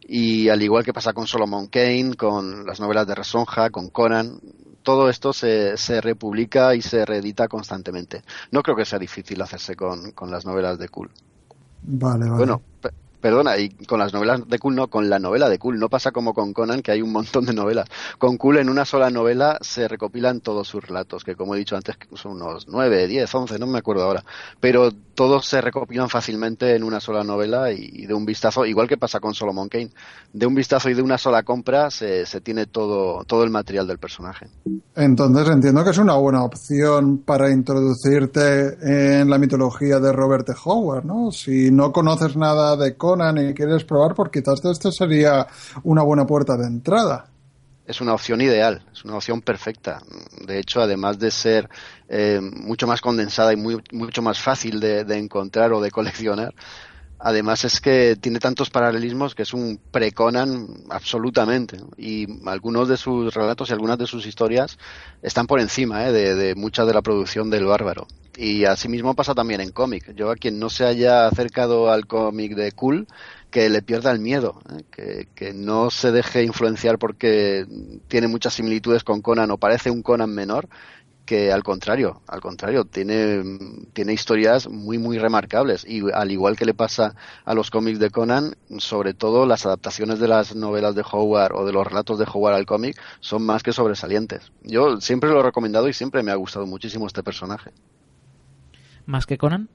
[0.00, 4.40] Y al igual que pasa con Solomon Kane, con las novelas de Resonja, con Conan,
[4.82, 8.22] todo esto se, se republica y se reedita constantemente.
[8.50, 11.10] No creo que sea difícil hacerse con, con las novelas de Cool.
[11.82, 12.36] Vale, vale.
[12.36, 12.62] Bueno,
[13.20, 16.10] Perdona, y con las novelas de Cool no, con la novela de Cool, no pasa
[16.10, 17.88] como con Conan, que hay un montón de novelas.
[18.18, 21.76] Con Cool en una sola novela se recopilan todos sus relatos, que como he dicho
[21.76, 24.24] antes son unos nueve, diez, once, no me acuerdo ahora.
[24.58, 28.96] Pero todos se recopilan fácilmente en una sola novela y, de un vistazo, igual que
[28.96, 29.90] pasa con Solomon Kane,
[30.32, 33.86] de un vistazo y de una sola compra se, se tiene todo, todo el material
[33.86, 34.48] del personaje.
[34.96, 40.40] Entonces entiendo que es una buena opción para introducirte en la mitología de Robert.
[40.64, 41.30] Howard, ¿no?
[41.32, 42.96] Si no conoces nada de
[43.38, 44.60] y quieres probar, porque quizás
[44.94, 45.46] sería
[45.84, 47.26] una buena puerta de entrada.
[47.86, 50.00] Es una opción ideal, es una opción perfecta.
[50.46, 51.68] De hecho, además de ser
[52.08, 56.54] eh, mucho más condensada y mucho más fácil de, encontrar o de coleccionar,
[57.22, 61.78] Además es que tiene tantos paralelismos que es un pre-Conan absolutamente.
[61.98, 64.78] Y algunos de sus relatos y algunas de sus historias
[65.20, 66.12] están por encima ¿eh?
[66.12, 68.06] de, mucha de la producción del bárbaro.
[68.38, 70.14] Y asimismo pasa también en cómic.
[70.14, 73.06] Yo a quien no se haya acercado al cómic de Cool,
[73.50, 74.84] que le pierda el miedo, ¿eh?
[74.90, 77.66] que, que, no se deje influenciar porque
[78.08, 80.68] tiene muchas similitudes con Conan o parece un Conan menor,
[81.30, 83.40] que al contrario, al contrario, tiene,
[83.92, 85.86] tiene historias muy, muy remarcables.
[85.86, 90.18] Y al igual que le pasa a los cómics de Conan, sobre todo las adaptaciones
[90.18, 93.62] de las novelas de Howard o de los relatos de Howard al cómic son más
[93.62, 94.50] que sobresalientes.
[94.64, 97.70] Yo siempre lo he recomendado y siempre me ha gustado muchísimo este personaje.
[99.06, 99.68] ¿Más que Conan?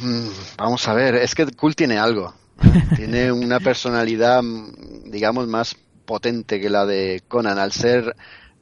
[0.00, 0.28] Mm,
[0.58, 2.34] vamos a ver, es que Cool tiene algo.
[2.94, 4.44] tiene una personalidad,
[5.06, 8.14] digamos, más potente que la de Conan, al ser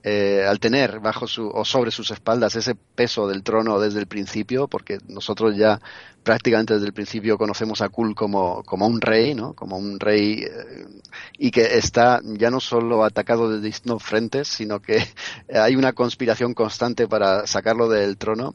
[0.02, 4.06] eh, al tener bajo su o sobre sus espaldas ese peso del trono desde el
[4.06, 5.80] principio, porque nosotros ya
[6.22, 9.52] prácticamente desde el principio conocemos a Kul como, como un rey, ¿no?
[9.54, 10.86] Como un rey eh,
[11.38, 15.02] y que está ya no solo atacado de distintos frentes, sino que
[15.54, 18.54] hay una conspiración constante para sacarlo del trono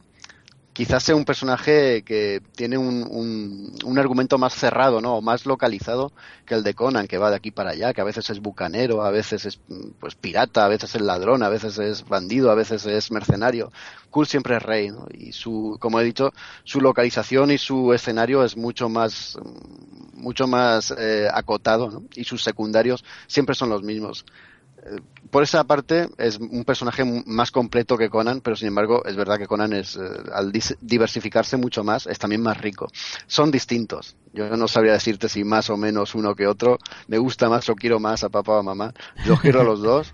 [0.76, 5.14] quizás sea un personaje que tiene un, un, argumento más cerrado, ¿no?
[5.14, 6.12] O más localizado
[6.44, 9.02] que el de Conan, que va de aquí para allá, que a veces es bucanero,
[9.02, 9.58] a veces es
[9.98, 13.72] pues pirata, a veces es ladrón, a veces es bandido, a veces es mercenario.
[14.10, 15.06] Kul siempre es rey, ¿no?
[15.14, 16.34] Y su, como he dicho,
[16.64, 19.38] su localización y su escenario es mucho más,
[20.12, 22.02] mucho más eh, acotado, ¿no?
[22.14, 24.26] Y sus secundarios siempre son los mismos
[25.30, 29.38] por esa parte es un personaje más completo que Conan, pero sin embargo es verdad
[29.38, 30.00] que Conan es, eh,
[30.32, 32.88] al diversificarse mucho más, es también más rico.
[33.26, 34.16] Son distintos.
[34.32, 36.78] Yo no sabría decirte si más o menos uno que otro.
[37.08, 38.92] Me gusta más o quiero más a papá o a mamá.
[39.24, 40.12] Yo quiero a los dos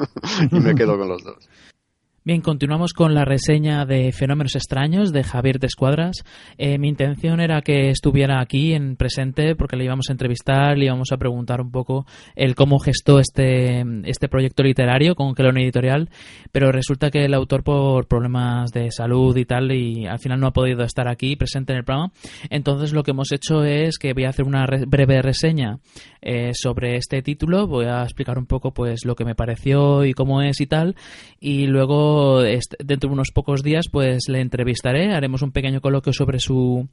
[0.50, 1.48] y me quedo con los dos.
[2.26, 6.24] Bien, continuamos con la reseña de Fenómenos Extraños de Javier de Escuadras.
[6.56, 10.86] Eh, mi intención era que estuviera aquí en presente porque le íbamos a entrevistar, le
[10.86, 16.08] íbamos a preguntar un poco el cómo gestó este, este proyecto literario con Kelon Editorial,
[16.50, 20.46] pero resulta que el autor por problemas de salud y tal y al final no
[20.46, 22.10] ha podido estar aquí presente en el programa.
[22.48, 25.78] Entonces lo que hemos hecho es que voy a hacer una breve reseña
[26.22, 30.14] eh, sobre este título, voy a explicar un poco pues lo que me pareció y
[30.14, 30.96] cómo es y tal
[31.38, 36.38] y luego dentro de unos pocos días pues le entrevistaré, haremos un pequeño coloquio sobre
[36.38, 36.88] su,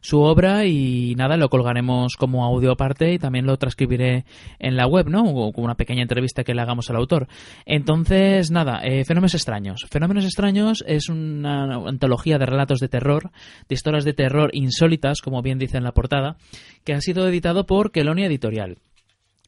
[0.00, 4.24] su obra y nada, lo colgaremos como audio aparte y también lo transcribiré
[4.58, 5.22] en la web, ¿no?
[5.22, 7.28] O una pequeña entrevista que le hagamos al autor.
[7.66, 9.86] Entonces, nada, eh, Fenómenos Extraños.
[9.90, 13.30] Fenómenos Extraños es una antología de relatos de terror,
[13.68, 16.36] de historias de terror insólitas, como bien dice en la portada,
[16.84, 18.78] que ha sido editado por Kelonia Editorial.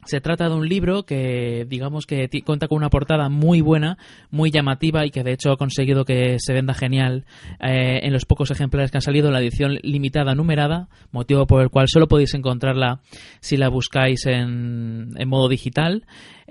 [0.04, 3.98] Se trata de un libro que, digamos que cuenta con una portada muy buena,
[4.32, 7.24] muy llamativa y que de hecho ha conseguido que se venda genial
[7.60, 11.70] eh, en los pocos ejemplares que han salido la edición limitada numerada, motivo por el
[11.70, 13.00] cual solo podéis encontrarla
[13.38, 16.04] si la buscáis en, en modo digital.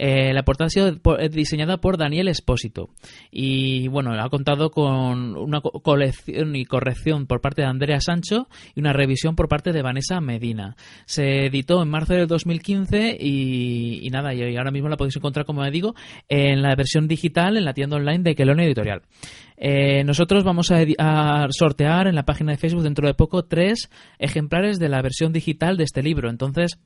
[0.04, 0.88] Eh, la portada ha sido
[1.20, 2.90] eh, diseñada por Daniel Espósito
[3.30, 8.80] y bueno, ha contado con una colección y corrección por parte de Andrea Sancho y
[8.80, 10.76] una revisión por parte de Vanessa Medina.
[11.06, 15.64] Se editó en marzo del 2015 y, nada, y ahora mismo la podéis encontrar, como
[15.70, 15.94] digo,
[16.28, 19.04] en la versión digital en la tienda online de Quelón Editorial.
[19.56, 23.92] Eh, nosotros vamos a, a, sortear en la página de Facebook dentro de poco tres
[24.18, 26.32] ejemplares de la versión digital de este libro.
[26.32, 26.80] Entonces,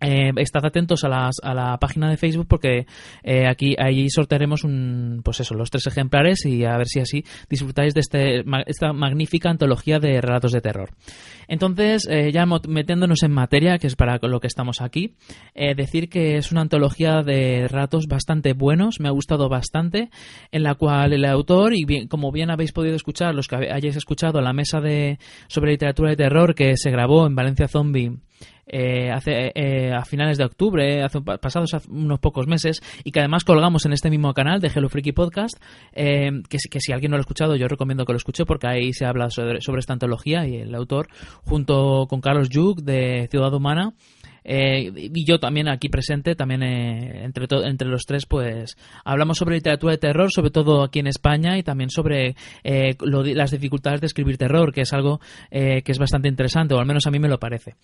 [0.00, 2.86] eh, estad atentos a, las, a, la página de Facebook porque
[3.22, 7.24] eh, aquí ahí sortearemos un, pues eso, los tres ejemplares y a ver si así
[7.48, 10.90] disfrutáis de este, esta magnífica antología de relatos de terror.
[11.48, 15.16] Entonces, eh, ya metiéndonos en materia, que es para lo que estamos aquí,
[15.54, 20.10] eh, decir que es una antología de relatos bastante buenos, me ha gustado bastante,
[20.52, 23.96] en la cual el autor, y bien, como bien habéis podido escuchar, los que hayáis
[23.96, 25.18] escuchado la mesa de
[25.48, 28.12] sobre literatura de terror que se grabó en Valencia Zombie
[28.72, 33.44] eh, hace, eh, a finales de octubre, hace, pasados unos pocos meses, y que además
[33.44, 35.60] colgamos en este mismo canal de Hello Freaky Podcast,
[35.92, 38.68] eh, que, que, si alguien no lo ha escuchado, yo recomiendo que lo escuche porque
[38.68, 41.08] ahí se habla sobre, sobre esta antología y el autor,
[41.44, 43.92] junto con Carlos Yuk de Ciudad Humana,
[44.52, 49.54] eh, y yo también aquí presente, también eh, entre, entre los tres, pues hablamos sobre
[49.54, 54.08] literatura de terror, sobre todo aquí en España, y también sobre eh, las dificultades de
[54.08, 55.20] escribir terror, que es algo
[55.50, 57.76] que es bastante interesante, o al menos a mí me lo parece.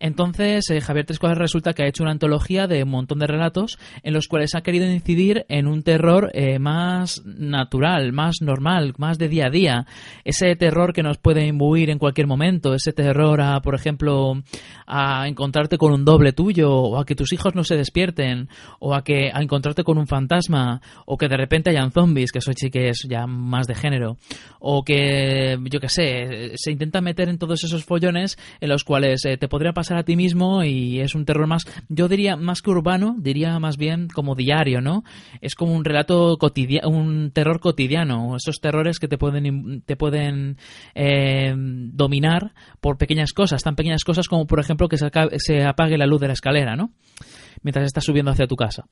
[0.00, 4.14] Entonces, Javier Trescuadras resulta que ha hecho una antología de un montón de relatos en
[4.14, 9.46] los cuales ha querido incidir en un terror más natural, más normal, más de día
[9.46, 9.86] a día.
[10.24, 14.42] Ese terror que nos puede imbuir en cualquier momento, ese terror a, por ejemplo,
[14.86, 18.94] a encontrarte con un doble tuyo, o a que tus hijos no se despierten, o
[18.94, 22.52] a que a encontrarte con un fantasma, o que de repente hayan zombies, que eso
[22.54, 24.16] sí es ya más de género,
[24.60, 29.24] o que, yo qué sé, se intenta meter en todos esos follones en los cuales
[29.24, 32.62] eh, te podría pasar a ti mismo y es un terror más, yo diría más
[32.62, 35.02] que urbano, diría más bien como diario, ¿no?
[35.40, 40.58] Es como un relato cotidiano, un terror cotidiano, esos terrores que te pueden, te pueden
[40.94, 45.64] eh, dominar por pequeñas cosas, tan pequeñas cosas como por ejemplo que se, se
[45.94, 46.92] apague la luz de la escalera, ¿no?
[47.62, 48.84] Mientras estás subiendo hacia tu casa.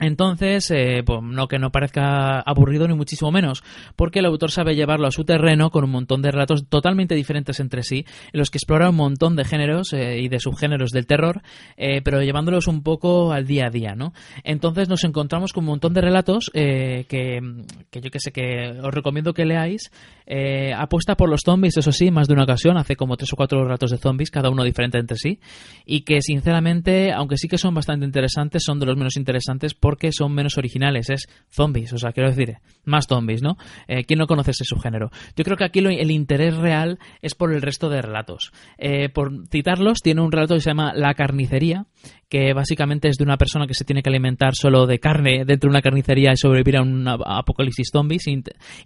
[0.00, 3.62] Entonces, eh, pues no que no parezca aburrido ni muchísimo menos,
[3.96, 7.60] porque el autor sabe llevarlo a su terreno con un montón de relatos totalmente diferentes
[7.60, 11.06] entre sí, en los que explora un montón de géneros eh, y de subgéneros del
[11.06, 11.42] terror,
[11.76, 14.14] eh, pero llevándolos un poco al día a día, ¿no?
[14.42, 18.94] Entonces nos encontramos con un montón de relatos que, que, yo que sé, que os
[18.94, 19.90] recomiendo que leáis.
[20.76, 23.62] apuesta por los zombies, eso sí, más de una ocasión, hace como tres o cuatro
[23.62, 25.40] relatos de zombies, cada uno diferente entre sí,
[25.84, 30.12] y que sinceramente, aunque sí que son bastante interesantes, son de los menos interesantes porque
[30.12, 33.56] son menos originales, es zombies, o sea, quiero decir, más zombies, ¿no?
[33.88, 35.10] Eh, ¿Quién no conoce ese subgénero?
[35.34, 38.52] Yo creo que aquí el interés real es por el resto de relatos.
[38.78, 41.86] Eh, por citarlos, tiene un relato que se llama La carnicería,
[42.30, 45.68] que básicamente es de una persona que se tiene que alimentar solo de carne dentro
[45.68, 48.28] de una carnicería y sobrevivir a un apocalipsis zombies,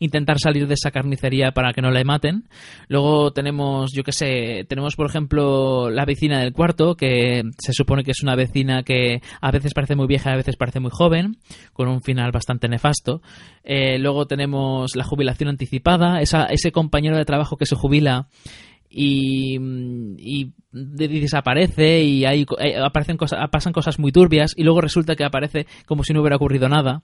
[0.01, 2.45] intentar salir de esa carnicería para que no le maten.
[2.89, 8.03] Luego tenemos, yo qué sé, tenemos por ejemplo la vecina del cuarto, que se supone
[8.03, 11.37] que es una vecina que a veces parece muy vieja, a veces parece muy joven,
[11.73, 13.21] con un final bastante nefasto.
[13.63, 18.29] Eh, luego tenemos la jubilación anticipada, ese compañero de trabajo que se jubila
[18.95, 19.59] y,
[20.19, 25.25] y, desaparece y hay, eh, aparecen cosas, pasan cosas muy turbias y luego resulta que
[25.25, 27.03] aparece como si no hubiera ocurrido nada.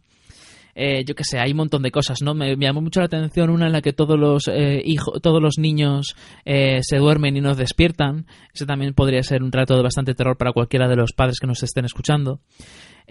[0.76, 2.32] Eh, yo qué sé, hay un montón de cosas, ¿no?
[2.32, 5.58] Me, llamó mucho la atención una en la que todos los eh, hijos, todos los
[5.58, 6.14] niños
[6.44, 8.26] se duermen y nos despiertan.
[8.54, 11.48] Ese también podría ser un trato de bastante terror para cualquiera de los padres que
[11.48, 12.40] nos estén escuchando.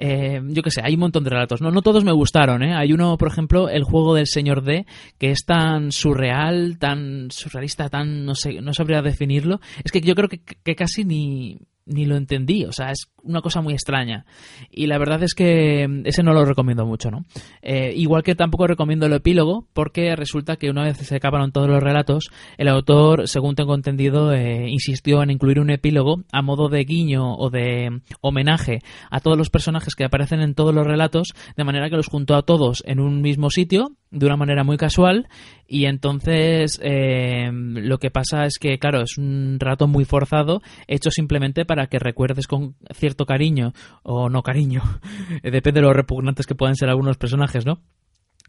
[0.02, 1.62] Eh, yo qué sé, hay un montón de relatos.
[1.62, 2.74] No, no todos me gustaron, ¿eh?
[2.74, 4.86] Hay uno, por ejemplo, el juego del señor D,
[5.18, 9.60] que es tan surreal, tan surrealista, tan, no sé, no sabría definirlo.
[9.84, 11.60] Es que yo creo que, que casi ni,
[11.90, 14.26] ni lo entendí, o sea, es una cosa muy extraña.
[14.72, 17.26] Y la verdad es que mm, ese no lo recomiendo mucho, ¿no?
[17.62, 21.68] Eh, igual que tampoco recomiendo el epílogo, porque resulta que una vez se acabaron todos
[21.68, 26.70] los relatos, el autor, según tengo entendido, eh, insistió en incluir un epílogo a modo
[26.70, 28.80] de guiño o de mm, homenaje
[29.10, 32.36] a todos los personajes que aparecen en todos los relatos, de manera que los juntó
[32.36, 35.28] a todos en un mismo sitio, de una manera muy casual,
[35.68, 41.12] y entonces eh, lo que pasa es que, claro, es un rato muy forzado, hecho
[41.12, 43.74] simplemente para que recuerdes con cierto cariño
[44.04, 44.82] o no cariño,
[45.44, 47.82] depende de lo repugnantes que puedan ser algunos personajes, ¿no?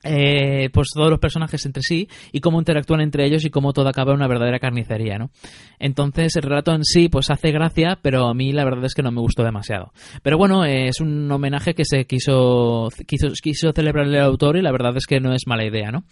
[0.03, 3.89] Eh, pues todos los personajes entre sí y cómo interactúan entre ellos y cómo todo
[3.89, 5.31] acaba en una verdadera carnicería, ¿no?
[5.79, 9.03] Entonces el relato en sí pues hace gracia, pero a mí la verdad es que
[9.03, 9.93] no me gustó demasiado.
[10.23, 14.63] Pero bueno, eh, es un homenaje que se quiso, quiso, quiso celebrar el autor y
[14.63, 16.05] la verdad es que no es mala idea, ¿no?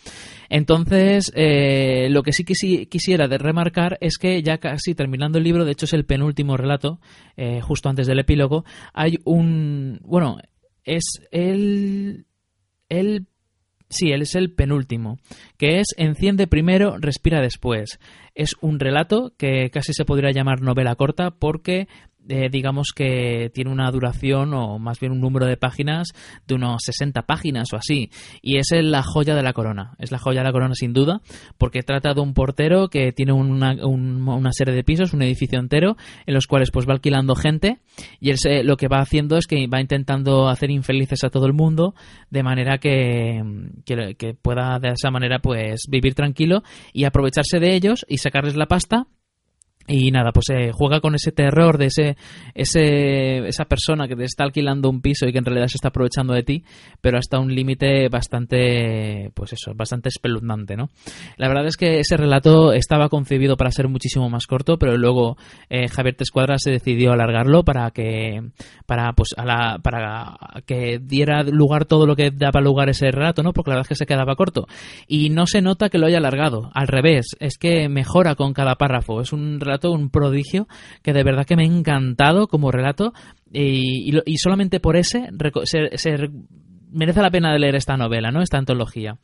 [0.50, 5.64] Entonces, eh, lo que sí quisiera de remarcar es que ya casi terminando el libro,
[5.64, 7.00] de hecho es el penúltimo relato,
[7.62, 10.00] justo antes del epílogo, hay un...
[10.02, 10.38] bueno,
[10.84, 12.26] es el...
[12.88, 13.26] el
[13.90, 15.18] Sí, él es el penúltimo,
[15.56, 17.98] que es Enciende primero, respira después.
[18.34, 21.88] Es un relato que casi se podría llamar novela corta porque
[22.28, 26.12] eh, digamos que tiene una duración o más bien un número de páginas
[26.46, 28.10] de unos 60 páginas o así.
[28.42, 29.94] Y es la joya de la corona.
[29.98, 31.20] Es la joya de la corona sin duda,
[31.56, 35.96] porque trata de un portero que tiene una, una serie de pisos, un edificio entero,
[36.26, 37.78] en los cuales pues va alquilando gente
[38.20, 41.52] y él lo que va haciendo es que va intentando hacer infelices a todo el
[41.52, 41.94] mundo
[42.30, 43.42] de manera que,
[43.84, 48.56] que, que pueda de esa manera pues vivir tranquilo y aprovecharse de ellos y sacarles
[48.56, 49.06] la pasta
[49.88, 52.16] y nada, pues eh, juega con ese terror de ese,
[52.54, 55.88] ese, esa persona que te está alquilando un piso y que en realidad se está
[55.88, 56.64] aprovechando de ti,
[57.00, 60.90] pero hasta un límite bastante, pues eso, bastante espeluznante, ¿no?
[61.38, 65.38] La verdad es que ese relato estaba concebido para ser muchísimo más corto, pero luego
[65.70, 68.42] eh, Javier Tescuadra se decidió alargarlo para que,
[68.84, 70.36] para, pues, a la, para
[70.66, 73.54] que diera lugar todo lo que daba lugar ese relato, ¿no?
[73.54, 74.66] Porque la verdad es que se quedaba corto.
[75.06, 78.74] Y no se nota que lo haya alargado, al revés, es que mejora con cada
[78.74, 80.68] párrafo, es un relato un prodigio
[81.02, 83.12] que de verdad que me ha encantado como relato
[83.52, 85.28] y, solamente por ese
[86.90, 88.42] merece la pena leer esta novela, ¿no?
[88.42, 89.18] Esta antología.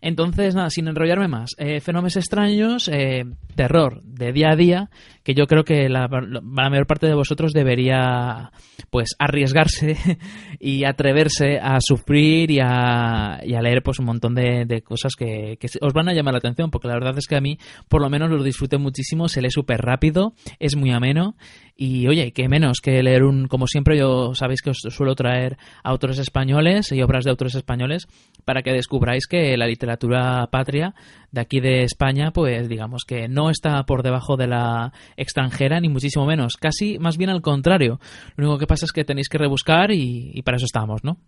[0.00, 4.90] Entonces, nada, sin enrollarme más, eh, fenómenos extraños, eh, terror de día a día,
[5.22, 6.08] que yo creo que la,
[6.42, 8.50] mayor parte de vosotros debería,
[8.90, 9.96] pues, arriesgarse
[10.60, 15.92] y atreverse a sufrir y a, leer, pues, un montón de, cosas que, que, os
[15.92, 17.58] van a llamar la atención, porque la verdad es que a mí,
[17.88, 21.36] por lo menos, lo disfruté muchísimo, se lee súper rápido, es muy ameno
[21.80, 25.56] y oye, qué menos que leer un, como siempre yo sabéis que os suelo traer
[25.84, 28.08] autores españoles y obras de autores españoles
[28.44, 30.96] para que descubráis que la literatura patria
[31.30, 35.88] de aquí de España, pues digamos que no está por debajo de la extranjera, ni
[35.88, 38.00] muchísimo menos, casi más bien al contrario.
[38.34, 41.18] Lo único que pasa es que tenéis que rebuscar y, para eso estamos, ¿no?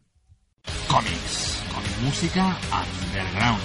[0.89, 3.63] Comics, con música underground,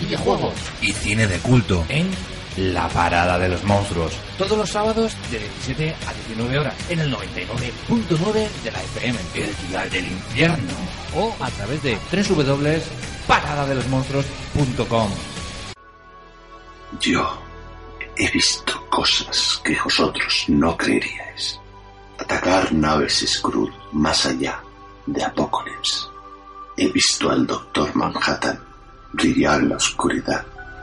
[0.00, 0.54] videojuegos.
[0.82, 1.84] Y cine de culto.
[1.88, 2.08] En
[2.56, 4.12] La Parada de los Monstruos.
[4.36, 9.18] Todos los sábados de 17 a 19 horas en el 99.9 de la FM.
[9.34, 10.74] El día del infierno.
[11.14, 15.10] O a través de www.paradadelosmonstruos.com.
[17.00, 17.42] Yo
[18.16, 21.58] he visto cosas que vosotros no creeríais.
[22.18, 24.60] Atacar naves Skrull más allá
[25.06, 26.08] de Apocalypse.
[26.76, 28.60] He visto al Doctor Manhattan
[29.12, 30.44] brillar en la oscuridad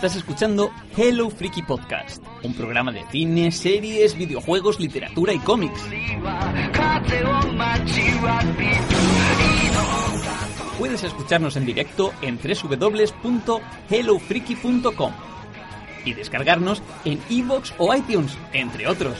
[0.00, 5.82] Estás escuchando Hello Freaky Podcast, un programa de cine, series, videojuegos, literatura y cómics.
[10.80, 15.12] Puedes escucharnos en directo en www.hellofreaky.com
[16.06, 19.18] y descargarnos en iVoox o iTunes, entre otros.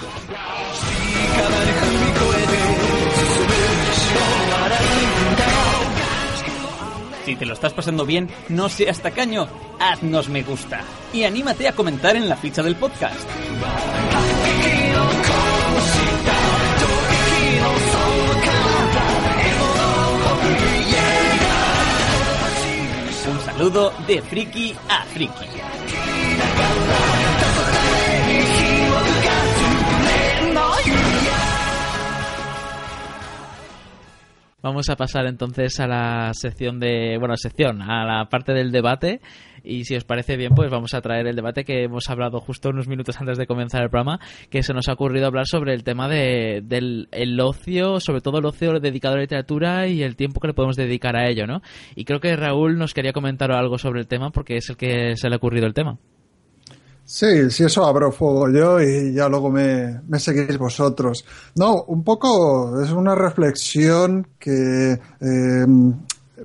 [7.27, 9.47] Si te lo estás pasando bien, no seas tacaño,
[9.79, 10.81] haznos me gusta
[11.13, 13.29] y anímate a comentar en la ficha del podcast.
[23.61, 25.45] Saludo de friki a friki.
[34.63, 39.21] Vamos a pasar entonces a la sección de, bueno, sección, a la parte del debate
[39.63, 42.71] y si os parece bien, pues vamos a traer el debate que hemos hablado justo
[42.71, 45.85] unos minutos antes de comenzar el programa, que se nos ha ocurrido hablar sobre el
[45.85, 50.17] tema de, del el ocio, sobre todo el ocio dedicado a la literatura y el
[50.17, 51.63] tiempo que le podemos dedicar a ello, ¿no?
[51.95, 55.17] Y creo que Raúl nos quería comentar algo sobre el tema porque es el que
[55.17, 55.99] se le ha ocurrido el tema.
[57.05, 61.25] Sí, sí, eso abro fuego yo y ya luego me, me, seguís vosotros.
[61.57, 65.67] No, un poco es una reflexión que eh,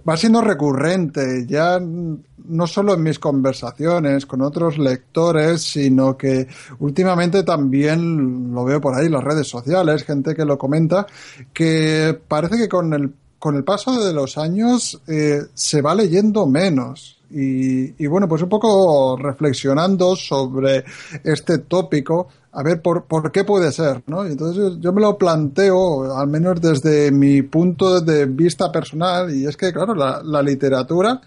[0.08, 6.48] va siendo recurrente, ya no solo en mis conversaciones con otros lectores, sino que
[6.80, 11.08] últimamente también lo veo por ahí en las redes sociales, gente que lo comenta,
[11.54, 16.46] que parece que con el, con el paso de los años eh, se va leyendo
[16.46, 17.20] menos.
[17.32, 20.86] Y, y, bueno, pues un poco reflexionando sobre
[21.24, 24.26] este tópico, a ver por, por qué puede ser, ¿no?
[24.26, 29.58] Entonces yo me lo planteo, al menos desde mi punto de vista personal, y es
[29.58, 31.20] que, claro, la, la literatura,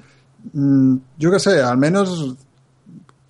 [0.54, 2.34] mmm, yo qué sé, al menos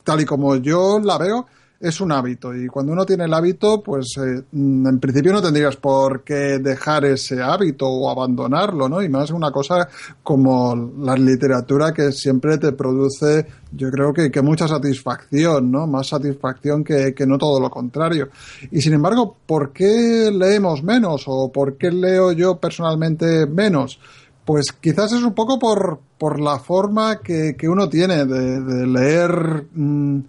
[0.05, 1.47] tal y como yo la veo,
[1.81, 5.77] es un hábito y cuando uno tiene el hábito, pues eh, en principio no tendrías
[5.77, 9.01] por qué dejar ese hábito o abandonarlo, ¿no?
[9.01, 9.89] Y más una cosa
[10.23, 15.87] como la literatura que siempre te produce, yo creo que, que mucha satisfacción, ¿no?
[15.87, 18.29] Más satisfacción que, que, no todo lo contrario.
[18.73, 24.01] Y sin embargo, ¿por qué leemos menos o por qué leo yo personalmente menos?
[24.45, 29.67] Pues quizás es un poco por, por la forma que, que uno tiene de, leer.
[29.75, 30.21] Mmm,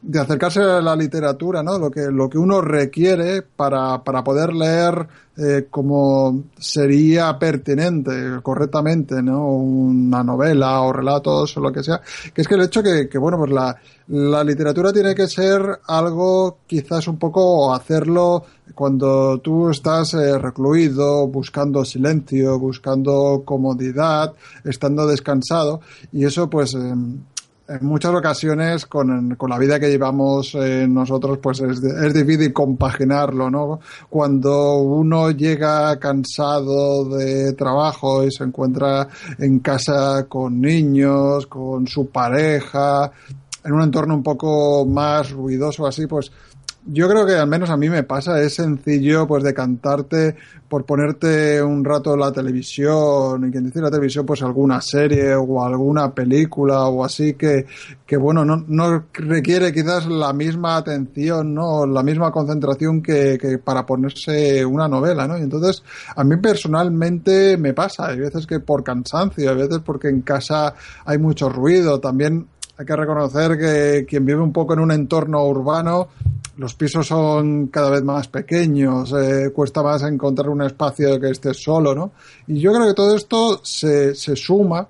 [0.00, 1.78] de acercarse a la literatura, ¿no?
[1.78, 9.22] Lo que, lo que uno requiere para, para poder leer eh, como sería pertinente, correctamente,
[9.22, 9.48] ¿no?
[9.48, 12.00] Una novela o relatos o lo que sea,
[12.32, 13.76] que es que el hecho que, que bueno, pues la,
[14.08, 18.44] la literatura tiene que ser algo quizás un poco hacerlo
[18.74, 24.32] cuando tú estás eh, recluido, buscando silencio, buscando comodidad,
[24.64, 25.80] estando descansado,
[26.12, 26.76] y eso pues
[27.68, 32.52] en muchas ocasiones con, con, la vida que llevamos eh, nosotros pues es, es, difícil
[32.52, 33.80] compaginarlo, ¿no?
[34.08, 39.06] Cuando uno llega cansado de trabajo y se encuentra
[39.38, 43.12] en casa con niños, con su pareja,
[43.64, 46.32] en un entorno un poco más ruidoso así, pues
[46.90, 50.36] yo creo que al menos a mí me pasa, es sencillo pues de cantarte
[50.68, 55.64] por ponerte un rato la televisión, y quien dice la televisión pues alguna serie o
[55.64, 57.66] alguna película o así que,
[58.06, 61.86] que bueno, no, no requiere quizás la misma atención, ¿no?
[61.86, 65.38] La misma concentración que, que para ponerse una novela, ¿no?
[65.38, 65.82] Y entonces
[66.14, 70.74] a mí personalmente me pasa, hay veces que por cansancio, hay veces porque en casa
[71.04, 72.46] hay mucho ruido, también
[72.78, 76.08] hay que reconocer que quien vive un poco en un entorno urbano
[76.58, 81.54] los pisos son cada vez más pequeños, eh, cuesta más encontrar un espacio que esté
[81.54, 82.10] solo, ¿no?
[82.48, 84.86] Y yo creo que todo esto se, se suma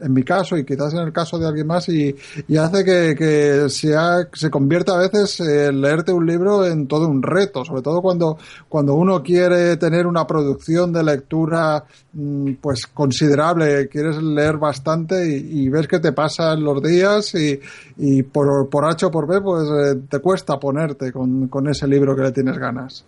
[0.00, 2.14] en mi caso y quizás en el caso de alguien más y,
[2.58, 7.22] hace que, que sea, se convierta a veces el leerte un libro en todo un
[7.22, 13.88] reto, sobre todo cuando, cuando uno quiere tener una producción de lectura mm, pues considerable,
[13.88, 17.58] quieres leer bastante y, ves que te pasan los días y,
[17.96, 21.86] y por, por H o por B pues eh, te cuesta ponerte con, con ese
[21.86, 23.04] libro que le tienes ganas.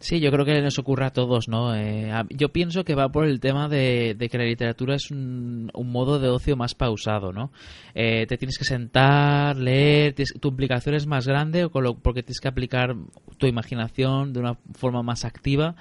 [0.00, 1.74] Sí, yo creo que nos ocurre a todos, ¿no?
[1.74, 5.70] Eh, yo pienso que va por el tema de, de que la literatura es un,
[5.74, 7.50] un, modo de ocio más pausado, ¿no?
[7.94, 12.46] Eh, te tienes que sentar, leer, tu implicación es más grande o porque tienes que
[12.46, 12.94] aplicar
[13.38, 15.74] tu imaginación de una forma más activa,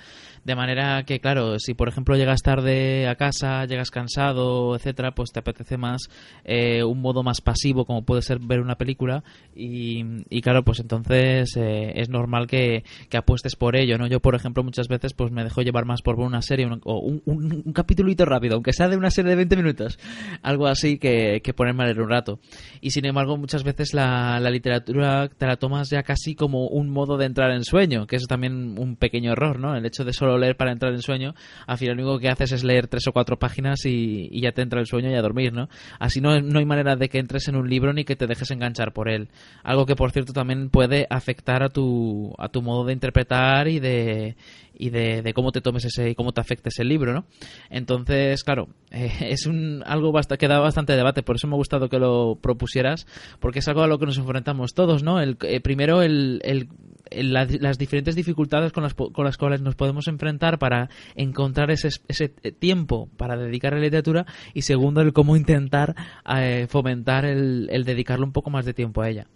[0.48, 5.34] de manera que, claro, si por ejemplo llegas tarde a casa, llegas cansado, etcétera, pues
[5.34, 6.04] te apetece más
[6.46, 10.80] eh, un modo más pasivo, como puede ser ver una película, y, y claro, pues
[10.80, 14.08] entonces eh, es normal que, que apuestes por ello, ¿no?
[14.08, 17.22] Yo, por ejemplo, muchas veces pues me dejo llevar más por una serie o un,
[17.26, 20.00] un, un capítulito rápido, aunque sea de una serie de 20 minutos,
[20.44, 22.40] algo así que, que ponerme a leer un rato.
[22.80, 26.90] Y sin embargo, muchas veces la, la, literatura te la tomas ya casi como un
[26.90, 29.76] modo de entrar en sueño, que es también un pequeño error, ¿no?
[29.76, 31.34] El hecho de solo leer para entrar en sueño,
[31.66, 34.52] al final lo único que haces es leer tres o cuatro páginas y, y ya
[34.52, 35.70] te entra el sueño y a dormir, ¿no?
[36.00, 38.52] Así no, no hay manera de que entres en un libro ni que te dejes
[38.52, 39.30] enganchar por él.
[39.64, 43.80] Algo que, por cierto, también puede afectar a tu, a tu modo de interpretar y
[43.80, 44.36] de
[44.78, 47.26] y de, de, cómo te tomes ese y cómo te afecte ese libro, ¿no?
[47.70, 51.58] Entonces, claro, eh, es un algo basta, que da bastante debate, por eso me ha
[51.58, 53.08] gustado que lo propusieras,
[53.40, 55.20] porque es algo a lo que nos enfrentamos todos, ¿no?
[55.20, 56.70] El, eh, primero, el, el,
[57.10, 61.72] el la, las diferentes dificultades con las, con las cuales nos podemos enfrentar para encontrar
[61.72, 65.96] ese, ese tiempo para dedicar a la literatura y segundo, el cómo intentar
[66.36, 69.28] eh, fomentar el, el dedicarle un poco más de tiempo a ella.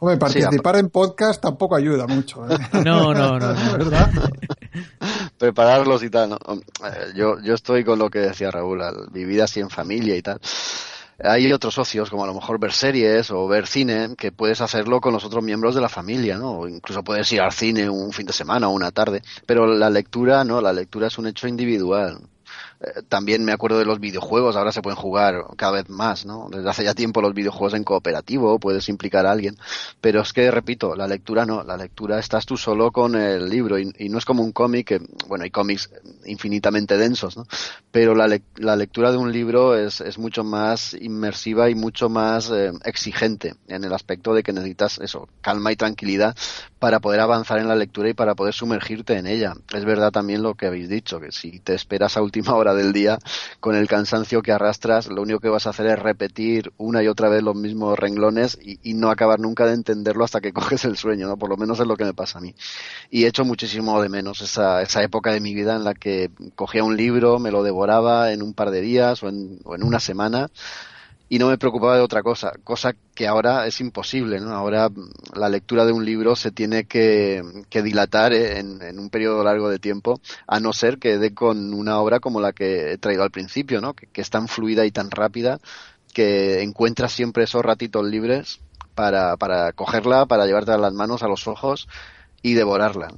[0.00, 2.46] Hombre, participar sí, en podcast tampoco ayuda mucho.
[2.48, 2.56] ¿eh?
[2.84, 3.72] No, no, no, no.
[3.78, 4.10] ¿verdad?
[5.38, 6.30] Prepararlos y tal.
[6.30, 6.38] ¿no?
[7.14, 10.40] Yo, yo estoy con lo que decía Raúl, al vivir así en familia y tal.
[11.18, 15.00] Hay otros socios, como a lo mejor ver series o ver cine, que puedes hacerlo
[15.00, 16.58] con los otros miembros de la familia, ¿no?
[16.58, 19.22] O incluso puedes ir al cine un fin de semana o una tarde.
[19.46, 22.20] Pero la lectura, no, la lectura es un hecho individual
[23.08, 26.48] también me acuerdo de los videojuegos, ahora se pueden jugar cada vez más, ¿no?
[26.50, 29.56] Desde hace ya tiempo los videojuegos en cooperativo, puedes implicar a alguien,
[30.00, 33.78] pero es que, repito, la lectura no, la lectura estás tú solo con el libro
[33.78, 35.90] y, no es como un cómic, bueno, hay cómics
[36.24, 37.46] infinitamente densos, ¿no?
[37.90, 42.08] Pero la, le la lectura de un libro es, es, mucho más inmersiva y mucho
[42.08, 46.36] más eh, exigente en el aspecto de que necesitas eso, calma y tranquilidad
[46.78, 49.54] para poder avanzar en la lectura y para poder sumergirte en ella.
[49.74, 52.92] Es verdad también lo que habéis dicho, que si te esperas a última hora del
[52.92, 53.18] día,
[53.60, 57.08] con el cansancio que arrastras, lo único que vas a hacer es repetir una y
[57.08, 60.96] otra vez los mismos renglones y, no acabar nunca de entenderlo hasta que coges el
[60.96, 61.36] sueño, ¿no?
[61.36, 62.54] Por lo menos es lo que me pasa a mí.
[63.10, 66.30] Y he hecho muchísimo de menos esa, esa época de mi vida en la que
[66.54, 69.82] cogía un libro, me lo devoraba en un par de días o en, o en
[69.82, 70.50] una semana
[71.28, 74.54] y no me preocupaba de otra cosa, cosa que ahora es imposible, ¿no?
[74.54, 74.88] Ahora
[75.34, 79.68] la lectura de un libro se tiene que, que dilatar en, en, un periodo largo
[79.68, 83.24] de tiempo, a no ser que dé con una obra como la que he traído
[83.24, 83.94] al principio, ¿no?
[83.94, 85.58] Que, es tan fluida y tan rápida
[86.14, 88.60] que encuentras siempre esos ratitos libres
[88.94, 91.88] para, para cogerla, para llevarte a las manos, a los ojos
[92.40, 93.12] y devorarla.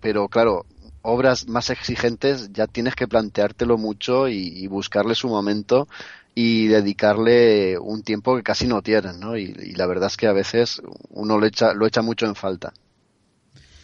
[0.00, 0.66] Pero claro,
[1.02, 5.88] obras más exigentes ya tienes que planteártelo mucho y buscarle su momento
[6.34, 9.36] y dedicarle un tiempo que casi no tienen, ¿no?
[9.36, 12.34] Y, y la verdad es que a veces uno lo echa, lo echa mucho en
[12.34, 12.72] falta.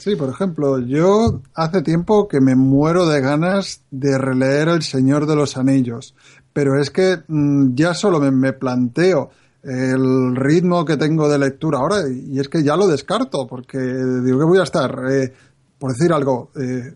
[0.01, 5.27] Sí, por ejemplo, yo hace tiempo que me muero de ganas de releer El Señor
[5.27, 6.15] de los Anillos,
[6.55, 9.29] pero es que mm, ya solo me, planteo
[9.63, 14.39] el ritmo que tengo de lectura ahora y es que ya lo descarto, porque digo
[14.39, 15.35] que voy a estar, eh,
[15.79, 16.95] por decir algo, eh,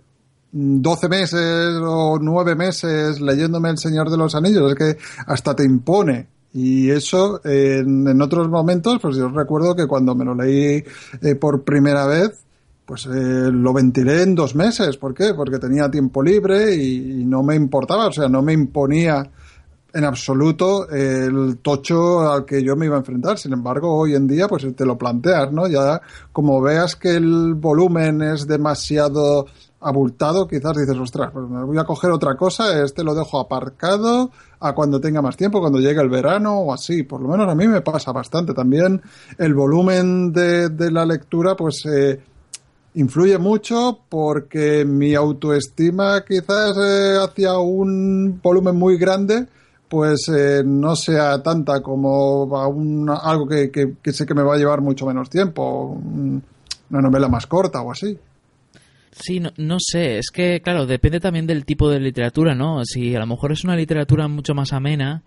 [0.56, 5.64] 12 meses o 9 meses leyéndome El Señor de los Anillos, es que hasta te
[5.64, 6.28] impone.
[6.52, 10.84] Y eso en, otros momentos, pues yo recuerdo que cuando me lo leí
[11.20, 12.44] eh, por primera vez,
[12.86, 14.96] pues eh, lo ventilé en dos meses.
[14.96, 15.34] ¿Por qué?
[15.34, 19.28] Porque tenía tiempo libre y, y, no me importaba, o sea, no me imponía
[19.94, 23.38] en absoluto el tocho al que yo me iba a enfrentar.
[23.38, 25.68] Sin embargo, hoy en día, pues te lo planteas, ¿no?
[25.68, 26.00] Ya
[26.32, 29.46] como veas que el volumen es demasiado
[29.84, 34.30] abultado, quizás dices, ostras, pues me voy a coger otra cosa, este lo dejo aparcado
[34.60, 37.02] a cuando tenga más tiempo, cuando llegue el verano o así.
[37.02, 38.54] Por lo menos a mí me pasa bastante.
[38.54, 39.02] También
[39.38, 42.20] el volumen de, de la lectura, pues eh,
[42.94, 49.46] influye mucho porque mi autoestima quizás eh, hacia un volumen muy grande
[49.88, 54.42] pues eh, no sea tanta como a un, algo que, que, que, sé que me
[54.42, 55.96] va a llevar mucho menos tiempo,
[56.90, 58.18] una novela más corta o así.
[59.16, 62.84] Sí, no, no, sé, es que claro, depende también del tipo de literatura, ¿no?
[62.84, 65.22] Si a lo mejor es una literatura mucho más amena,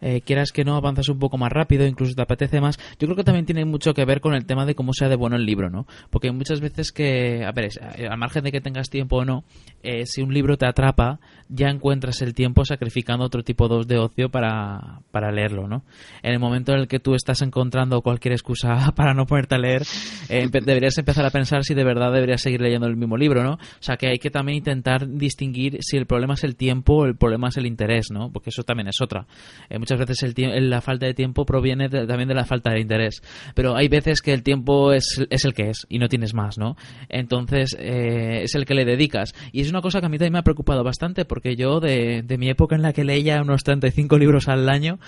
[0.00, 2.78] eh, quieras que no avanzas un poco más rápido, incluso te apetece más.
[2.98, 5.16] Yo creo que también tiene mucho que ver con el tema de cómo sea de
[5.16, 5.86] bueno el libro, ¿no?
[6.10, 7.70] Porque muchas veces que, a ver,
[8.08, 9.44] al margen de que tengas tiempo o no,
[9.82, 14.28] eh, si un libro te atrapa, ya encuentras el tiempo sacrificando otro tipo de ocio
[14.28, 15.82] para, para leerlo, ¿no?
[16.22, 19.58] En el momento en el que tú estás encontrando cualquier excusa para no ponerte a
[19.58, 19.82] leer,
[20.28, 23.54] eh, deberías empezar a pensar si de verdad deberías seguir leyendo el mismo libro, ¿no?
[23.54, 27.04] O sea, que hay que también intentar distinguir si el problema es el tiempo o
[27.06, 28.30] el problema es el interés, ¿no?
[28.30, 29.26] Porque eso también es otra.
[29.70, 32.80] Eh, muchas veces el la falta de tiempo proviene de, también de la falta de
[32.80, 33.22] interés.
[33.54, 36.58] Pero hay veces que el tiempo es, es el que es y no tienes más,
[36.58, 36.76] ¿no?
[37.08, 39.34] Entonces eh, es el que le dedicas.
[39.52, 42.22] Y es una cosa que a mí también me ha preocupado bastante porque yo de,
[42.22, 44.98] de mi época en la que leía unos 35 libros al año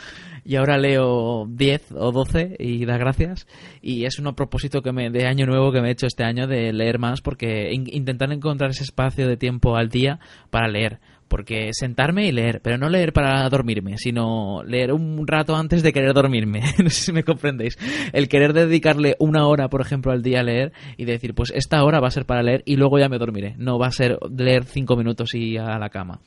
[0.45, 3.47] y ahora leo 10 o 12 y da gracias.
[3.83, 6.47] Y es un propósito que me, de año nuevo que me he hecho este año
[6.47, 10.21] de leer más porque in, intentar encontrar ese espacio de tiempo al día
[10.51, 11.01] para leer
[11.31, 15.93] porque sentarme y leer, pero no leer para dormirme, sino leer un rato antes de
[15.93, 16.61] querer dormirme.
[16.83, 17.79] no sé si me comprendéis.
[18.13, 21.85] El querer dedicarle una hora, por ejemplo, al día a leer y decir, pues esta
[21.85, 23.55] hora va a ser para leer y luego ya me dormiré.
[23.59, 26.21] No va a ser leer cinco minutos y a la cama.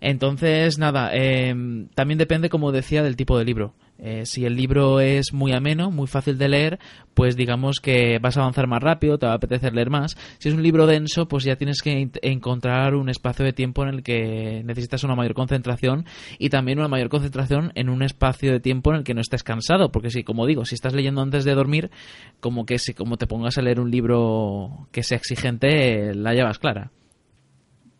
[0.00, 1.54] Entonces, nada, eh,
[1.94, 3.74] también depende, como decía, del tipo de libro.
[3.98, 6.78] Eh, si el libro es muy ameno, muy fácil de leer,
[7.14, 10.16] pues digamos que vas a avanzar más rápido, te va a apetecer leer más.
[10.38, 13.88] Si es un libro denso, pues ya tienes que encontrar un espacio de tiempo en
[13.88, 16.04] el que necesitas una mayor concentración
[16.38, 19.42] y también una mayor concentración en un espacio de tiempo en el que no estés
[19.42, 21.90] cansado, porque si, como digo, si estás leyendo antes de dormir,
[22.40, 26.58] como que si como te pongas a leer un libro que sea exigente, la llevas
[26.58, 26.90] clara.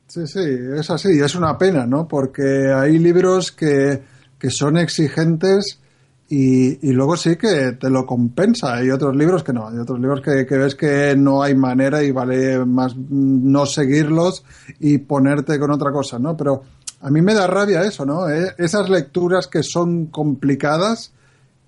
[0.09, 0.44] Sí, sí,
[0.78, 2.06] es así, es una pena, ¿no?
[2.06, 4.02] Porque hay libros que,
[4.39, 5.81] que son exigentes
[6.28, 8.74] y, y, luego sí que te lo compensa.
[8.74, 12.11] Hay otros libros que no, hay otros libros que, ves que no hay manera y
[12.11, 14.44] vale más no seguirlos
[14.81, 16.36] y ponerte con otra cosa, ¿no?
[16.36, 16.62] Pero
[17.01, 18.28] a mí me da rabia eso, ¿no?
[18.28, 21.12] Eh, esas lecturas que son complicadas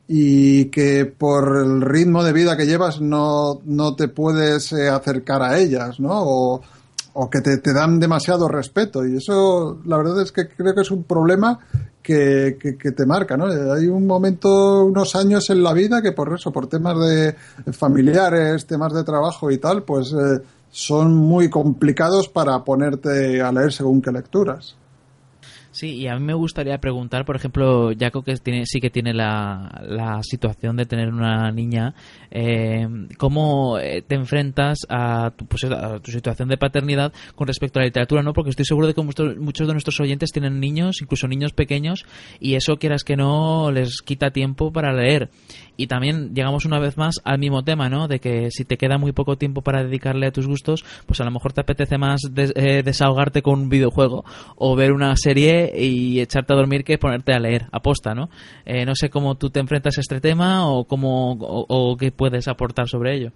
[0.08, 5.42] y que por el ritmo de vida que llevas no, no te puedes eh, acercar
[5.42, 6.62] a ellas, ¿no?
[7.20, 9.04] O que te, dan demasiado respeto.
[9.04, 11.58] Y eso, la verdad es que creo que es un problema
[12.00, 12.56] que,
[12.96, 13.46] te marca, ¿no?
[13.72, 17.34] Hay un momento, unos años en la vida que por eso, por temas de
[17.72, 20.40] familiares, temas de trabajo y tal, pues eh,
[20.70, 24.76] son muy complicados para ponerte a leer según qué lecturas.
[25.78, 28.34] Sí, y a mí me gustaría preguntar, por ejemplo, Jaco, que
[28.64, 31.94] sí que tiene la, situación de tener una niña,
[32.32, 32.84] eh,
[33.16, 37.82] ¿cómo eh, te enfrentas a tu, pues, a tu, situación de paternidad con respecto a
[37.82, 38.24] la literatura?
[38.24, 42.06] no Porque estoy seguro de que muchos de nuestros oyentes tienen niños, incluso niños pequeños,
[42.40, 45.30] y eso, quieras que no, les quita tiempo para leer.
[45.80, 48.08] Y también llegamos una vez más al mismo tema, ¿no?
[48.08, 51.24] De que si te queda muy poco tiempo para dedicarle a tus gustos, pues a
[51.24, 54.24] lo mejor te apetece más des, eh, desahogarte con un videojuego
[54.56, 58.28] o ver una serie y echarte a dormir que ponerte a leer, aposta, ¿no?
[58.66, 62.10] Eh, no sé cómo tú te enfrentas a este tema o cómo o, o qué
[62.10, 63.30] puedes aportar sobre ello.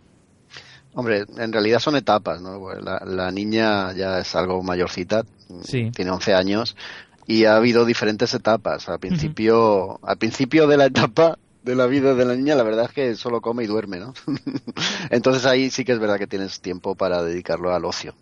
[0.94, 2.58] Hombre, en realidad son etapas, ¿no?
[2.80, 5.22] La, la niña ya es algo mayorcita,
[5.62, 5.92] sí.
[5.92, 6.76] tiene 11 años
[7.26, 8.88] y ha habido diferentes etapas.
[8.88, 9.98] Al principio, uh -huh.
[10.02, 13.14] al principio de la etapa de la vida de la niña, la verdad es que
[13.14, 14.14] solo come y duerme, ¿no?
[15.10, 18.14] Entonces ahí sí que es verdad que tienes tiempo para dedicarlo al ocio.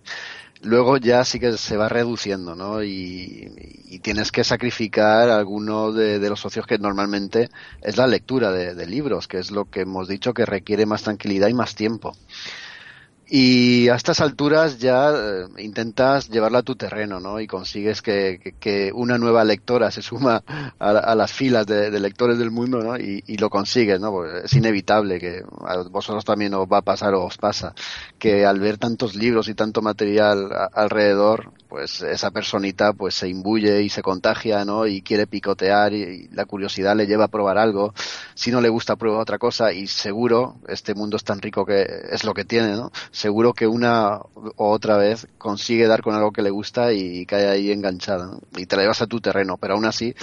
[0.63, 2.83] luego ya sí que se va reduciendo, ¿no?
[2.83, 7.51] Y, tienes que sacrificar algunos de, de, los socios que normalmente
[7.83, 11.03] es la lectura de, de libros, que es lo que hemos dicho que requiere más
[11.03, 12.17] tranquilidad y más tiempo.
[13.33, 17.39] Y a estas alturas ya eh, intentas llevarla a tu terreno, ¿no?
[17.39, 20.43] Y consigues que, una nueva lectora se suma
[20.81, 22.99] a, las filas de, lectores del mundo, ¿no?
[22.99, 24.11] Y, y lo consigues, ¿no?
[24.11, 27.73] Pues es inevitable que a vosotros también os va a pasar o os pasa
[28.19, 33.83] que al ver tantos libros y tanto material alrededor, pues esa personita pues se imbuye
[33.83, 34.87] y se contagia, ¿no?
[34.87, 37.95] Y quiere picotear y, la curiosidad le lleva a probar algo.
[38.35, 41.87] Si no le gusta, prueba otra cosa y seguro, este mundo es tan rico que
[42.11, 42.91] es lo que tiene, ¿no?
[43.13, 47.49] Seguro que una u otra vez consigue dar con algo que le gusta y, cae
[47.49, 50.15] ahí enganchada, Y te la llevas a tu terreno, pero aún así,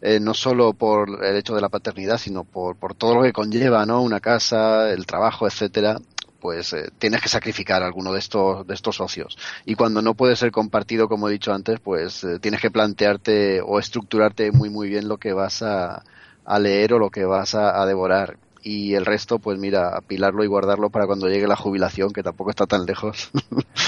[0.00, 3.32] eh, no solo por el hecho de la paternidad, sino por, por todo lo que
[3.34, 4.00] conlleva, ¿no?
[4.02, 5.98] Una casa, el trabajo, etcétera,
[6.46, 9.36] pues eh, tienes que sacrificar alguno de estos, de estos socios.
[9.64, 13.60] Y cuando no puede ser compartido, como he dicho antes, pues eh, tienes que plantearte
[13.62, 16.04] o estructurarte muy, muy bien lo que vas a,
[16.44, 20.48] a leer o lo que vas a, devorar y el resto, pues mira, apilarlo y
[20.48, 23.30] guardarlo para cuando llegue la jubilación, que tampoco está tan lejos.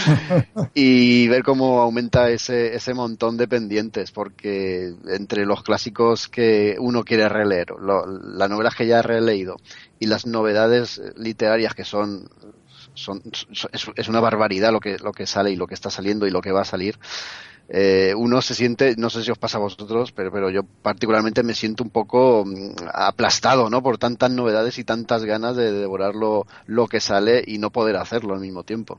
[0.74, 7.04] y ver cómo aumenta ese, ese montón de pendientes, porque entre los clásicos que uno
[7.04, 9.56] quiere releer, las novelas que ya ha releído
[9.98, 12.28] y las novedades literarias que son
[12.98, 13.22] son,
[13.96, 16.40] es, una barbaridad lo que, lo que sale y lo que está saliendo y lo
[16.40, 16.98] que va a salir.
[17.70, 21.42] Eh, uno se siente, no sé si os pasa a vosotros, pero, pero yo particularmente
[21.42, 23.82] me siento un poco mm, aplastado, ¿no?
[23.82, 27.96] Por tantas novedades y tantas ganas de devorar lo, lo que sale y no poder
[27.96, 28.98] hacerlo al mismo tiempo.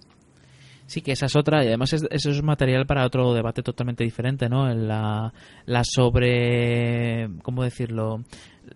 [0.90, 4.50] Sí, que esa es otra, y además eso es material para otro debate totalmente diferente,
[4.50, 4.74] ¿no?
[4.74, 5.32] La,
[5.68, 8.24] la sobre, ¿cómo decirlo?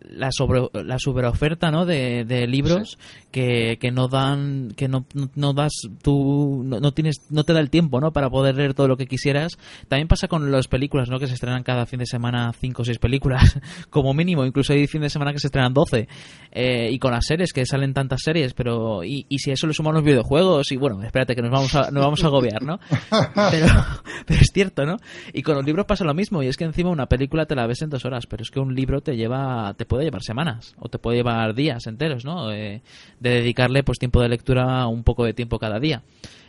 [0.01, 1.85] La sobre la sobreoferta ¿no?
[1.85, 2.97] de, de libros
[3.31, 5.05] que, que no dan que no,
[5.35, 5.71] no das
[6.01, 8.11] tú no, tienes no te da el tiempo ¿no?
[8.11, 9.57] para poder leer todo lo que quisieras
[9.87, 11.19] también pasa con las películas ¿no?
[11.19, 13.59] que se estrenan cada fin de semana cinco o seis películas
[13.89, 16.07] como mínimo incluso hay fin de semana que se estrenan doce
[16.51, 19.67] eh, y con las series que salen tantas series pero y, y si a eso
[19.67, 22.79] le sumamos videojuegos y bueno espérate que nos vamos a, nos vamos a agobiar ¿no?
[23.51, 23.67] pero,
[24.25, 24.97] pero es cierto ¿no?
[25.33, 27.67] y con los libros pasa lo mismo y es que encima una película te la
[27.67, 30.75] ves en dos horas pero es que un libro te lleva te puede llevar semanas
[30.79, 32.51] o te puede llevar días enteros, ¿no?
[32.51, 32.81] Eh,
[33.19, 36.03] de dedicarle pues tiempo de lectura un poco de tiempo cada día.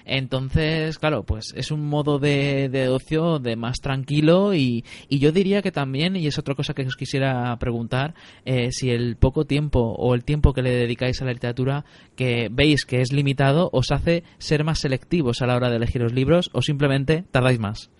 [0.05, 5.62] Entonces, claro, pues es un modo de, ocio de más tranquilo y, y, yo diría
[5.62, 9.81] que también, y es otra cosa que os quisiera preguntar, eh, si el poco tiempo
[9.81, 11.85] o el tiempo que le dedicáis a la literatura
[12.16, 16.02] que veis que es limitado os hace ser más selectivos a la hora de elegir
[16.02, 17.90] los libros o simplemente tardáis más.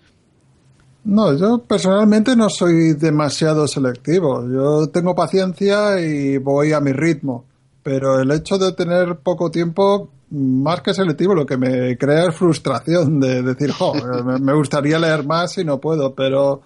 [1.05, 4.43] No, yo personalmente no soy demasiado selectivo.
[4.49, 7.45] Yo tengo paciencia y voy a mi ritmo.
[7.83, 12.35] Pero el hecho de tener poco tiempo, más que selectivo, lo que me crea es
[12.35, 13.93] frustración de decir, jo,
[14.41, 16.15] me gustaría leer más y no puedo.
[16.15, 16.63] Pero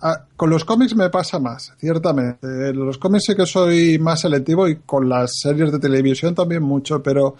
[0.00, 2.72] ah, con los cómics me pasa más, ciertamente.
[2.72, 7.02] Los cómics sí que soy más selectivo y con las series de televisión también mucho,
[7.02, 7.34] pero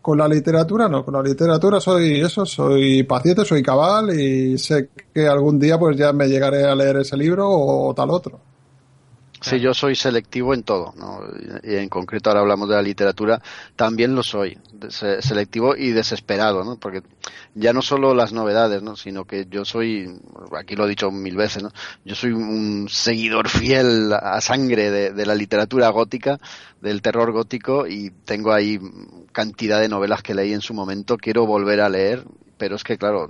[0.00, 4.90] con la literatura no, con la literatura soy eso, soy paciente, soy cabal y sé
[5.12, 8.40] que algún día pues ya me llegaré a leer ese libro o, tal otro.
[9.40, 11.20] Sí, yo soy selectivo en todo, ¿no?
[11.62, 13.40] y en concreto ahora hablamos de la literatura,
[13.74, 14.58] también lo soy,
[14.90, 16.78] selectivo y desesperado, ¿no?
[16.78, 17.02] porque
[17.54, 18.96] ya no solo las novedades, ¿no?
[18.96, 20.20] sino que yo soy,
[20.58, 21.72] aquí lo he dicho mil veces, ¿no?
[22.04, 26.38] yo soy un seguidor fiel a sangre de, de la literatura gótica,
[26.82, 28.78] del terror gótico y tengo ahí
[29.32, 32.24] cantidad de novelas que leí en su momento, quiero volver a leer
[32.60, 33.26] pero es que, claro,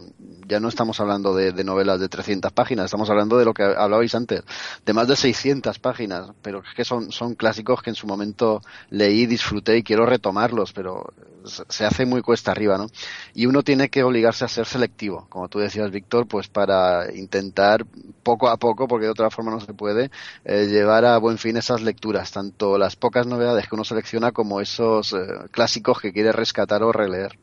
[0.49, 4.13] ya no estamos hablando de, novelas de 300 páginas, estamos hablando de lo que hablabais
[4.17, 4.43] antes,
[4.85, 8.61] de más de 600 páginas, pero es que son, son clásicos que en su momento
[8.89, 12.89] leí, disfruté y quiero retomarlos, pero se hace muy cuesta arriba, ¿no?
[13.33, 17.87] Y uno tiene que obligarse a ser selectivo, como tú decías, Víctor, pues para intentar
[18.25, 20.11] poco a poco, porque de otra forma no se puede,
[20.45, 24.61] eh, llevar a buen fin esas lecturas, tanto las pocas novedades que uno selecciona como
[24.61, 25.19] esos eh,
[25.53, 27.39] clásicos que quiere rescatar o releer.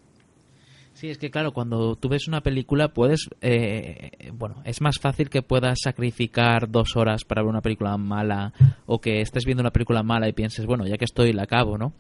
[0.98, 5.30] Sí, es que claro, cuando tú ves una película puedes, eh, bueno, es más fácil
[5.30, 8.52] que puedas sacrificar dos horas para ver una película mala
[8.88, 11.78] o que estés viendo una película mala y pienses, bueno, ya que estoy la acabo,
[11.78, 11.94] ¿no?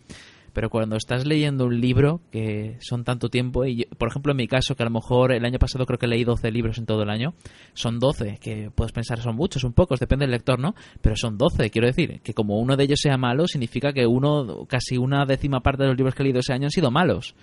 [0.52, 4.48] Pero cuando estás leyendo un libro, que son tanto tiempo, y por ejemplo en mi
[4.48, 7.04] caso, que a lo mejor el año pasado creo que leí 12 libros en todo
[7.04, 7.36] el año,
[7.76, 10.74] son 12, que puedes pensar son muchos, son pocos, depende del lector, ¿no?
[11.02, 14.66] Pero son 12, quiero decir, que como uno de ellos sea malo, significa que uno,
[14.68, 17.36] casi una décima parte de los libros que he leído ese año han sido malos.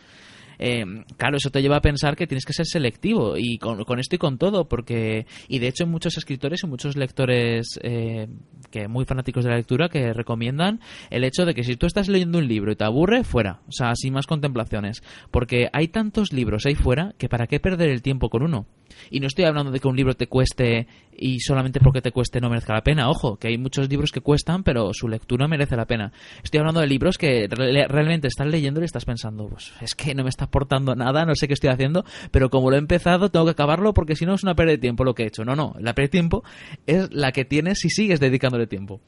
[0.59, 0.85] Eh,
[1.17, 4.19] claro, eso te lleva a pensar que tienes que ser selectivo y con, esto y
[4.19, 8.29] con todo, porque, y de hecho, muchos escritores y muchos lectores eh,
[8.71, 12.09] que muy fanáticos de la lectura que recomiendan el hecho de que si tú estás
[12.09, 16.33] leyendo un libro y te aburre, fuera, o sea, sin más contemplaciones, porque hay tantos
[16.33, 18.67] libros ahí fuera que para qué perder el tiempo con uno.
[19.11, 20.87] Y no estoy hablando de que un libro te cueste
[21.17, 23.09] y solamente porque te cueste no merezca la pena.
[23.09, 26.13] Ojo, que hay muchos libros que cuestan, pero su lectura merece la pena.
[26.43, 30.25] Estoy hablando de libros que realmente estás leyendo y estás pensando, pues es que no
[30.25, 33.45] me está aportando nada, no sé qué estoy haciendo, pero como lo he empezado, tengo
[33.47, 35.45] que acabarlo porque si no es una pérdida de tiempo lo que he hecho.
[35.45, 36.45] No, no, la pérdida de tiempo
[36.87, 39.01] es la que tienes si sigues dedicándole tiempo.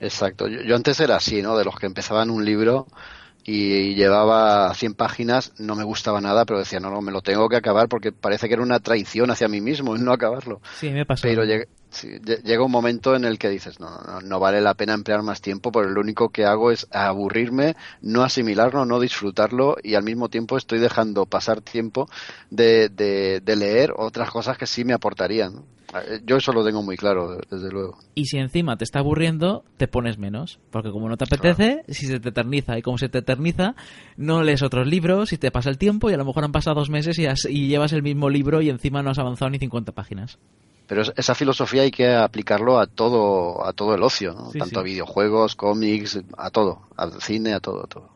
[0.00, 0.46] Exacto.
[0.48, 1.56] yo antes era así, ¿no?
[1.56, 2.86] De los que empezaban un libro
[3.50, 7.48] y llevaba 100 páginas, no me gustaba nada, pero decía, no, no, me lo tengo
[7.48, 10.60] que acabar porque parece que era una traición hacia mí mismo el no acabarlo.
[10.74, 11.22] Sí, me pasa.
[11.22, 11.44] Pero
[12.02, 15.22] llega, llega un momento en el que dices, no, no, no, vale la pena emplear
[15.22, 20.02] más tiempo porque lo único que hago es aburrirme, no asimilarlo, no disfrutarlo y al
[20.02, 22.08] mismo tiempo estoy dejando pasar tiempo
[22.50, 25.64] de, de, de leer otras cosas que sí me aportarían.
[25.94, 27.98] Eh, yo eso lo tengo muy claro, desde luego.
[28.14, 30.58] Y si encima te está aburriendo, te pones menos.
[30.70, 32.78] Porque como no te apetece, si se te eterniza.
[32.78, 33.74] Y como se te eterniza,
[34.16, 36.76] no lees otros libros y te pasa el tiempo y a lo mejor han pasado
[36.76, 39.92] dos meses y, y llevas el mismo libro y encima no has avanzado ni 50
[39.92, 40.38] páginas.
[40.88, 45.54] Pero esa filosofía hay que aplicarlo a todo, a todo el ocio, tanto a videojuegos,
[45.54, 48.08] cómics, a todo, al cine, a todo, a todo.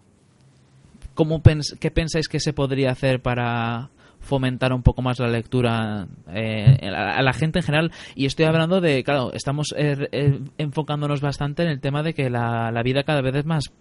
[1.14, 1.42] ¿Cómo
[1.78, 3.90] ¿Qué pensáis que se podría hacer para
[4.22, 7.92] fomentar un poco más la lectura eh, a la gente en general.
[8.14, 12.30] Y estoy hablando de, claro, estamos eh, eh, enfocándonos bastante en el tema de que
[12.30, 13.72] la, la vida cada vez es más,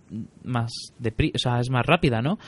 [0.43, 0.71] más
[1.03, 2.39] o sea, es más rápida, ¿no?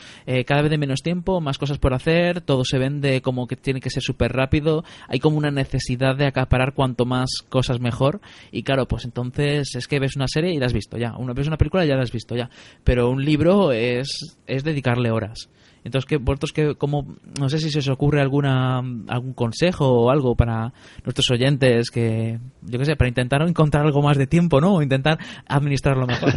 [0.45, 3.79] cada vez de menos tiempo, más cosas por hacer, todo se vende como que tiene
[3.79, 8.21] que ser súper rápido, hay como una necesidad de acaparar cuanto más cosas mejor.
[8.51, 11.33] Y claro, pues entonces es que ves una serie y la has visto ya, una,
[11.33, 12.49] ves una película ya la has visto ya.
[12.83, 15.49] Pero un libro es, es dedicarle horas.
[15.83, 18.77] Entonces, ¿qué, vosotros que como no sé si se os ocurre alguna
[19.07, 20.73] algún consejo o algo para
[21.03, 24.75] nuestros oyentes que yo qué sé, para intentar encontrar algo más de tiempo, ¿no?
[24.75, 26.33] O intentar administrarlo mejor.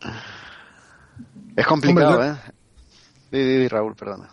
[1.56, 2.34] es complicado, ¿eh?
[3.30, 4.28] Sí, Raúl, perdona.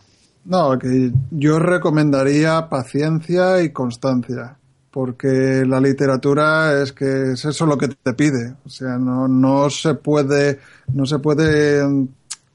[0.45, 4.57] No, que yo recomendaría paciencia y constancia,
[4.91, 9.69] porque la literatura es que es eso lo que te pide, o sea, no, no
[9.69, 10.59] se puede
[10.93, 11.83] no se puede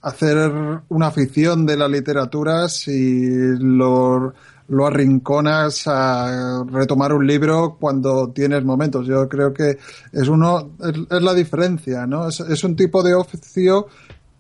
[0.05, 0.52] hacer
[0.90, 4.35] una afición de la literatura si lo,
[4.68, 9.06] lo arrinconas a retomar un libro cuando tienes momentos.
[9.06, 9.78] Yo creo que
[10.12, 10.72] es uno,
[11.10, 12.28] es, la diferencia, ¿no?
[12.28, 13.86] Es, un tipo de oficio,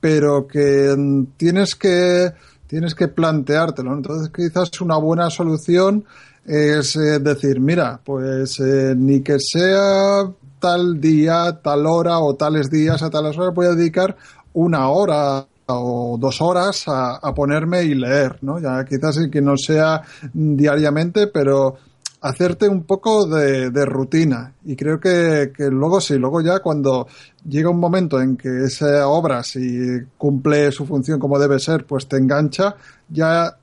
[0.00, 0.94] pero que
[1.38, 2.30] tienes que,
[2.66, 3.94] tienes que planteártelo.
[3.94, 6.04] Entonces quizás una buena solución
[6.44, 12.70] es eh, decir, mira, pues eh, ni que sea tal día, tal hora o tales
[12.70, 14.14] días a tales horas voy a dedicar
[14.52, 18.58] una hora o dos horas a, ponerme y leer, ¿no?
[18.60, 21.76] Ya quizás que no sea diariamente, pero
[22.20, 24.52] hacerte un poco de, rutina.
[24.64, 27.06] Y creo que, luego sí, luego ya cuando
[27.46, 32.08] llega un momento en que esa obra, si cumple su función como debe ser, pues
[32.08, 32.76] te engancha,
[33.08, 33.56] ya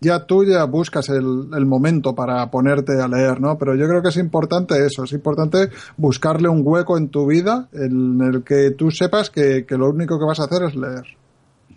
[0.00, 3.56] ya tú ya buscas el, momento para ponerte a leer, ¿no?
[3.56, 7.68] Pero yo creo que es importante eso, es importante buscarle un hueco en tu vida
[7.72, 11.04] en el que tú sepas que lo único que vas a hacer es leer.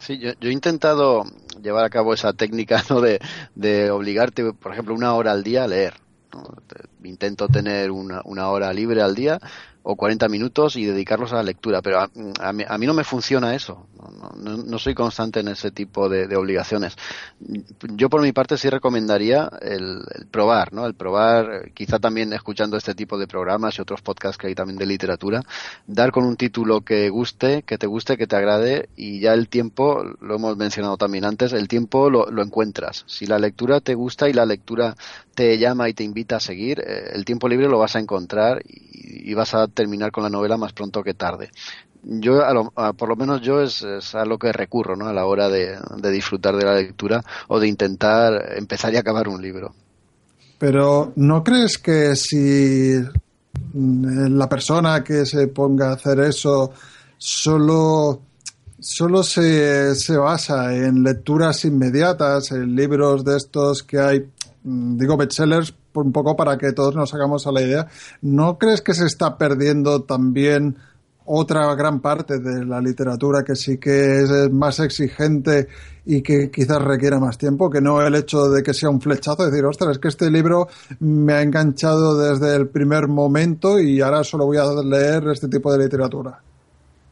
[0.10, 1.24] Sí, yo, he intentado
[1.62, 3.00] llevar a cabo esa técnica ¿no?
[3.00, 5.94] de, obligarte, por ejemplo, una hora al día a leer.
[7.04, 9.40] Intento tener una, una hora libre al día
[9.84, 13.56] o 40 minutos y dedicarlos a la lectura, pero a, mí, a no me funciona
[13.56, 13.88] eso,
[14.38, 16.96] no, no, soy constante en ese tipo de, de, obligaciones.
[17.96, 20.02] Yo por mi parte sí recomendaría el,
[20.32, 20.86] probar, ¿no?
[20.86, 24.78] El probar, quizá también escuchando este tipo de programas y otros podcasts que hay también
[24.78, 25.42] de literatura,
[25.88, 29.48] dar con un título que guste, que te guste, que te agrade y ya el
[29.48, 33.04] tiempo, lo hemos mencionado también antes, el tiempo lo, lo encuentras.
[33.08, 34.96] Si la lectura te gusta y la lectura
[35.40, 38.62] te llama y te invita a seguir, eh, el tiempo libre lo vas a encontrar
[38.66, 41.50] y, vas a terminar con la novela más pronto que tarde.
[42.04, 42.42] Yo,
[42.98, 43.86] por lo menos yo es,
[44.16, 45.06] a lo que recurro, ¿no?
[45.06, 45.78] A la hora de,
[46.12, 49.74] disfrutar de la lectura o de intentar empezar y acabar un libro.
[50.58, 52.96] Pero ¿no crees que si
[53.74, 56.74] la persona que se ponga a hacer eso
[57.18, 58.24] solo
[58.82, 65.18] solo se, se basa en lecturas inmediatas, en libros de estos que hay Mm, digo
[65.18, 67.88] bestsellers un poco para que todos nos hagamos a la idea.
[68.22, 70.78] ¿No crees que se está perdiendo también
[71.32, 75.68] otra gran parte de la literatura que sí que es más exigente
[76.06, 79.46] y que quizás requiere más tiempo, que no el hecho de que sea un flechazo,
[79.46, 80.68] decir, ostras, es que este libro
[81.02, 85.72] me ha enganchado desde el primer momento y ahora solo voy a leer este tipo
[85.72, 86.42] de literatura.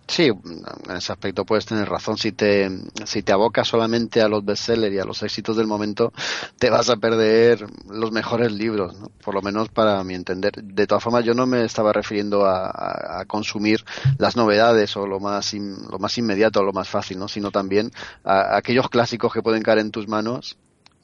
[0.09, 2.17] Sí, en ese aspecto puedes tener razón.
[2.17, 2.69] Si te,
[3.05, 6.13] si te abocas solamente a los bestsellers y a los éxitos del momento,
[6.57, 10.53] te vas a perder los mejores libros, por lo menos para mi entender.
[10.63, 13.83] De todas formas, yo no me estaba refiriendo a, consumir
[14.17, 17.27] las novedades o lo más, lo más inmediato o lo más fácil, ¿no?
[17.27, 17.91] sino también
[18.23, 20.57] a, aquellos clásicos que pueden caer en tus manos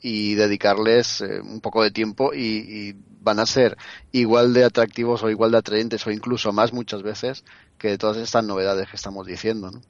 [0.03, 3.77] y dedicarles eh, un poco de tiempo y, van a ser
[4.11, 7.43] igual de atractivos o igual de atraentes o incluso más muchas veces
[7.77, 9.71] que todas estas novedades que estamos diciendo.
[9.71, 9.81] ¿no?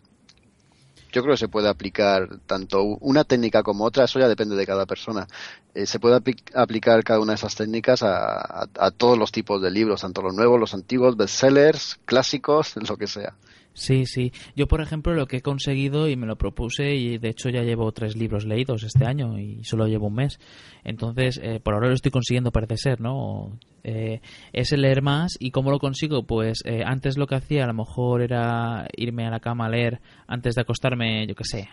[1.12, 4.66] Yo creo que se puede aplicar tanto una técnica como otra, eso ya depende de
[4.66, 5.28] cada persona.
[5.76, 6.20] Eh, se puede
[6.56, 10.34] aplicar cada una de esas técnicas a, a, todos los tipos de libros, tanto los
[10.34, 13.36] nuevos, los antiguos, bestsellers, clásicos, lo que sea.
[13.74, 14.32] Sí, sí.
[14.56, 17.64] Yo, por ejemplo, lo que he conseguido y me lo propuse, y de hecho ya
[17.64, 20.40] llevo tres libros leídos este año y solo llevo un mes.
[20.84, 23.58] Entonces, eh, por ahora lo estoy consiguiendo, parece ser, ¿no?
[23.84, 24.22] Eh,
[24.54, 25.38] es leer más.
[25.40, 26.24] ¿Y cómo lo consigo?
[26.24, 29.70] Pues eh, antes lo que hacía a lo mejor era irme a la cama a
[29.70, 31.70] leer antes de acostarme, yo qué sé,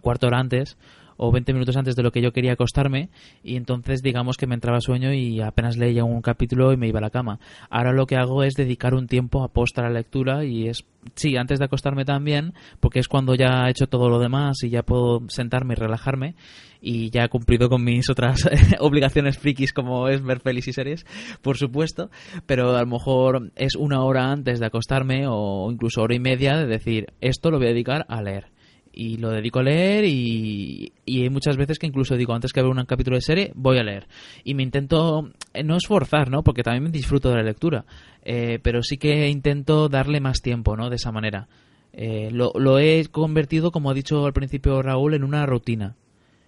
[0.00, 0.76] cuarto hora antes
[1.16, 3.08] o 20 minutos antes de lo que yo quería acostarme
[3.42, 6.98] y entonces digamos que me entraba sueño y apenas leía un capítulo y me iba
[6.98, 7.38] a la cama.
[7.70, 10.84] Ahora lo que hago es dedicar un tiempo a posta la lectura y es,
[11.14, 14.70] sí, antes de acostarme también, porque es cuando ya he hecho todo lo demás y
[14.70, 16.34] ya puedo sentarme y relajarme
[16.80, 18.48] y ya he cumplido con mis otras
[18.80, 21.06] obligaciones frikis como es ver pelis y series,
[21.42, 22.10] por supuesto,
[22.46, 26.56] pero a lo mejor es una hora antes de acostarme o incluso hora y media
[26.56, 28.53] de decir, esto lo voy a dedicar a leer
[28.94, 32.62] y lo dedico a leer y, y hay muchas veces que incluso digo antes que
[32.62, 34.06] ver un capítulo de serie voy a leer.
[34.44, 37.84] Y me intento eh, no esforzar no porque también disfruto de la lectura
[38.22, 41.48] eh, pero sí que intento darle más tiempo no de esa manera.
[41.92, 45.96] Eh, lo, lo he convertido como ha dicho al principio Raúl en una rutina.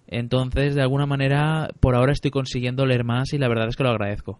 [0.07, 3.83] Entonces de alguna manera por ahora estoy consiguiendo leer más y la verdad es que
[3.83, 4.39] lo agradezco.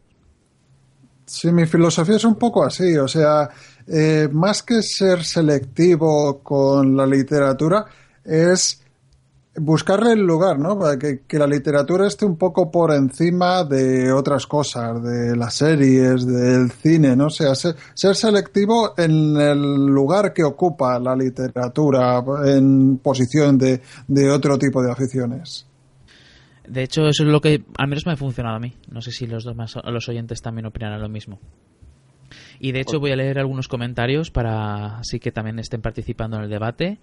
[1.27, 3.49] Sí, mi filosofía es un poco así, o sea,
[3.87, 7.85] eh, más que ser selectivo con la literatura,
[8.23, 8.81] es
[9.57, 10.77] buscarle el lugar, ¿no?
[10.77, 16.25] Para que, la literatura esté un poco por encima de otras cosas, de las series,
[16.25, 17.27] del cine, ¿no?
[17.27, 24.29] O sea, ser, selectivo en el lugar que ocupa la literatura en posición de, de
[24.29, 25.65] otro tipo de aficiones.
[26.67, 28.73] De hecho, eso es lo que al menos me ha funcionado a mí.
[28.91, 31.39] No sé si los demás, los oyentes también opinarán lo mismo.
[32.59, 36.43] Y de hecho voy a leer algunos comentarios para así que también estén participando en
[36.43, 36.99] el debate.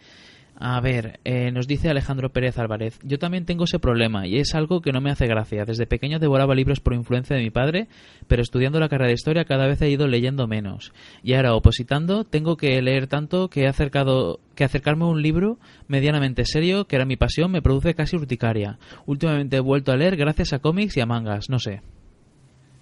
[0.57, 4.55] A ver, eh, nos dice Alejandro Pérez Álvarez, yo también tengo ese problema y es
[4.55, 5.65] algo que no me hace gracia.
[5.65, 7.89] Desde pequeño devoraba libros por influencia de mi padre,
[8.29, 10.93] pero estudiando la carrera de historia cada vez he ido leyendo menos.
[11.25, 15.59] Y ahora, opositando, tengo que leer tanto que he acercado que acercarme a un libro
[15.89, 18.79] medianamente serio, que era mi pasión, me produce casi urticaria.
[19.07, 21.83] Últimamente he vuelto a leer gracias a cómics y a mangas, no sé.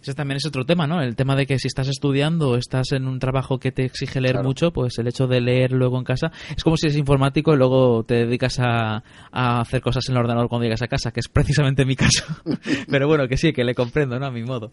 [0.02, 1.00] Ese también es otro tema, ¿no?
[1.00, 4.20] El tema de que si estás estudiando o estás en un trabajo que te exige
[4.20, 7.54] leer mucho, pues el hecho de leer luego en casa es como si eres informático
[7.54, 11.20] y luego te dedicas a, hacer cosas en el ordenador cuando llegas a casa, que
[11.20, 12.24] es precisamente mi caso.
[12.90, 14.26] Pero bueno, que sí, que le comprendo, ¿no?
[14.26, 14.72] A mi modo.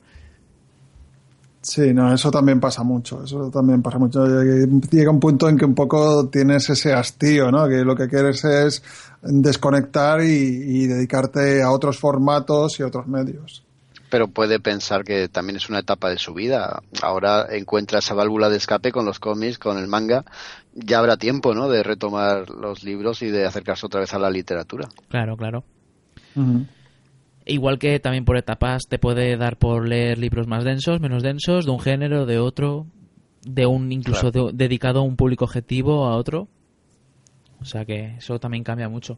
[1.62, 4.26] Sí, no, eso también pasa mucho, eso también pasa mucho.
[4.26, 7.68] Llega un punto en que un poco tienes ese hastío, ¿no?
[7.68, 8.82] Que lo que quieres es
[9.22, 13.69] desconectar y dedicarte a otros formatos y otros medios
[14.10, 16.82] pero puede pensar que también es una etapa de su vida.
[17.02, 20.26] Ahora encuentra esa válvula de escape con los cómics, con el manga.
[20.74, 21.70] Ya habrá tiempo, ¿no?
[21.70, 24.90] De retomar los libros y de acercarse otra vez a la literatura.
[25.10, 25.64] Claro, claro.
[27.46, 31.66] Igual que también por etapas te puede dar por leer libros más densos, menos densos,
[31.66, 32.86] de un género, de otro,
[33.44, 36.48] de un incluso dedicado a un público objetivo, a otro.
[37.62, 39.18] O sea que eso también cambia mucho.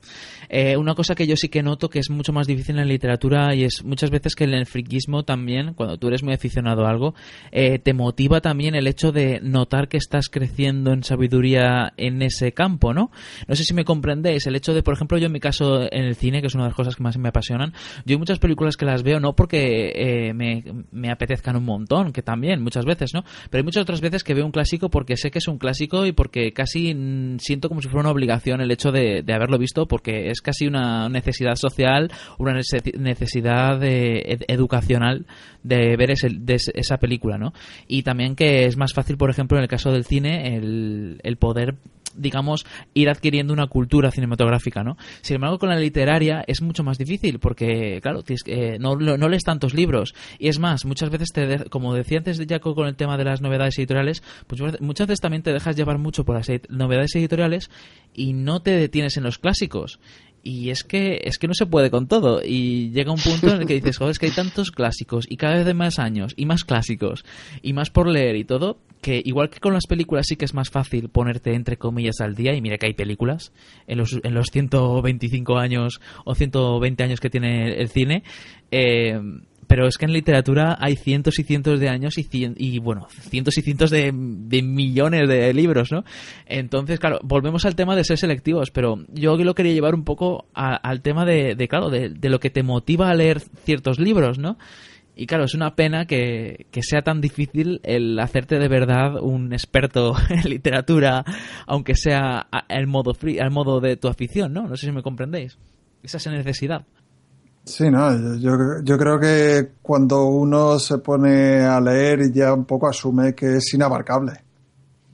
[0.50, 2.92] Eh, una cosa que yo sí que noto que es mucho más difícil en la
[2.92, 6.86] literatura y es muchas veces que en el friquismo también, cuando tú eres muy aficionado
[6.86, 7.14] a algo,
[7.52, 12.52] eh, te motiva también el hecho de notar que estás creciendo en sabiduría en ese
[12.52, 13.12] campo, ¿no?
[13.48, 14.48] No sé si me comprendéis.
[14.48, 16.64] El hecho de, por ejemplo, yo en mi caso en el cine, que es una
[16.64, 17.74] de las cosas que más me apasionan,
[18.06, 22.12] yo hay muchas películas que las veo no porque eh, me, me apetezcan un montón,
[22.12, 23.24] que también muchas veces, ¿no?
[23.50, 26.08] Pero hay muchas otras veces que veo un clásico porque sé que es un clásico
[26.08, 28.31] y porque casi mm, siento como si fuera una obligación
[28.62, 35.26] el hecho de, haberlo visto porque es casi una necesidad social, una necesidad educacional
[35.64, 37.54] de ver esa película, ¿no?
[37.88, 41.38] Y también que es más fácil, por ejemplo, en el caso del cine, el, el
[41.38, 41.76] poder
[42.16, 44.98] digamos, ir adquiriendo una cultura cinematográfica, ¿no?
[45.22, 49.44] Sin embargo, con la literaria es mucho más difícil porque, claro, eh, no, no, lees
[49.44, 50.14] tantos libros.
[50.40, 53.42] Y es más, muchas veces, te como decía antes Jaco con el tema de las
[53.42, 57.70] novedades editoriales, pues muchas veces también te dejas llevar mucho por las novedades editoriales
[58.14, 60.00] y no te detienes en los clásicos.
[60.44, 62.42] Y es que, es que no se puede con todo.
[62.44, 65.38] Y llega un punto en el que dices, joder, es que hay tantos clásicos y
[65.38, 67.24] cada vez de más años y más clásicos
[67.62, 70.54] y más por leer y todo, que igual que con las películas sí que es
[70.54, 73.52] más fácil ponerte entre comillas al día y mira que hay películas
[73.88, 78.24] en los, en los 125 años o 120 años que tiene el cine.
[78.72, 79.20] Eh,
[79.72, 82.28] pero es que en literatura hay cientos y cientos de años y,
[82.58, 86.04] y bueno, cientos y cientos de, millones de libros, ¿no?
[86.46, 90.48] Entonces, claro, volvemos al tema de ser selectivos, pero yo lo quería llevar un poco
[90.54, 94.58] al tema de, claro, de, lo que te motiva a leer ciertos libros, ¿no?
[95.16, 100.16] Y claro, es una pena que, sea tan difícil el hacerte de verdad un experto
[100.30, 101.24] en literatura,
[101.66, 104.68] aunque sea al modo, al modo de tu afición, ¿no?
[104.68, 105.58] No sé si me comprendéis.
[106.04, 106.86] Esa es necesidad.
[107.64, 112.88] Sí, no, yo, yo creo que cuando uno se pone a leer ya un poco
[112.88, 114.34] asume que es inabarcable.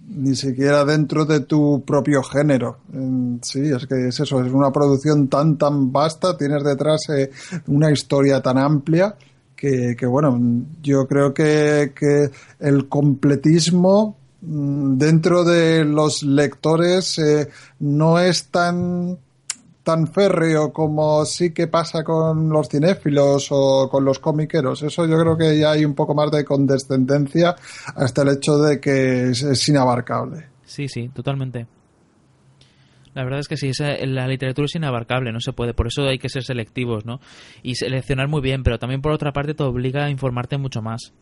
[0.10, 2.78] Ni siquiera dentro de tu propio género.
[3.42, 7.30] Sí, es que es eso, es una producción tan, tan vasta, tienes detrás eh,
[7.68, 9.16] una historia tan amplia
[9.54, 10.40] que, que bueno,
[10.82, 12.30] yo creo que, que
[12.60, 17.50] el completismo mm, dentro de los lectores eh,
[17.80, 19.18] no es tan
[19.88, 24.84] tan férreo como sí que pasa con los cinéfilos o con los comiqueros.
[24.84, 27.56] Eso yo creo que ya hay un poco más de condescendencia
[27.96, 30.48] hasta el hecho de que es, inabarcable.
[30.66, 31.68] Sí, sí, totalmente.
[33.14, 36.20] La verdad es que sí, la literatura es inabarcable, no se puede, por eso hay
[36.20, 37.22] que ser selectivos, ¿no?
[37.64, 41.14] Y seleccionar muy bien, pero también por otra parte te obliga a informarte mucho más.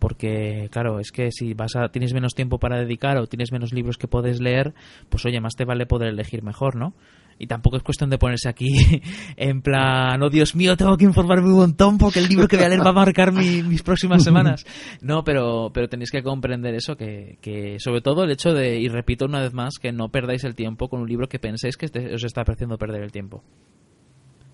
[0.00, 3.72] Porque, claro, es que si vas a, tienes menos tiempo para dedicar o tienes menos
[3.72, 4.74] libros que puedes leer,
[5.08, 6.94] pues oye, más te vale poder elegir mejor, ¿no?
[7.38, 8.68] Y tampoco es cuestión de ponerse aquí
[9.36, 12.66] en plan, oh Dios mío, tengo que informarme un montón porque el libro que voy
[12.66, 14.64] a leer va a marcar mis próximas semanas.
[15.00, 18.88] No, pero, pero tenéis que comprender eso, que, que sobre todo el hecho de, y
[18.88, 21.86] repito una vez más, que no perdáis el tiempo con un libro que penséis que
[21.86, 23.42] os está pareciendo perder el tiempo.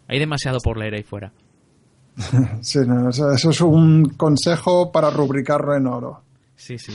[0.09, 1.33] Hay demasiado por leer ahí fuera.
[2.61, 6.23] Sí, eso es un consejo para rubricarlo en oro.
[6.57, 6.93] Sí, sí.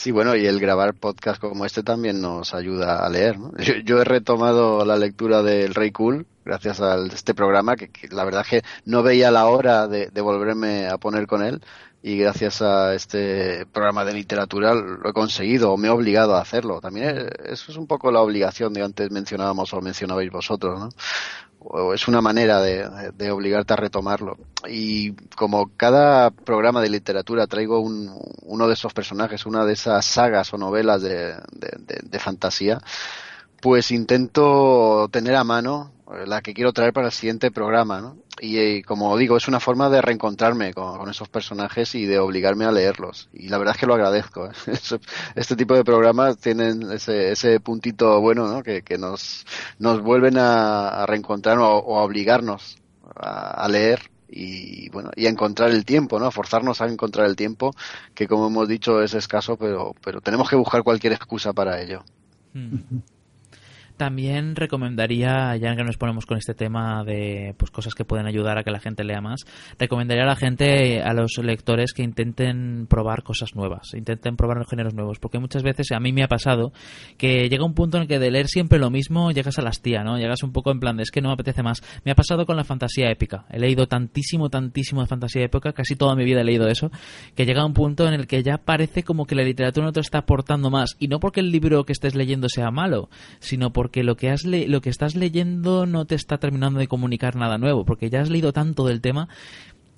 [0.00, 3.38] Sí, bueno, y el grabar podcast como este también nos ayuda a leer.
[3.38, 3.52] ¿no?
[3.84, 8.40] Yo, he retomado la lectura del Rey Cool gracias a este programa, que, la verdad
[8.40, 11.60] es que no veía la hora de, volverme a poner con él
[12.02, 16.40] y gracias a este programa de literatura lo he conseguido o me he obligado a
[16.40, 16.80] hacerlo.
[16.80, 20.88] También eso es un poco la obligación de antes mencionábamos o mencionabais vosotros, ¿no?
[21.60, 24.36] O es una manera de, obligarte a retomarlo.
[24.68, 28.10] Y como cada programa de literatura traigo un,
[28.42, 32.80] uno de esos personajes, una de esas sagas o novelas de, de fantasía,
[33.60, 35.92] pues intento tener a mano
[36.26, 38.16] la que quiero traer para el siguiente programa, ¿no?
[38.40, 42.64] Y, eh, como digo, es una forma de reencontrarme con, esos personajes y de obligarme
[42.64, 43.28] a leerlos.
[43.32, 44.46] Y la verdad es que lo agradezco.
[44.46, 44.52] ¿eh?
[45.34, 48.62] Este tipo de programas tienen ese, ese puntito bueno, ¿no?
[48.62, 49.46] Que, nos,
[49.78, 52.76] nos vuelven a, reencontrar o, a obligarnos
[53.14, 57.74] a, leer y bueno y encontrar el tiempo no a forzarnos a encontrar el tiempo
[58.14, 62.04] que como hemos dicho es escaso pero pero tenemos que buscar cualquier excusa para ello
[62.54, 62.98] hmm.
[64.00, 68.56] También recomendaría, ya que nos ponemos con este tema de pues cosas que pueden ayudar
[68.56, 69.44] a que la gente lea más,
[69.78, 74.70] recomendaría a la gente, a los lectores que intenten probar cosas nuevas, intenten probar los
[74.70, 76.72] géneros nuevos, porque muchas veces a mí me ha pasado
[77.18, 79.68] que llega un punto en el que de leer siempre lo mismo llegas a la
[79.68, 80.16] hastía, ¿no?
[80.16, 81.82] Llegas un poco en plan de es que no me apetece más.
[82.02, 83.44] Me ha pasado con la fantasía épica.
[83.50, 86.90] He leído tantísimo, tantísimo de fantasía épica, casi toda mi vida he leído eso,
[87.36, 90.00] que llega un punto en el que ya parece como que la literatura no te
[90.00, 93.10] está aportando más, y no porque el libro que estés leyendo sea malo,
[93.40, 96.86] sino porque porque lo que, has lo que estás leyendo no te está terminando de
[96.86, 99.28] comunicar nada nuevo, porque ya has leído tanto del tema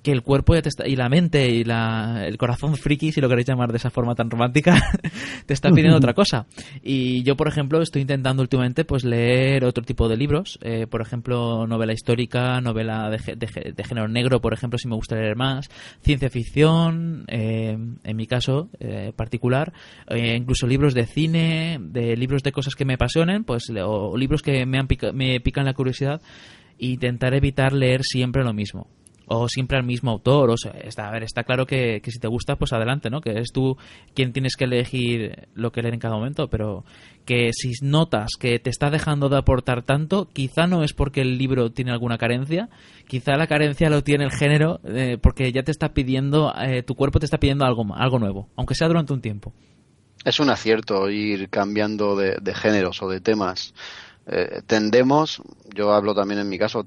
[0.03, 3.29] que el cuerpo te está, y la mente y la, el corazón friki, si lo
[3.29, 4.75] queréis llamar de esa forma tan romántica,
[5.45, 6.45] te está pidiendo otra cosa.
[6.83, 11.01] Y yo, por ejemplo, estoy intentando últimamente pues leer otro tipo de libros, eh, por
[11.01, 15.69] ejemplo, novela histórica, novela de, de, género negro, por ejemplo, si me gusta leer más,
[16.01, 19.71] ciencia ficción, eh, en mi caso eh, particular,
[20.13, 24.65] incluso libros de cine, de libros de cosas que me apasionen, pues, o libros que
[24.65, 26.21] me, han me pican la curiosidad,
[26.77, 28.87] e intentar evitar leer siempre lo mismo
[29.27, 30.51] o siempre al mismo autor.
[30.51, 33.21] O sea, está, a ver, está claro que, si te gusta, pues adelante, ¿no?
[33.21, 33.77] Que eres tú
[34.13, 36.83] quien tienes que elegir lo que leer en cada momento, pero
[37.25, 41.37] que si notas que te está dejando de aportar tanto, quizá no es porque el
[41.37, 42.69] libro tiene alguna carencia,
[43.07, 46.95] quizá la carencia lo tiene el género, eh, porque ya te está pidiendo, eh, tu
[46.95, 49.53] cuerpo te está pidiendo algo, algo nuevo, aunque sea durante un tiempo.
[50.25, 53.73] Es un acierto ir cambiando de géneros o de temas.
[54.25, 55.41] Eh, tendemos,
[55.75, 56.85] yo hablo también en mi caso,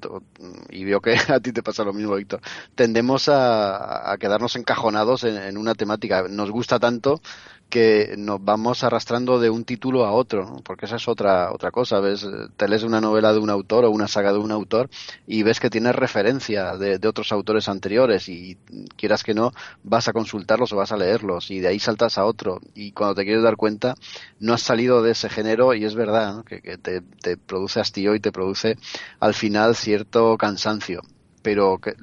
[0.69, 2.41] y veo que a ti te pasa lo mismo, Víctor,
[2.73, 6.27] tendemos a, quedarnos encajonados en, una temática.
[6.27, 7.21] Nos gusta tanto
[7.69, 11.99] que nos vamos arrastrando de un título a otro, porque esa es otra otra cosa,
[11.99, 12.25] ves,
[12.55, 14.89] te lees una novela de un autor o una saga de un autor
[15.25, 18.57] y ves que tiene referencia de, otros autores anteriores y
[18.95, 19.51] quieras que no,
[19.83, 22.59] vas a consultarlos o vas a leerlos y de ahí saltas a otro.
[22.73, 23.95] Y cuando te quieres dar cuenta
[24.39, 28.19] no has salido de ese género y es verdad que te, te produce hastío y
[28.19, 28.77] te produce
[29.19, 31.01] al final cierto cansancio
[31.47, 31.93] pero que,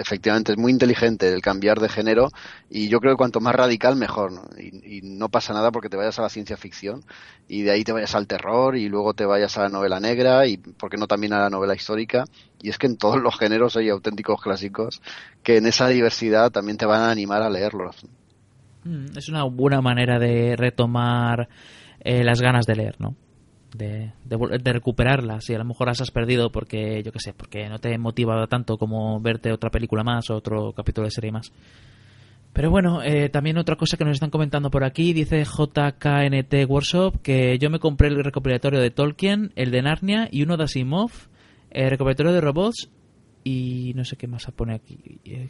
[0.00, 2.30] efectivamente es muy inteligente el cambiar de género
[2.68, 4.32] y yo creo que cuanto más radical mejor.
[4.58, 7.04] Y, no pasa nada porque te vayas a la ciencia ficción
[7.46, 10.48] y de ahí te vayas al terror y luego te vayas a la novela negra
[10.48, 12.24] y porque no también a la novela histórica
[12.60, 15.00] y es que en todos los géneros hay auténticos clásicos
[15.44, 18.04] que en esa diversidad también te van a animar a leerlos.
[18.82, 21.48] Mm, es una buena manera de retomar
[22.00, 23.14] eh, las ganas de leer no
[23.76, 27.68] de, de, recuperarlas y a lo mejor las has perdido porque yo qué sé porque
[27.68, 31.32] no te he motivado tanto como verte otra película más o otro capítulo de serie
[31.32, 31.52] más.
[32.52, 37.20] Pero bueno eh, también otra cosa que nos están comentando por aquí dice JKNT Workshop
[37.22, 41.10] que yo me compré el recopilatorio de Tolkien el de Narnia y uno de Asimov
[41.70, 42.88] el recopilatorio de robots
[43.48, 44.98] y no sé qué más pone aquí.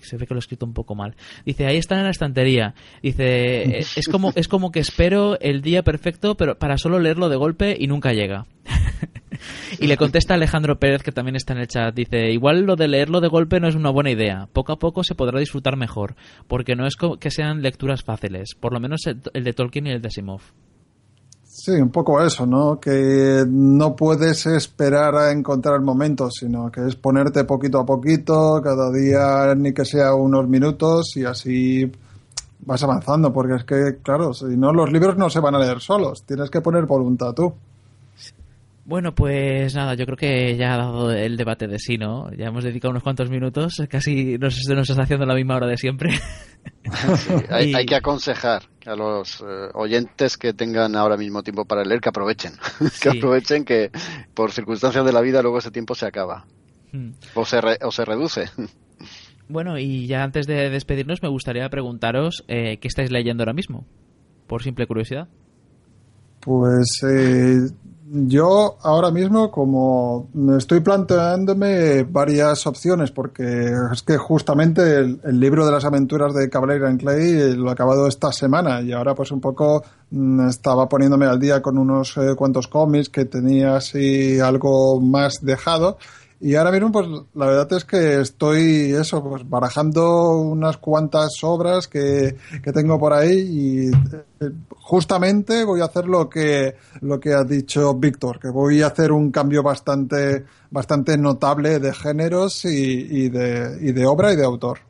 [0.03, 1.17] Se ve que lo he escrito un poco mal.
[1.47, 2.75] Dice, ahí está en la estantería.
[3.03, 7.37] Dice, es como, es como que espero el día perfecto pero para solo leerlo de
[7.37, 8.45] golpe y nunca llega.
[9.81, 11.95] y le contesta Alejandro Pérez, que también está en el chat.
[11.95, 14.47] Dice, igual lo de leerlo de golpe no es una buena idea.
[14.53, 16.17] Poco a poco se podrá disfrutar mejor,
[16.49, 18.55] porque no es que sean lecturas fáciles.
[18.61, 20.43] Por lo menos el de Tolkien y el de Asimov.
[21.59, 22.79] Sí, un poco eso, ¿no?
[22.79, 28.61] Que no puedes esperar a encontrar el momento, sino que es ponerte poquito a poquito,
[28.63, 31.91] cada día ni que sea unos minutos y así
[32.61, 35.81] vas avanzando, porque es que, claro, si no, los libros no se van a leer
[35.81, 37.55] solos, tienes que poner voluntad tú.
[38.87, 42.31] Bueno, pues nada, yo creo que ya ha dado el debate de sí, ¿no?
[42.33, 45.77] Ya hemos dedicado unos cuantos minutos, casi nos, nos está haciendo la misma hora de
[45.77, 46.11] siempre.
[47.17, 47.75] Sí, hay, y...
[47.77, 49.45] hay, que aconsejar a los eh,
[49.75, 52.55] oyentes que tengan ahora mismo tiempo para leer que aprovechen,
[53.01, 53.91] que aprovechen que
[54.35, 56.45] por circunstancias de la vida luego ese tiempo se acaba
[56.93, 57.11] hmm.
[57.35, 58.47] o, se re, o se reduce.
[59.49, 63.87] Bueno, y ya antes de despedirnos me gustaría preguntaros eh, qué estáis leyendo ahora mismo,
[64.49, 65.29] por simple curiosidad.
[66.41, 67.69] Pues eh,
[68.09, 75.73] yo ahora mismo, como estoy planteándome varias opciones, porque es que justamente el, libro de
[75.73, 79.41] las aventuras de Caballero en Clay lo he acabado esta semana y ahora pues un
[79.41, 85.01] poco mm, estaba poniéndome al día con unos eh, cuantos cómics que tenía así algo
[85.01, 85.99] más dejado
[86.39, 91.89] y ahora mismo, pues la verdad es que estoy eso, pues barajando unas cuantas obras
[91.89, 97.33] que, que tengo por ahí y eh, justamente voy a hacer lo que lo que
[97.33, 103.25] ha dicho Víctor, que voy a hacer un cambio bastante bastante notable de géneros y,
[103.25, 104.81] y de, y de obra y de autor.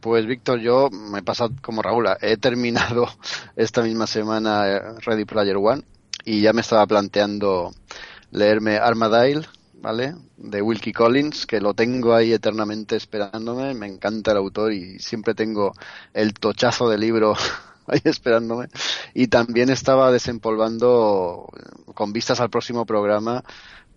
[0.00, 3.06] Pues Víctor, yo me he pasado como Raúl, he terminado
[3.56, 5.84] esta misma semana Ready Player One
[6.26, 7.72] y ya me estaba planteando
[8.30, 9.46] leerme Armadale
[9.80, 10.14] ¿vale?
[10.36, 15.34] De Wilkie Collins, que lo tengo ahí eternamente esperándome, me encanta el autor y siempre
[15.34, 15.72] tengo
[16.14, 17.34] el tochazo del libro
[17.86, 18.68] ahí esperándome.
[19.14, 21.48] Y también estaba desempolvando,
[21.94, 23.44] con vistas al próximo programa,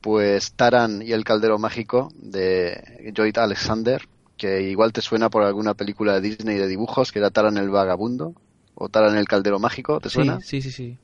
[0.01, 5.73] pues Taran y el Caldero Mágico de Joy Alexander, que igual te suena por alguna
[5.73, 8.33] película de Disney de dibujos, que era Taran el Vagabundo,
[8.75, 10.39] o Taran el Caldero Mágico, ¿te suena?
[10.39, 10.71] Sí, sí, sí.
[10.71, 10.97] sí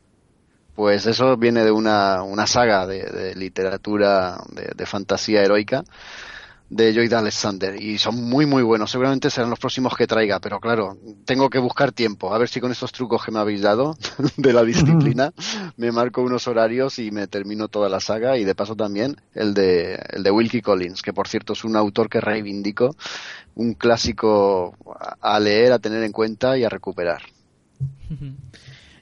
[0.77, 5.83] pues eso viene de una, una saga de, de literatura de, de, fantasía heroica
[6.69, 8.91] de Joy Alexander y son muy muy buenos.
[8.91, 10.95] Seguramente serán los próximos que traiga pero claro
[11.25, 12.31] tengo que buscar tiempo.
[12.31, 13.97] A ver si con estos trucos que me habéis dado
[14.37, 15.33] de la disciplina
[15.77, 19.55] me marco unos horarios y me termino toda la saga y de paso también el
[19.55, 22.95] de el de Wilkie Collins que por cierto es un autor que reivindico
[23.55, 24.75] un clásico
[25.21, 27.23] a leer a tener en cuenta y a recuperar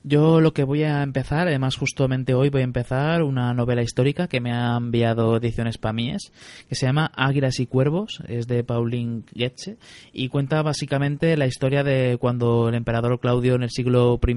[0.07, 4.27] yo lo que voy a empezar, además justamente hoy voy a empezar una novela histórica
[4.27, 6.31] que me ha enviado Ediciones Pamies,
[6.69, 9.77] que se llama Águilas y Cuervos, es de Pauline Goetze,
[10.13, 14.35] y cuenta básicamente la historia de cuando el emperador Claudio en el siglo I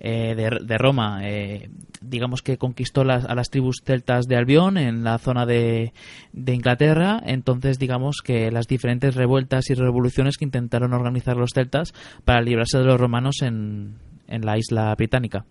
[0.00, 1.68] eh, de, de, Roma, eh,
[2.00, 5.92] digamos que conquistó las, a las tribus celtas de Albión en la zona de,
[6.32, 11.92] de Inglaterra, entonces digamos que las diferentes revueltas y revoluciones que intentaron organizar los celtas
[12.24, 13.96] para librarse de los romanos en
[14.28, 15.46] en la isla británica.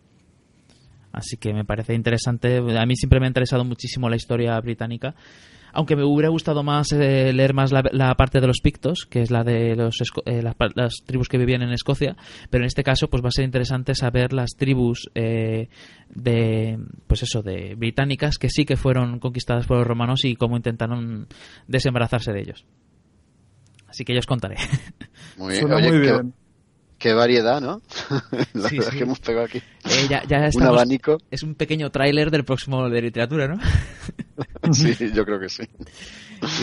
[1.13, 2.57] Así que me parece interesante.
[2.57, 5.15] A mí siempre me ha interesado muchísimo la historia británica.
[5.71, 9.21] Aunque me hubiera gustado más eh, leer más la, la, parte de los pictos, que
[9.21, 9.95] es la de los,
[10.25, 12.15] eh, las, las, tribus que vivían en Escocia,
[12.51, 15.69] pero en este caso pues va a ser interesante saber las tribus eh,
[16.09, 16.77] de
[17.07, 21.27] pues eso de británicas que sí que fueron conquistadas por los romanos y cómo intentaron
[21.67, 22.65] desembarazarse de ellos.
[23.87, 24.57] Así que yo os contaré.
[25.37, 25.71] Muy bien.
[25.71, 26.33] Oye, muy bien
[27.03, 27.81] Qué variedad, ¿no?
[28.53, 28.97] La Sí, verdad sí.
[28.97, 29.57] que hemos pegado aquí.
[29.57, 31.17] Eh, ya, ya Un abanico.
[31.31, 33.59] Es un pequeño tráiler del próximo de literatura, ¿no?
[34.71, 35.63] Sí, yo creo que sí.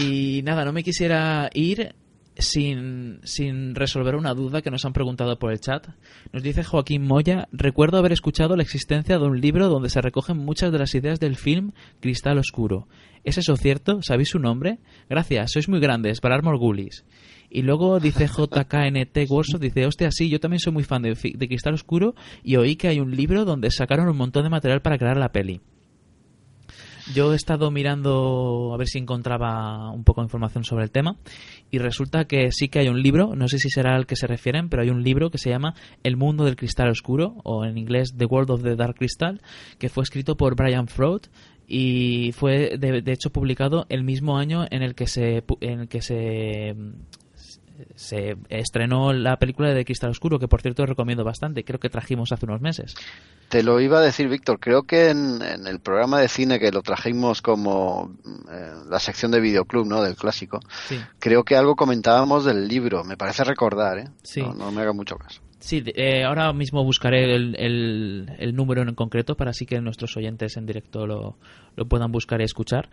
[0.03, 1.95] Y nada, no me quisiera ir
[2.39, 5.89] sin, sin resolver una duda que nos han preguntado por el chat.
[6.33, 10.39] Nos dice Joaquín Moya, recuerdo haber escuchado la existencia de un libro donde se recogen
[10.39, 12.89] muchas de las ideas del film Cristal Oscuro.
[13.25, 14.01] ¿Es eso cierto?
[14.03, 14.79] ¿Sabéis su nombre?
[15.11, 17.05] Gracias, sois muy grandes, Valar Morgulis.
[17.51, 21.49] Y luego dice JKNT Workshop, dice, hostia, sí, yo también soy muy fan de, de
[21.49, 22.15] Cristal Oscuro
[22.45, 25.33] y oí que hay un libro donde sacaron un montón de material para crear la
[25.33, 25.61] peli.
[27.13, 31.17] Yo he estado mirando a ver si encontraba un poco de información sobre el tema
[31.71, 34.29] y resulta que sí que hay un libro, no sé si será al que se
[34.29, 35.75] refieren, pero hay un libro que se llama
[36.05, 39.41] El mundo del cristal oscuro o en inglés The World of the Dark Crystal,
[39.79, 41.23] que fue escrito por Brian Froud
[41.67, 45.89] y fue de, de hecho publicado el mismo año en el que se en el
[45.89, 46.77] que se
[47.95, 52.33] se estrenó la película de Cristal Oscuro, que por cierto recomiendo bastante, creo que trajimos
[52.33, 52.95] hace unos meses.
[53.49, 54.61] Te lo iba a decir, Víctor.
[54.61, 58.15] Creo que en, en el programa de cine que lo trajimos como
[58.53, 60.03] eh, la sección de videoclub, ¿no?
[60.03, 60.61] Del clásico.
[60.87, 61.01] Sí.
[61.19, 63.03] Creo que algo comentábamos del libro.
[63.03, 64.05] Me parece recordar, ¿eh?
[64.23, 64.41] Sí.
[64.41, 65.41] No, no me haga mucho caso.
[65.59, 70.17] Sí, eh, ahora mismo buscaré el, el- el número en concreto para así que nuestros
[70.17, 71.37] oyentes en directo lo,
[71.77, 72.89] lo puedan buscar y escuchar.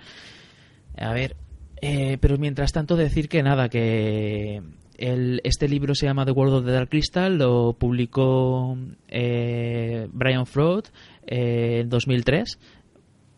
[0.98, 1.38] A ver,
[1.82, 4.62] eh, pero mientras tanto decir que nada, que
[4.98, 10.46] el, este libro se llama The World of the Dark Crystal, lo publicó eh, Brian
[10.46, 10.86] Froud
[11.26, 12.60] eh, en 2003.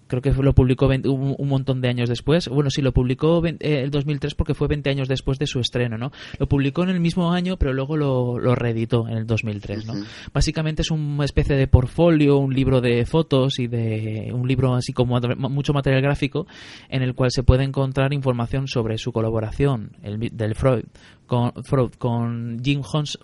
[0.07, 2.47] Creo que lo publicó 20 un, un montón de años después.
[2.47, 5.59] Bueno, sí, lo publicó 20 eh, el 2003 porque fue 20 años después de su
[5.59, 6.11] estreno, ¿no?
[6.39, 9.93] Lo publicó en el mismo año, pero luego lo, lo reeditó en el 2003, ¿no?
[10.33, 14.93] Básicamente es una especie de portfolio, un libro de fotos y de un libro así
[14.93, 16.47] como mucho material gráfico
[16.89, 20.85] en el cual se puede encontrar información sobre su colaboración el, del Freud
[21.29, 22.81] con, Jim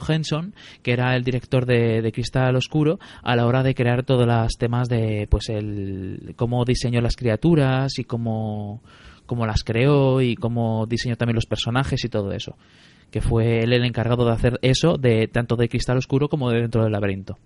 [0.08, 4.26] Henson, que era el director de, de Cristal Oscuro, a la hora de crear todos
[4.26, 8.82] los temas de pues el cómo diseñó las criaturas y cómo,
[9.26, 12.56] cómo las creó y cómo diseñó también los personajes y todo eso.
[13.12, 16.62] Que fue él el encargado de hacer eso de tanto de Cristal Oscuro como de
[16.62, 17.38] dentro del laberinto.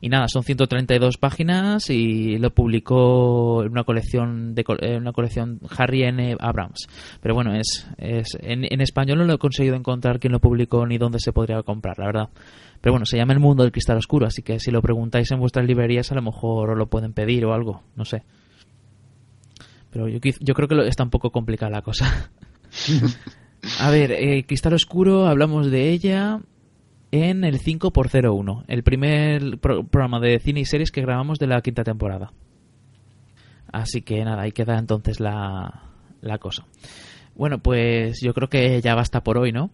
[0.00, 4.64] Y nada, son 132 páginas y lo publicó en una colección de
[4.98, 6.36] una colección Harry N.
[6.38, 6.88] Abrams.
[7.20, 10.98] Pero bueno, es, es en, español no lo he conseguido encontrar quién lo publicó ni
[10.98, 12.28] dónde se podría comprar, la verdad.
[12.80, 15.40] Pero bueno, se llama El Mundo del Cristal Oscuro, así que si lo preguntáis en
[15.40, 18.22] vuestras librerías a lo mejor os lo pueden pedir o algo, no sé.
[19.90, 22.30] Pero yo, yo creo que está un poco complicada la cosa.
[23.80, 26.40] A ver, eh, Cristal Oscuro, hablamos de ella
[27.12, 31.60] en el 5x01, el primer pro- programa de cine y series que grabamos de la
[31.62, 32.32] quinta temporada.
[33.72, 35.82] Así que nada, ahí queda entonces la,
[36.20, 36.66] la cosa.
[37.34, 39.70] Bueno, pues yo creo que ya basta por hoy, ¿no?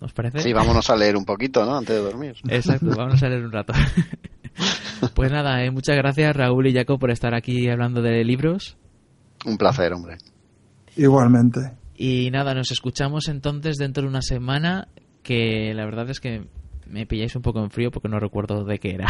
[0.00, 0.40] ¿Nos parece?
[0.40, 1.76] Sí, vámonos a leer un poquito, ¿no?
[1.76, 2.34] Antes de dormir.
[2.48, 3.72] Exacto, vamos a leer un rato.
[5.14, 8.76] pues nada, eh, muchas gracias Raúl y Jaco por estar aquí hablando de libros.
[9.46, 10.16] Un placer, hombre.
[10.96, 11.60] Igualmente.
[11.96, 14.88] Y nada, nos escuchamos entonces dentro de una semana
[15.22, 16.44] que la verdad es que
[16.86, 19.06] me pilláis un poco en frío porque no recuerdo de qué era.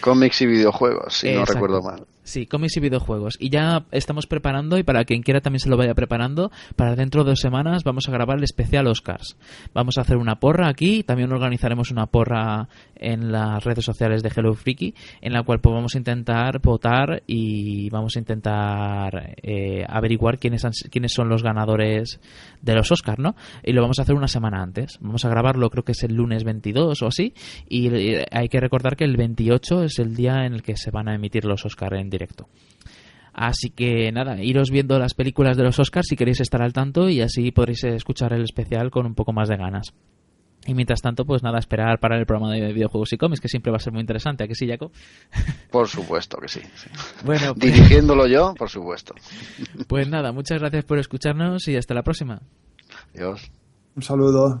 [0.00, 2.06] Cómics y videojuegos, si no recuerdo mal.
[2.30, 3.36] Sí, cómics y videojuegos.
[3.40, 7.24] Y ya estamos preparando, y para quien quiera también se lo vaya preparando, para dentro
[7.24, 9.36] de dos semanas vamos a grabar el especial Oscars.
[9.74, 14.30] Vamos a hacer una porra aquí, también organizaremos una porra en las redes sociales de
[14.32, 19.84] Hello Freaky, en la cual pues, vamos a intentar votar y vamos a intentar eh,
[19.88, 22.20] averiguar quiénes, han- quiénes son los ganadores
[22.62, 23.34] de los Oscars, ¿no?
[23.64, 24.98] Y lo vamos a hacer una semana antes.
[25.00, 27.34] Vamos a grabarlo, creo que es el lunes 22 o así,
[27.68, 30.92] y eh, hay que recordar que el 28 es el día en el que se
[30.92, 32.19] van a emitir los Oscars en directo.
[33.32, 37.08] Así que nada, iros viendo las películas de los Oscars si queréis estar al tanto
[37.08, 39.94] y así podréis escuchar el especial con un poco más de ganas.
[40.66, 43.70] Y mientras tanto, pues nada, esperar para el programa de videojuegos y cómics, que siempre
[43.72, 44.92] va a ser muy interesante, ¿a que sí, Jaco?
[45.70, 46.60] Por supuesto que sí.
[46.74, 46.90] sí.
[47.24, 49.14] Bueno, pues- Dirigiéndolo yo, por supuesto.
[49.88, 52.42] Pues nada, muchas gracias por escucharnos y hasta la próxima.
[53.14, 53.50] Adiós.
[53.96, 54.60] Un saludo.